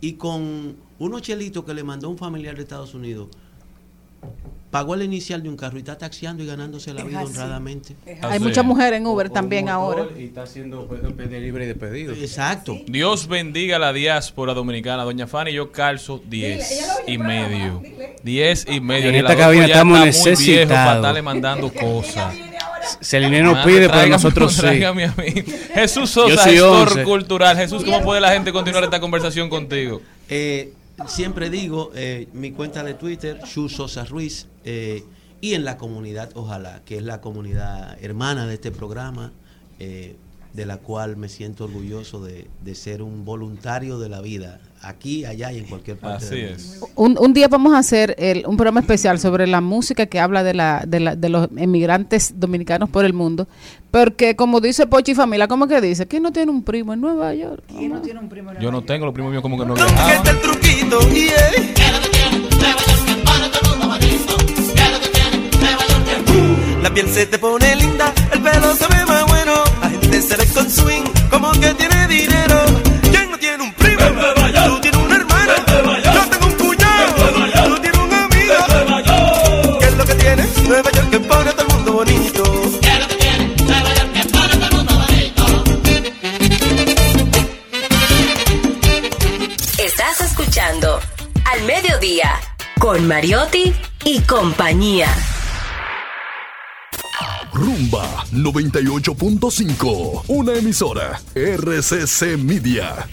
[0.00, 3.28] Y con unos chelitos que le mandó un familiar de Estados Unidos,
[4.70, 7.30] pagó el inicial de un carro y está taxiando y ganándose la Es vida así.
[7.32, 7.96] honradamente.
[8.22, 10.06] Hay muchas mujeres en Uber también ahora.
[10.16, 12.14] Y está haciendo delivery de pedido.
[12.14, 12.78] Exacto.
[12.86, 15.02] Dios bendiga la diáspora dominicana.
[15.02, 17.82] Doña Fanny, yo calzo 10 y medio.
[18.22, 19.08] 10 y medio.
[19.08, 20.68] En esta la cabina estamos está muy viejo necesitados.
[20.84, 22.34] para estarle mandando cosas.
[23.00, 24.84] Celine no Ah, pide, pero nosotros sí.
[24.84, 25.02] a mí.
[25.74, 27.02] Jesús Sosa, soy gestor 11.
[27.02, 27.56] cultural.
[27.56, 30.00] Jesús, ¿cómo puede la gente continuar esta conversación contigo?
[30.28, 30.72] Eh,
[31.06, 35.04] siempre digo, eh, mi cuenta de Twitter, Shu Sosa Ruiz, eh,
[35.40, 39.32] y en la comunidad Ojalá, que es la comunidad hermana de este programa,
[39.78, 40.16] eh,
[40.52, 45.24] de la cual me siento orgulloso de, de ser un voluntario de la vida, aquí,
[45.24, 46.66] allá y en cualquier parte Así del es.
[46.80, 46.88] mundo.
[46.96, 50.42] Un, un día vamos a hacer el- un programa especial sobre la música que habla
[50.42, 53.46] de, la, de, la- de los emigrantes dominicanos por el mundo.
[53.92, 56.06] Porque como dice Pochi Familia, ¿cómo que dice?
[56.06, 57.62] ¿Quién no tiene un primo en Nueva York?
[57.68, 59.74] ¿Quién no tiene un primo en Yo no tengo, los primos míos como que no
[59.76, 60.26] Este viajaban.
[60.26, 61.50] es el truquito, yeah.
[66.82, 69.52] La piel se te pone linda, el pelo se ve más bueno.
[70.20, 72.60] La gente se ve con swing, como que tiene dinero.
[73.10, 74.00] ¿Quién no tiene un primo?
[74.66, 75.52] Tú tienes un hermano.
[76.14, 77.14] Yo tengo un cuñado.
[77.64, 79.78] Tú tienes un amigo.
[79.78, 80.62] ¿Qué es lo que tienes?
[80.64, 82.42] Nueva York que pone a todo el mundo bonito.
[89.78, 91.00] Estás escuchando
[91.50, 92.38] Al Mediodía
[92.78, 93.74] con Mariotti
[94.04, 95.08] y compañía.
[97.60, 100.24] Rumba 98.5.
[100.28, 101.20] Una emisora.
[101.34, 103.06] RCC Media.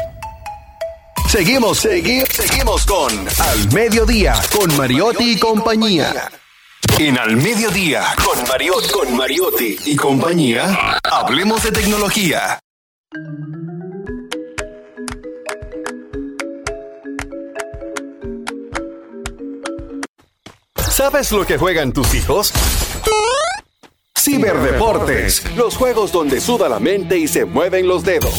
[1.28, 6.32] Seguimos, seguimos, seguimos con Al Mediodía, con Mariotti y compañía.
[6.98, 12.58] En Al Mediodía, con Mariotti, con Mariotti y compañía, hablemos de tecnología.
[20.90, 22.54] ¿Sabes lo que juegan tus hijos?
[24.28, 28.34] Ciberdeportes, los juegos donde suda la mente y se mueven los dedos.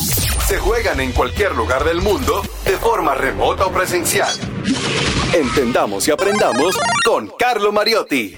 [0.47, 4.29] Se juegan en cualquier lugar del mundo, de forma remota o presencial.
[5.33, 8.35] Entendamos y aprendamos con Carlo Mariotti.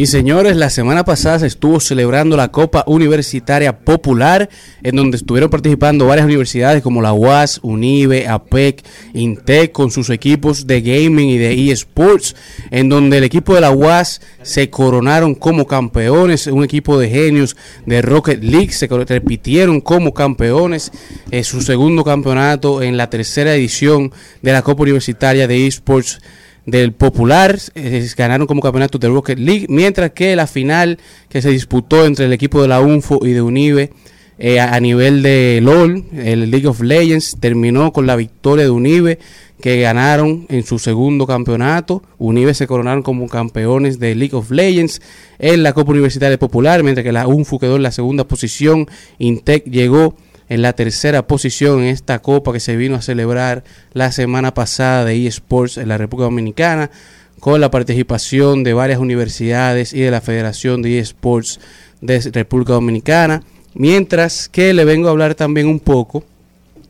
[0.00, 4.48] Y señores, la semana pasada se estuvo celebrando la Copa Universitaria Popular,
[4.82, 8.82] en donde estuvieron participando varias universidades como la UAS, UNIBE, APEC,
[9.12, 12.34] INTEC, con sus equipos de gaming y de eSports,
[12.70, 17.54] en donde el equipo de la UAS se coronaron como campeones, un equipo de genios
[17.84, 20.92] de Rocket League se repitieron como campeones,
[21.30, 26.20] eh, su segundo campeonato en la tercera edición de la Copa Universitaria de eSports
[26.66, 31.50] del Popular, eh, ganaron como campeonato de Rocket League, mientras que la final que se
[31.50, 33.90] disputó entre el equipo de la UNFO y de Unive
[34.38, 38.70] eh, a, a nivel de LOL, el League of Legends, terminó con la victoria de
[38.70, 39.18] Unive,
[39.60, 42.02] que ganaron en su segundo campeonato.
[42.18, 45.00] Unive se coronaron como campeones de League of Legends
[45.38, 48.88] en la Copa Universitaria Popular, mientras que la UNFO quedó en la segunda posición.
[49.18, 50.14] Intec llegó
[50.50, 53.62] en la tercera posición en esta copa que se vino a celebrar
[53.92, 56.90] la semana pasada de eSports en la República Dominicana,
[57.38, 61.60] con la participación de varias universidades y de la Federación de eSports
[62.00, 63.44] de República Dominicana.
[63.74, 66.24] Mientras que le vengo a hablar también un poco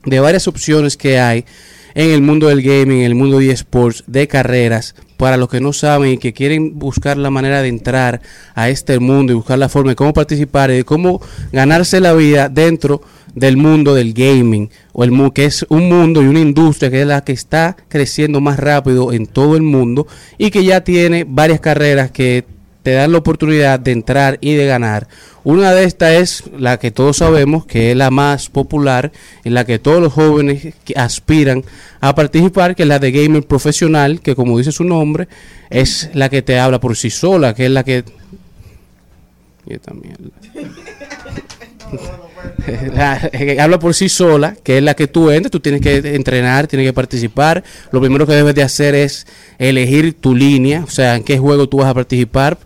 [0.07, 1.45] de varias opciones que hay
[1.95, 5.61] en el mundo del gaming, en el mundo de eSports, de carreras, para los que
[5.61, 8.23] no saben y que quieren buscar la manera de entrar
[8.55, 11.21] a este mundo y buscar la forma de cómo participar y de cómo
[11.53, 13.03] ganarse la vida dentro
[13.35, 17.07] del mundo del gaming, o el que es un mundo y una industria que es
[17.07, 20.07] la que está creciendo más rápido en todo el mundo
[20.39, 22.45] y que ya tiene varias carreras que
[22.83, 25.07] te dan la oportunidad de entrar y de ganar.
[25.45, 29.13] Una de estas es la que todos sabemos que es la más popular,
[29.45, 31.65] en la que todos los jóvenes que aspiran
[32.01, 35.29] a participar, que es la de gamer profesional, que como dice su nombre,
[35.69, 38.05] es la que te habla por sí sola, que es la que...
[43.33, 46.67] Que habla por sí sola, que es la que tú entras, tú tienes que entrenar,
[46.67, 47.65] tienes que participar.
[47.93, 49.27] Lo primero que debes de hacer es
[49.59, 52.59] elegir tu línea, o sea, en qué juego tú vas a participar,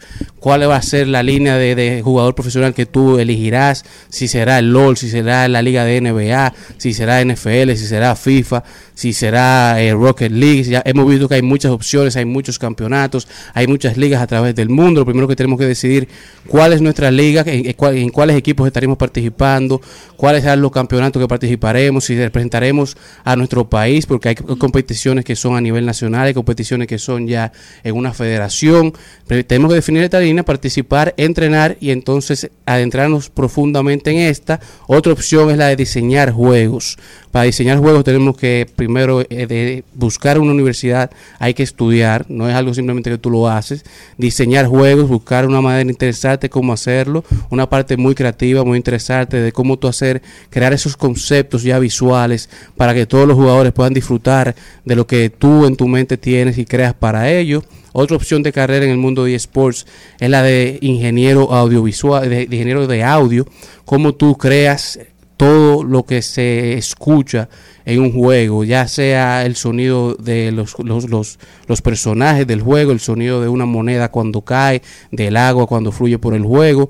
[0.44, 4.74] cuál va a ser la línea de, jugador profesional que tú elegirás, si será el
[4.74, 8.62] LOL, si será la liga de NBA, si será NFL, si será FIFA,
[8.94, 10.64] si será eh, Rocket League.
[10.64, 14.54] Ya hemos visto que hay muchas opciones, hay muchos campeonatos, hay muchas ligas a través
[14.54, 15.00] del mundo.
[15.00, 16.08] Lo primero que tenemos que decidir
[16.46, 19.80] cuál es nuestra liga, en, en cuál- en cuáles equipos estaremos participando,
[20.18, 25.36] cuáles serán los campeonatos que participaremos, si representaremos a nuestro país, porque hay competiciones que
[25.36, 27.50] son a nivel nacional, hay competiciones que son ya
[27.82, 28.92] en una federación.
[29.26, 34.60] Tenemos que definir esta línea, participar, entrenar y entonces adentrarnos profundamente en esta.
[34.86, 36.98] Otra opción es la de diseñar juegos.
[37.30, 42.48] Para diseñar juegos tenemos que primero eh, de buscar una universidad, hay que estudiar, no
[42.48, 43.84] es algo simplemente que tú lo haces.
[44.16, 49.52] Diseñar juegos, buscar una manera interesante cómo hacerlo, una parte muy creativa, muy interesante de
[49.52, 54.54] cómo tú hacer, crear esos conceptos ya visuales para que todos los jugadores puedan disfrutar
[54.84, 57.64] de lo que tú en tu mente tienes y creas para ello.
[57.96, 59.86] Otra opción de carrera en el mundo de eSports
[60.18, 63.46] es la de ingeniero audiovisual, de, ingeniero de audio,
[63.84, 64.98] cómo tú creas
[65.36, 67.48] todo lo que se escucha
[67.84, 71.38] en un juego, ya sea el sonido de los, los,
[71.68, 76.18] los personajes del juego, el sonido de una moneda cuando cae, del agua cuando fluye
[76.18, 76.88] por el juego,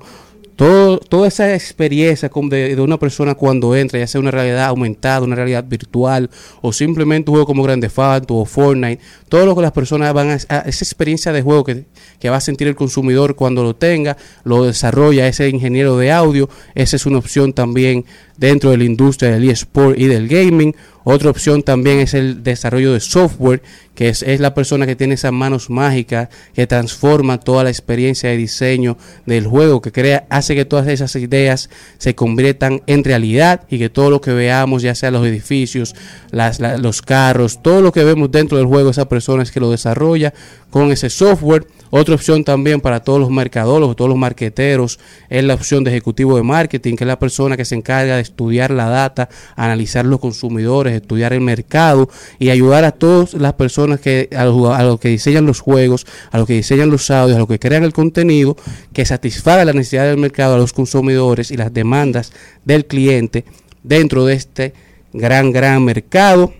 [0.55, 5.21] todo, toda esa experiencia de, de una persona cuando entra, ya sea una realidad aumentada,
[5.21, 6.29] una realidad virtual,
[6.61, 10.29] o simplemente un juego como Grande Auto o Fortnite, todo lo que las personas van
[10.31, 11.85] a, a- esa experiencia de juego que,
[12.19, 16.49] que va a sentir el consumidor cuando lo tenga, lo desarrolla ese ingeniero de audio,
[16.73, 18.05] esa es una opción también
[18.37, 20.75] dentro de la industria del eSport y del gaming.
[21.07, 23.61] Otra opción también es el desarrollo de software,
[23.93, 28.37] que es, la persona que tiene esas manos mágicas que transforma toda la experiencia de
[28.37, 31.69] diseño del juego, que crea, hace que todas esas ideas
[31.99, 35.95] se conviertan en realidad y que todo lo que veamos, ya sea los edificios,
[36.31, 39.59] las, la- los carros, todo lo que vemos dentro del juego, esa persona es que
[39.59, 40.33] lo desarrolla
[40.71, 41.67] con ese software.
[41.97, 44.99] Otra opción también para todos los mercadólogos, todos los marqueteros,
[45.29, 48.21] es la opción de ejecutivo de marketing, que es la persona que se encarga de
[48.21, 54.01] estudiar la data, analizar los consumidores, estudiar el mercado y ayudar a todas las personas
[54.01, 57.37] que a los, a los que diseñan los juegos, a los que diseñan los audios,
[57.37, 58.57] a los que crean el contenido,
[58.91, 62.33] que satisfaga la necesidad del mercado, a los consumidores y las demandas
[62.65, 63.45] del cliente
[63.83, 64.73] dentro de este
[65.13, 66.51] gran, gran mercado.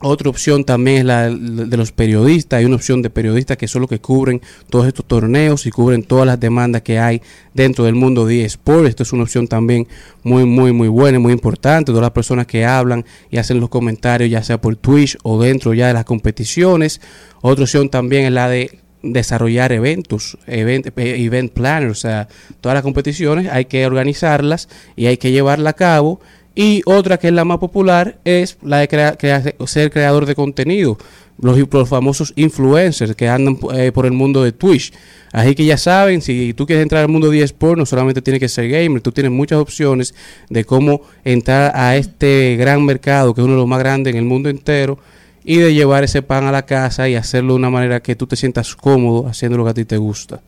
[0.00, 2.58] Otra opción también es la de los periodistas.
[2.58, 6.04] Hay una opción de periodistas que son los que cubren todos estos torneos y cubren
[6.04, 7.20] todas las demandas que hay
[7.52, 8.88] dentro del mundo de eSports.
[8.88, 9.88] Esto es una opción también
[10.22, 11.90] muy, muy, muy buena y muy importante.
[11.90, 15.74] Todas las personas que hablan y hacen los comentarios, ya sea por Twitch o dentro
[15.74, 17.00] ya de las competiciones.
[17.40, 22.28] Otra opción también es la de desarrollar eventos, event, eh, event planner, o sea,
[22.60, 26.20] todas las competiciones hay que organizarlas y hay que llevarla a cabo.
[26.60, 30.34] Y otra que es la más popular es la de crea- crea- ser creador de
[30.34, 30.98] contenido,
[31.40, 34.92] los, los famosos influencers que andan eh, por el mundo de Twitch.
[35.32, 38.40] Así que ya saben, si tú quieres entrar al mundo de eSport, no solamente tienes
[38.40, 40.16] que ser gamer, tú tienes muchas opciones
[40.50, 44.18] de cómo entrar a este gran mercado, que es uno de los más grandes en
[44.18, 44.98] el mundo entero,
[45.44, 48.26] y de llevar ese pan a la casa y hacerlo de una manera que tú
[48.26, 50.40] te sientas cómodo haciendo lo que a ti te gusta.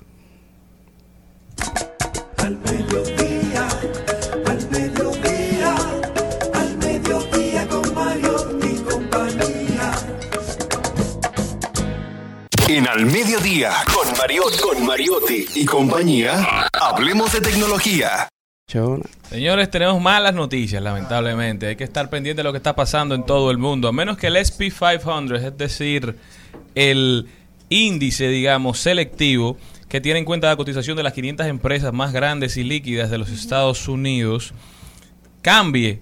[12.93, 18.29] Al Mediodía, con Mariotti, con Mariotti y compañía, hablemos de tecnología.
[19.29, 21.69] Señores, tenemos malas noticias, lamentablemente.
[21.69, 23.87] Hay que estar pendiente de lo que está pasando en todo el mundo.
[23.87, 26.17] A menos que el SP500, es decir,
[26.75, 27.29] el
[27.69, 29.57] índice, digamos, selectivo,
[29.89, 33.19] que tiene en cuenta la cotización de las 500 empresas más grandes y líquidas de
[33.19, 34.53] los Estados Unidos,
[35.43, 36.01] cambie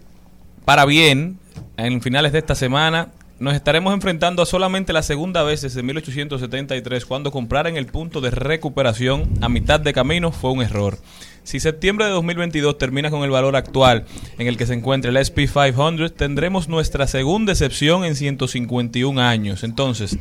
[0.64, 1.38] para bien
[1.76, 3.10] en finales de esta semana.
[3.40, 8.20] Nos estaremos enfrentando a solamente la segunda vez desde 1873, cuando comprar en el punto
[8.20, 10.98] de recuperación a mitad de camino fue un error.
[11.44, 14.06] Si septiembre de 2022 termina con el valor actual
[14.38, 19.62] en el que se encuentra el SP500, tendremos nuestra segunda excepción en 151 años.
[19.62, 20.18] Entonces,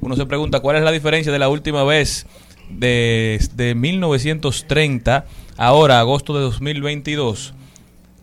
[0.00, 2.26] uno se pregunta cuál es la diferencia de la última vez
[2.70, 5.24] desde 1930,
[5.56, 7.54] ahora agosto de 2022.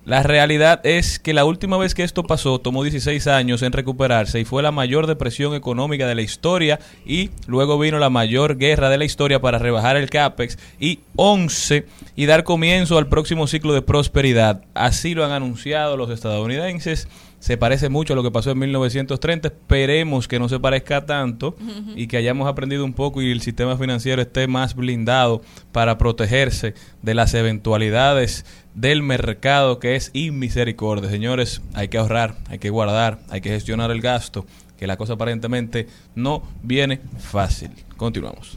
[0.05, 4.39] La realidad es que la última vez que esto pasó tomó 16 años en recuperarse
[4.39, 8.89] y fue la mayor depresión económica de la historia y luego vino la mayor guerra
[8.89, 11.85] de la historia para rebajar el CAPEX y 11
[12.15, 14.63] y dar comienzo al próximo ciclo de prosperidad.
[14.73, 17.07] Así lo han anunciado los estadounidenses.
[17.39, 19.47] Se parece mucho a lo que pasó en 1930.
[19.47, 21.55] Esperemos que no se parezca tanto
[21.95, 26.73] y que hayamos aprendido un poco y el sistema financiero esté más blindado para protegerse
[27.01, 28.45] de las eventualidades
[28.79, 31.09] del mercado que es inmisericordia.
[31.09, 34.45] Señores, hay que ahorrar, hay que guardar, hay que gestionar el gasto,
[34.77, 37.71] que la cosa aparentemente no viene fácil.
[37.97, 38.55] Continuamos.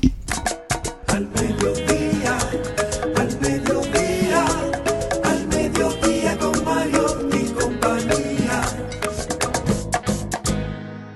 [1.08, 2.38] Al mediodía,
[3.16, 4.46] al mediodía,
[5.24, 8.62] al mediodía con Mario y compañía.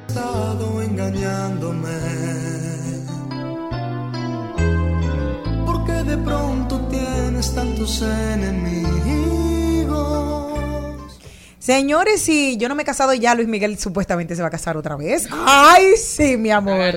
[0.09, 1.97] estado engañándome.
[5.65, 8.86] Porque de pronto tienes tantos enemigos.
[11.67, 14.77] Señores, si yo no me he casado ya, Luis Miguel supuestamente se va a casar
[14.77, 15.27] otra vez.
[15.33, 16.95] Ay, sí, mi amor.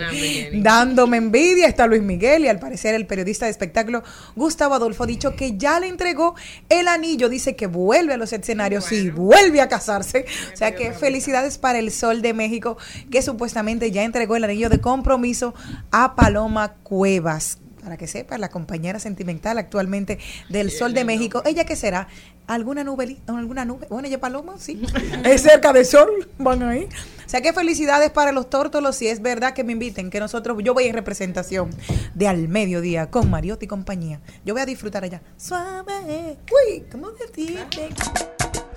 [0.54, 4.04] Dándome envidia está Luis Miguel y al parecer el periodista de espectáculo
[4.36, 6.36] Gustavo Adolfo ha dicho que ya le entregó
[6.70, 7.30] el anillo.
[7.30, 10.28] Dice que vuelve a los escenarios y vuelve a casarse.
[10.54, 12.78] O sea que felicidades para el Sol de México
[13.10, 15.56] que supuestamente ya entregó el anillo de compromiso
[15.90, 17.58] a Paloma Cuevas.
[17.82, 20.20] para que sepa, la compañera sentimental actualmente
[20.50, 21.42] del Sol de México.
[21.44, 22.08] ¿Ella qué será?
[22.50, 23.16] ¿Alguna nube?
[23.28, 23.86] ¿Alguna nube?
[23.92, 24.82] Bueno, ella paloma, sí.
[25.24, 26.86] es cerca del sol, van ahí.
[27.24, 28.96] O sea, que felicidades para los tórtolos.
[28.96, 31.70] Si es verdad que me inviten, que nosotros, yo voy en representación
[32.16, 34.20] de Al Mediodía con Mariotti y compañía.
[34.46, 35.22] Yo voy a disfrutar allá.
[35.38, 37.90] Suave, uy, ¿cómo decirte?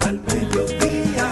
[0.00, 1.30] Al mediodía,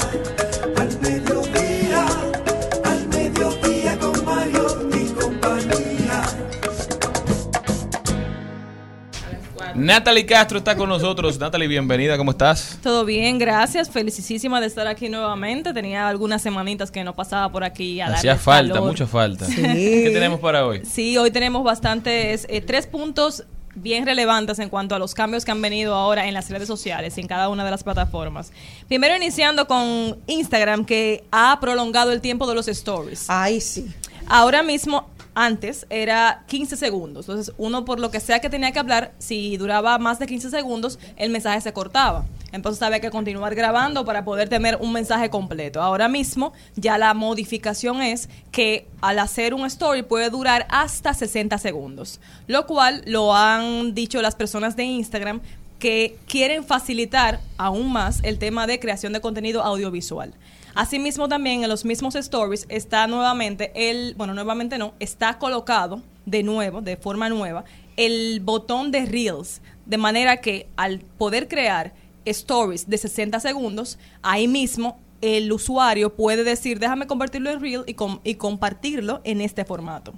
[9.80, 11.38] Natalie Castro está con nosotros.
[11.38, 12.78] Natalie, bienvenida, ¿cómo estás?
[12.82, 13.88] Todo bien, gracias.
[13.88, 15.72] Felicísima de estar aquí nuevamente.
[15.72, 18.88] Tenía algunas semanitas que no pasaba por aquí a Hacía falta, calor.
[18.88, 19.46] mucha falta.
[19.46, 19.54] Sí.
[19.62, 20.82] ¿Qué tenemos para hoy?
[20.84, 23.44] Sí, hoy tenemos bastantes, eh, tres puntos
[23.74, 27.16] bien relevantes en cuanto a los cambios que han venido ahora en las redes sociales,
[27.16, 28.52] en cada una de las plataformas.
[28.86, 33.24] Primero iniciando con Instagram, que ha prolongado el tiempo de los stories.
[33.28, 33.86] Ay, sí.
[34.26, 37.28] Ahora mismo, antes era 15 segundos.
[37.28, 40.50] Entonces, uno por lo que sea que tenía que hablar, si duraba más de 15
[40.50, 42.24] segundos, el mensaje se cortaba.
[42.52, 45.80] Entonces había que continuar grabando para poder tener un mensaje completo.
[45.82, 51.58] Ahora mismo ya la modificación es que al hacer un story puede durar hasta 60
[51.58, 55.40] segundos, lo cual lo han dicho las personas de Instagram
[55.78, 60.34] que quieren facilitar aún más el tema de creación de contenido audiovisual.
[60.74, 66.42] Asimismo también en los mismos stories está nuevamente el, bueno, nuevamente no, está colocado de
[66.42, 67.64] nuevo, de forma nueva,
[67.96, 71.92] el botón de Reels, de manera que al poder crear
[72.24, 77.94] stories de 60 segundos, ahí mismo el usuario puede decir, déjame convertirlo en Reel y,
[77.94, 80.14] com- y compartirlo en este formato.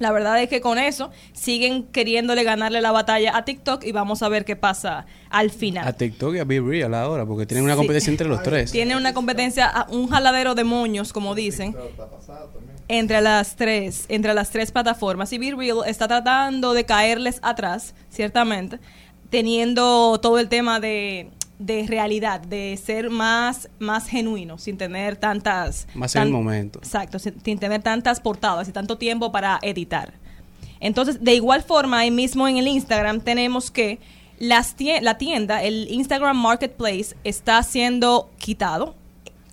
[0.00, 4.22] La verdad es que con eso siguen queriéndole ganarle la batalla a TikTok y vamos
[4.22, 5.86] a ver qué pasa al final.
[5.86, 7.78] A TikTok y a Be Real ahora, porque tienen una Sí.
[7.78, 8.72] competencia entre los tres.
[8.72, 11.76] Tiene una competencia, un jaladero de moños, como dicen,
[12.88, 15.32] entre las tres, entre las tres plataformas.
[15.32, 18.80] Y Be Real está tratando de caerles atrás, ciertamente,
[19.30, 25.86] teniendo todo el tema de, de realidad, de ser más, más genuino, sin tener tantas...
[25.94, 26.78] Más en el momento.
[26.80, 30.14] Exacto, sin, sin tener tantas portadas y tanto tiempo para editar.
[30.80, 34.00] Entonces, de igual forma, ahí mismo en el Instagram tenemos que
[34.38, 38.94] las la tienda, el Instagram Marketplace, está siendo quitado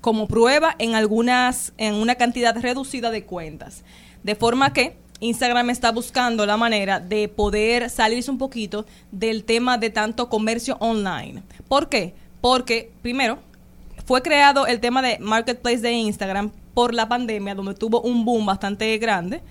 [0.02, 3.84] como prueba en algunas, en una cantidad reducida de cuentas.
[4.24, 9.78] De forma que Instagram está buscando la manera de poder salirse un poquito del tema
[9.78, 11.44] de tanto comercio online.
[11.68, 12.16] ¿Por qué?
[12.42, 13.38] Porque, primero,
[14.06, 18.48] fue creado el tema de marketplace de Instagram por la pandemia, donde tuvo un boom
[18.48, 19.44] bastante grande.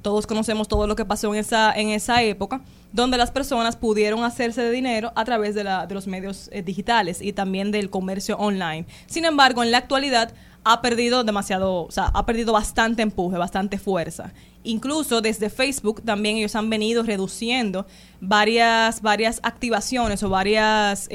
[0.00, 4.24] Todos conocemos todo lo que pasó en esa, en esa época, donde las personas pudieron
[4.24, 7.90] hacerse de dinero a través de, la, de los medios eh, digitales y también del
[7.90, 8.86] comercio online.
[9.06, 10.32] Sin embargo, en la actualidad
[10.64, 14.32] ha perdido demasiado, o sea, ha perdido bastante empuje, bastante fuerza.
[14.64, 17.86] Incluso desde Facebook también ellos han venido reduciendo
[18.20, 21.08] varias, varias activaciones o varios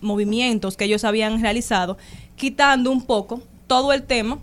[0.00, 1.98] movimientos que ellos habían realizado,
[2.36, 4.38] quitando un poco todo el tema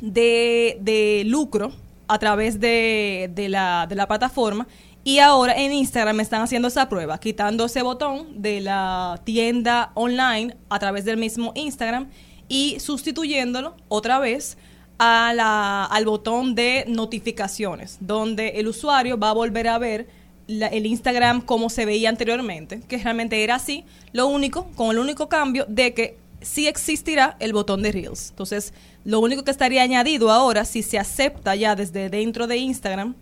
[0.00, 1.72] de, de lucro
[2.08, 4.66] a través de, de la, de la plataforma.
[5.02, 10.56] Y ahora en Instagram están haciendo esa prueba, quitando ese botón de la tienda online
[10.68, 12.08] a través del mismo Instagram
[12.50, 14.58] y sustituyéndolo otra vez
[14.98, 20.08] al botón de notificaciones, donde el usuario va a volver a ver
[20.46, 25.28] el Instagram como se veía anteriormente, que realmente era así, lo único, con el único
[25.28, 28.30] cambio de que sí existirá el botón de Reels.
[28.30, 28.74] Entonces,
[29.04, 33.14] lo único que estaría añadido ahora, si se acepta ya desde dentro de Instagram,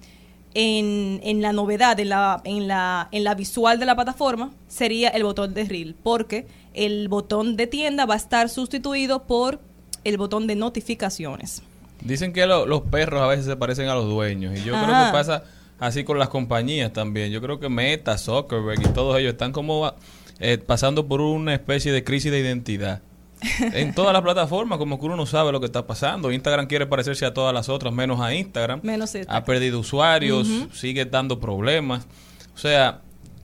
[0.54, 5.08] en, en la novedad, en la, en, la, en la visual de la plataforma, sería
[5.10, 9.60] el botón de Reel, porque el botón de tienda va a estar sustituido por
[10.04, 11.62] el botón de notificaciones.
[12.02, 14.52] Dicen que lo- los perros a veces se parecen a los dueños.
[14.58, 15.42] Y yo creo que pasa
[15.80, 17.30] así con las compañías también.
[17.32, 19.92] Yo creo que Meta, Zuckerberg y todos ellos están como
[20.38, 23.02] eh, pasando por una especie de crisis de identidad.
[23.72, 26.32] en todas las plataformas, como que uno no sabe lo que está pasando.
[26.32, 28.80] Instagram quiere parecerse a todas las otras, menos a Instagram.
[28.82, 29.36] Menos esta.
[29.36, 32.06] Ha perdido usuarios, sigue dando problemas.
[32.54, 33.00] O sea,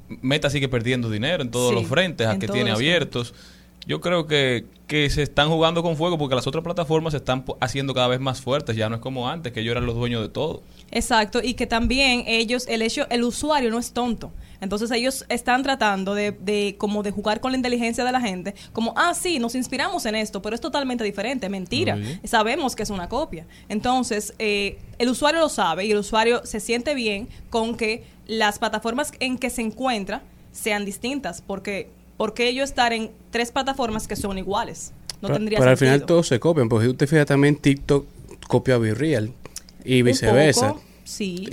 [0.09, 3.35] Meta sigue perdiendo dinero en todos Sí, los frentes a que tiene abiertos.
[3.87, 7.45] Yo creo que, que se están jugando con fuego porque las otras plataformas se están
[7.61, 8.77] haciendo cada vez más fuertes.
[8.77, 10.63] Ya no es como antes, que ellos eran los dueños de todo.
[10.91, 14.33] Exacto, y que también ellos, el hecho, el usuario no es tonto.
[14.61, 18.55] Entonces ellos están tratando de, de como de jugar con la inteligencia de la gente,
[18.73, 21.99] como, ah, sí, nos inspiramos en esto, pero es totalmente diferente, mentira.
[22.25, 23.47] Sabemos que es una copia.
[23.69, 28.59] Entonces, eh, el usuario lo sabe y el usuario se siente bien con que las
[28.59, 34.07] plataformas en que se encuentra sean distintas, porque ¿por qué ellos estar en tres plataformas
[34.09, 34.93] que son iguales?
[35.21, 38.07] No pero, tendría pero al final todos se copian, porque si usted fija también TikTok
[38.49, 39.31] copia a Be Real
[39.85, 40.69] y viceversa.
[40.69, 40.83] poco.
[41.05, 41.49] Sí.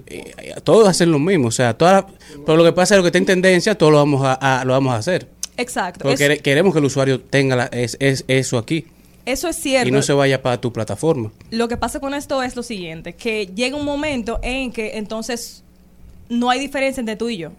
[0.64, 2.06] Todos hacen lo mismo, o sea, todas
[2.46, 4.66] pero lo que pasa es lo que está en tendencia, todos lo vamos a, a-
[4.66, 5.28] lo vamos a hacer.
[5.58, 6.04] Exacto.
[6.04, 8.86] Porque queremos que el usuario tenga la- es, es- eso aquí
[9.26, 9.88] eso es cierto.
[9.90, 11.32] y no se vaya para tu plataforma.
[11.52, 15.64] Lo que pasa con esto es lo siguiente, que llega un momento en que entonces
[16.30, 17.52] no hay diferencia entre tú y yo.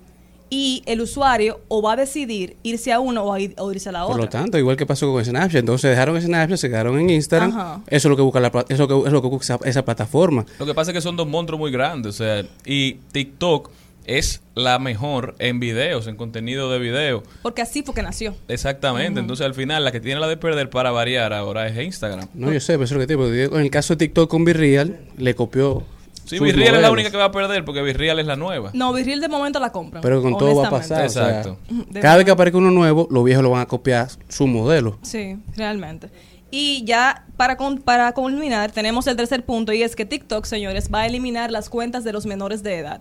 [0.55, 3.89] Y el usuario o va a decidir irse a uno o, a ir- o irse
[3.89, 4.25] a la Por otra.
[4.25, 7.51] lo tanto, igual que pasó con Snapchat, entonces dejaron Snapchat, se quedaron en Instagram.
[7.59, 7.81] Ajá.
[7.87, 10.45] Eso es lo que busca la eso que, es lo que busca esa, esa plataforma.
[10.59, 13.71] Lo que pasa es que son dos monstruos muy grandes, o sea, y TikTok
[14.05, 17.23] es la mejor en videos, en contenido de video.
[17.41, 18.35] Porque así fue que nació.
[18.49, 22.29] Exactamente, entonces al final la que tiene la de perder para variar ahora es Instagram.
[22.35, 23.31] No, yo sé, pero eso es lo que te digo.
[23.31, 25.85] Digo, En el caso de TikTok con Virreal, le copió.
[26.25, 28.71] Sí, Virreal es la única que va a perder porque Virreal es la nueva.
[28.75, 30.01] No, Virril de momento la compra.
[30.01, 31.05] Pero con todo va a pasar.
[31.05, 31.59] o sea, Exacto.
[32.01, 34.99] Cada vez que aparezca uno nuevo, los viejos lo van a copiar su modelo.
[35.03, 36.11] Sí, realmente.
[36.51, 40.91] Y ya para, con- para culminar, tenemos el tercer punto y es que TikTok, señores,
[40.95, 43.01] va a eliminar las cuentas de los menores de edad.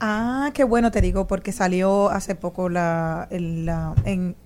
[0.00, 4.36] Ah, qué bueno te digo, porque salió hace poco la, el- la- en,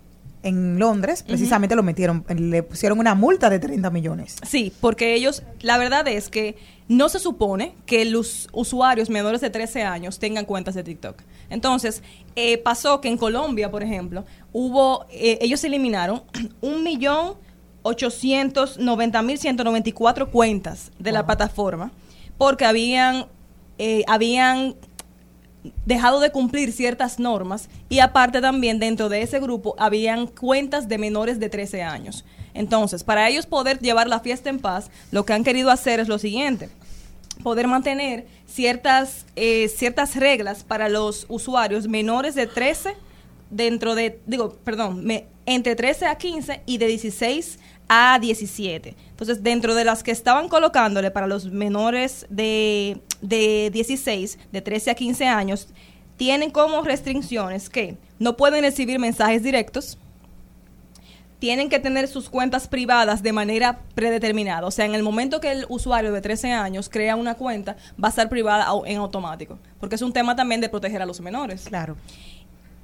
[0.42, 4.36] en Londres, precisamente lo metieron, le pusieron una multa de 30 millones.
[4.46, 6.56] Sí, porque ellos, la verdad es que
[6.88, 11.22] no se supone que los usuarios menores de 13 años tengan cuentas de TikTok.
[11.50, 12.02] Entonces,
[12.36, 16.22] eh, pasó que en Colombia, por ejemplo, hubo, eh, ellos eliminaron
[16.60, 17.34] un millón
[17.82, 21.92] ochocientos noventa mil ciento noventa y cuatro cuentas de la plataforma
[22.36, 23.26] porque habían,
[23.78, 24.74] eh, habían
[25.84, 30.98] dejado de cumplir ciertas normas y aparte también dentro de ese grupo habían cuentas de
[30.98, 32.24] menores de 13 años.
[32.54, 36.08] Entonces, para ellos poder llevar la fiesta en paz, lo que han querido hacer es
[36.08, 36.70] lo siguiente
[37.42, 42.94] poder mantener ciertas eh, ciertas reglas para los usuarios menores de 13
[43.50, 45.06] dentro de digo perdón
[45.44, 50.48] entre 13 a 15 y de 16 a 17 entonces dentro de las que estaban
[50.48, 55.68] colocándole para los menores de, de 16 de 13 a 15 años
[56.16, 59.98] tienen como restricciones que no pueden recibir mensajes directos
[61.38, 64.66] tienen que tener sus cuentas privadas de manera predeterminada.
[64.66, 68.08] O sea, en el momento que el usuario de 13 años crea una cuenta, va
[68.08, 69.58] a estar privada en automático.
[69.78, 71.64] Porque es un tema también de proteger a los menores.
[71.64, 71.96] Claro.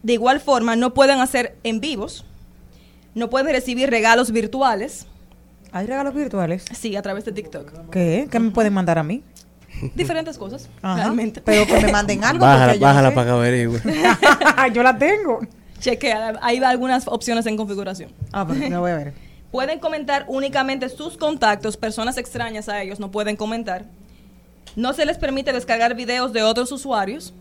[0.02, 2.24] De igual forma, no pueden hacer en vivos,
[3.14, 5.06] no pueden recibir regalos virtuales.
[5.70, 6.64] ¿Hay regalos virtuales?
[6.74, 7.90] Sí, a través de TikTok.
[7.90, 8.28] ¿Qué?
[8.30, 9.22] ¿Qué me pueden mandar a mí?
[9.94, 10.96] Diferentes cosas, Ajá.
[10.96, 11.40] realmente.
[11.40, 12.44] Pero que me manden algo.
[12.44, 13.14] Bájala, no bájala sé.
[13.14, 13.80] para que averigüe.
[14.72, 15.40] yo la tengo.
[15.80, 18.12] Chequea, hay algunas opciones en configuración.
[18.32, 19.14] Ah, pues lo voy a ver.
[19.50, 23.84] Pueden comentar únicamente sus contactos, personas extrañas a ellos no pueden comentar.
[24.76, 27.34] No se les permite descargar videos de otros usuarios.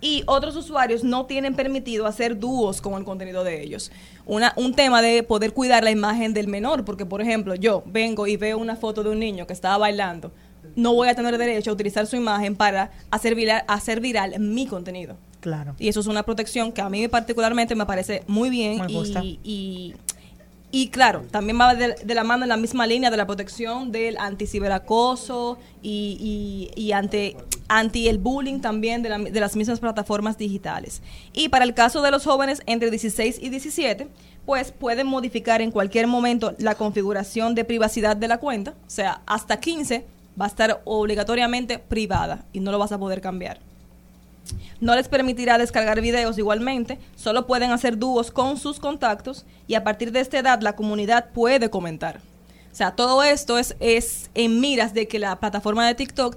[0.00, 3.90] Y otros usuarios no tienen permitido hacer dúos con el contenido de ellos.
[4.26, 8.26] Una, un tema de poder cuidar la imagen del menor, porque por ejemplo yo vengo
[8.28, 10.30] y veo una foto de un niño que estaba bailando,
[10.78, 14.66] no voy a tener derecho a utilizar su imagen para hacer viral, hacer viral mi
[14.66, 15.16] contenido.
[15.40, 15.74] Claro.
[15.78, 19.22] Y eso es una protección que a mí particularmente me parece muy bien Me gusta.
[19.24, 19.94] y, y,
[20.70, 23.90] y claro, también va de, de la mano en la misma línea de la protección
[23.92, 27.36] del anticiberacoso y, y, y ante,
[27.68, 31.02] anti el bullying también de, la- de las mismas plataformas digitales.
[31.32, 34.08] Y para el caso de los jóvenes entre 16 y 17,
[34.46, 39.22] pues pueden modificar en cualquier momento la configuración de privacidad de la cuenta, o sea,
[39.26, 40.04] hasta 15
[40.40, 43.58] va a estar obligatoriamente privada y no lo vas a poder cambiar.
[44.80, 49.84] No les permitirá descargar videos igualmente, solo pueden hacer dúos con sus contactos y a
[49.84, 52.20] partir de esta edad la comunidad puede comentar.
[52.72, 56.36] O sea, todo esto es, es en miras de que la plataforma de TikTok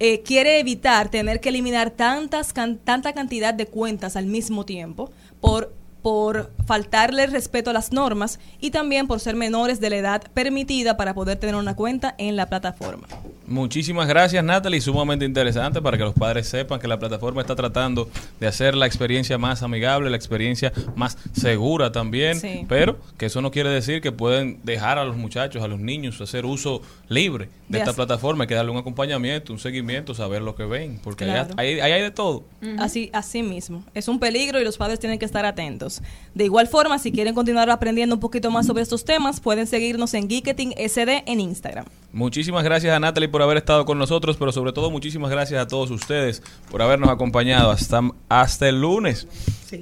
[0.00, 5.12] eh, quiere evitar tener que eliminar tantas can- tanta cantidad de cuentas al mismo tiempo
[5.40, 5.72] por
[6.02, 10.96] por faltarle respeto a las normas y también por ser menores de la edad permitida
[10.96, 13.06] para poder tener una cuenta en la plataforma.
[13.46, 14.80] Muchísimas gracias, Natalie.
[14.80, 18.08] Sumamente interesante para que los padres sepan que la plataforma está tratando
[18.40, 22.40] de hacer la experiencia más amigable, la experiencia más segura también.
[22.40, 22.64] Sí.
[22.68, 26.20] Pero que eso no quiere decir que pueden dejar a los muchachos, a los niños,
[26.20, 28.44] hacer uso libre de, De esta plataforma.
[28.44, 30.98] Hay que darle un acompañamiento, un seguimiento, saber lo que ven.
[31.02, 31.54] Porque allá- Claro.
[31.58, 32.44] ahí, ahí hay de todo.
[32.78, 33.84] Así, así mismo.
[33.92, 35.91] Es un peligro y los padres tienen que estar atentos.
[36.34, 40.14] De igual forma, si quieren continuar aprendiendo un poquito más sobre estos temas, pueden seguirnos
[40.14, 41.84] en Geeketing SD en Instagram.
[42.12, 45.66] Muchísimas gracias a Natalie por haber estado con nosotros, pero sobre todo muchísimas gracias a
[45.66, 49.26] todos ustedes por habernos acompañado hasta, hasta el lunes.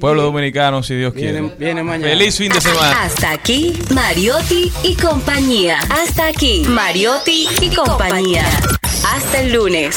[0.00, 1.54] Pueblo dominicano, si Dios Viene- quiere.
[1.56, 2.10] viene mañana.
[2.12, 3.02] Feliz fin de semana.
[3.02, 5.78] Hasta aquí, Mariotti y compañía.
[5.90, 8.44] Hasta aquí, Mariotti y compañía.
[9.12, 9.96] Hasta el lunes.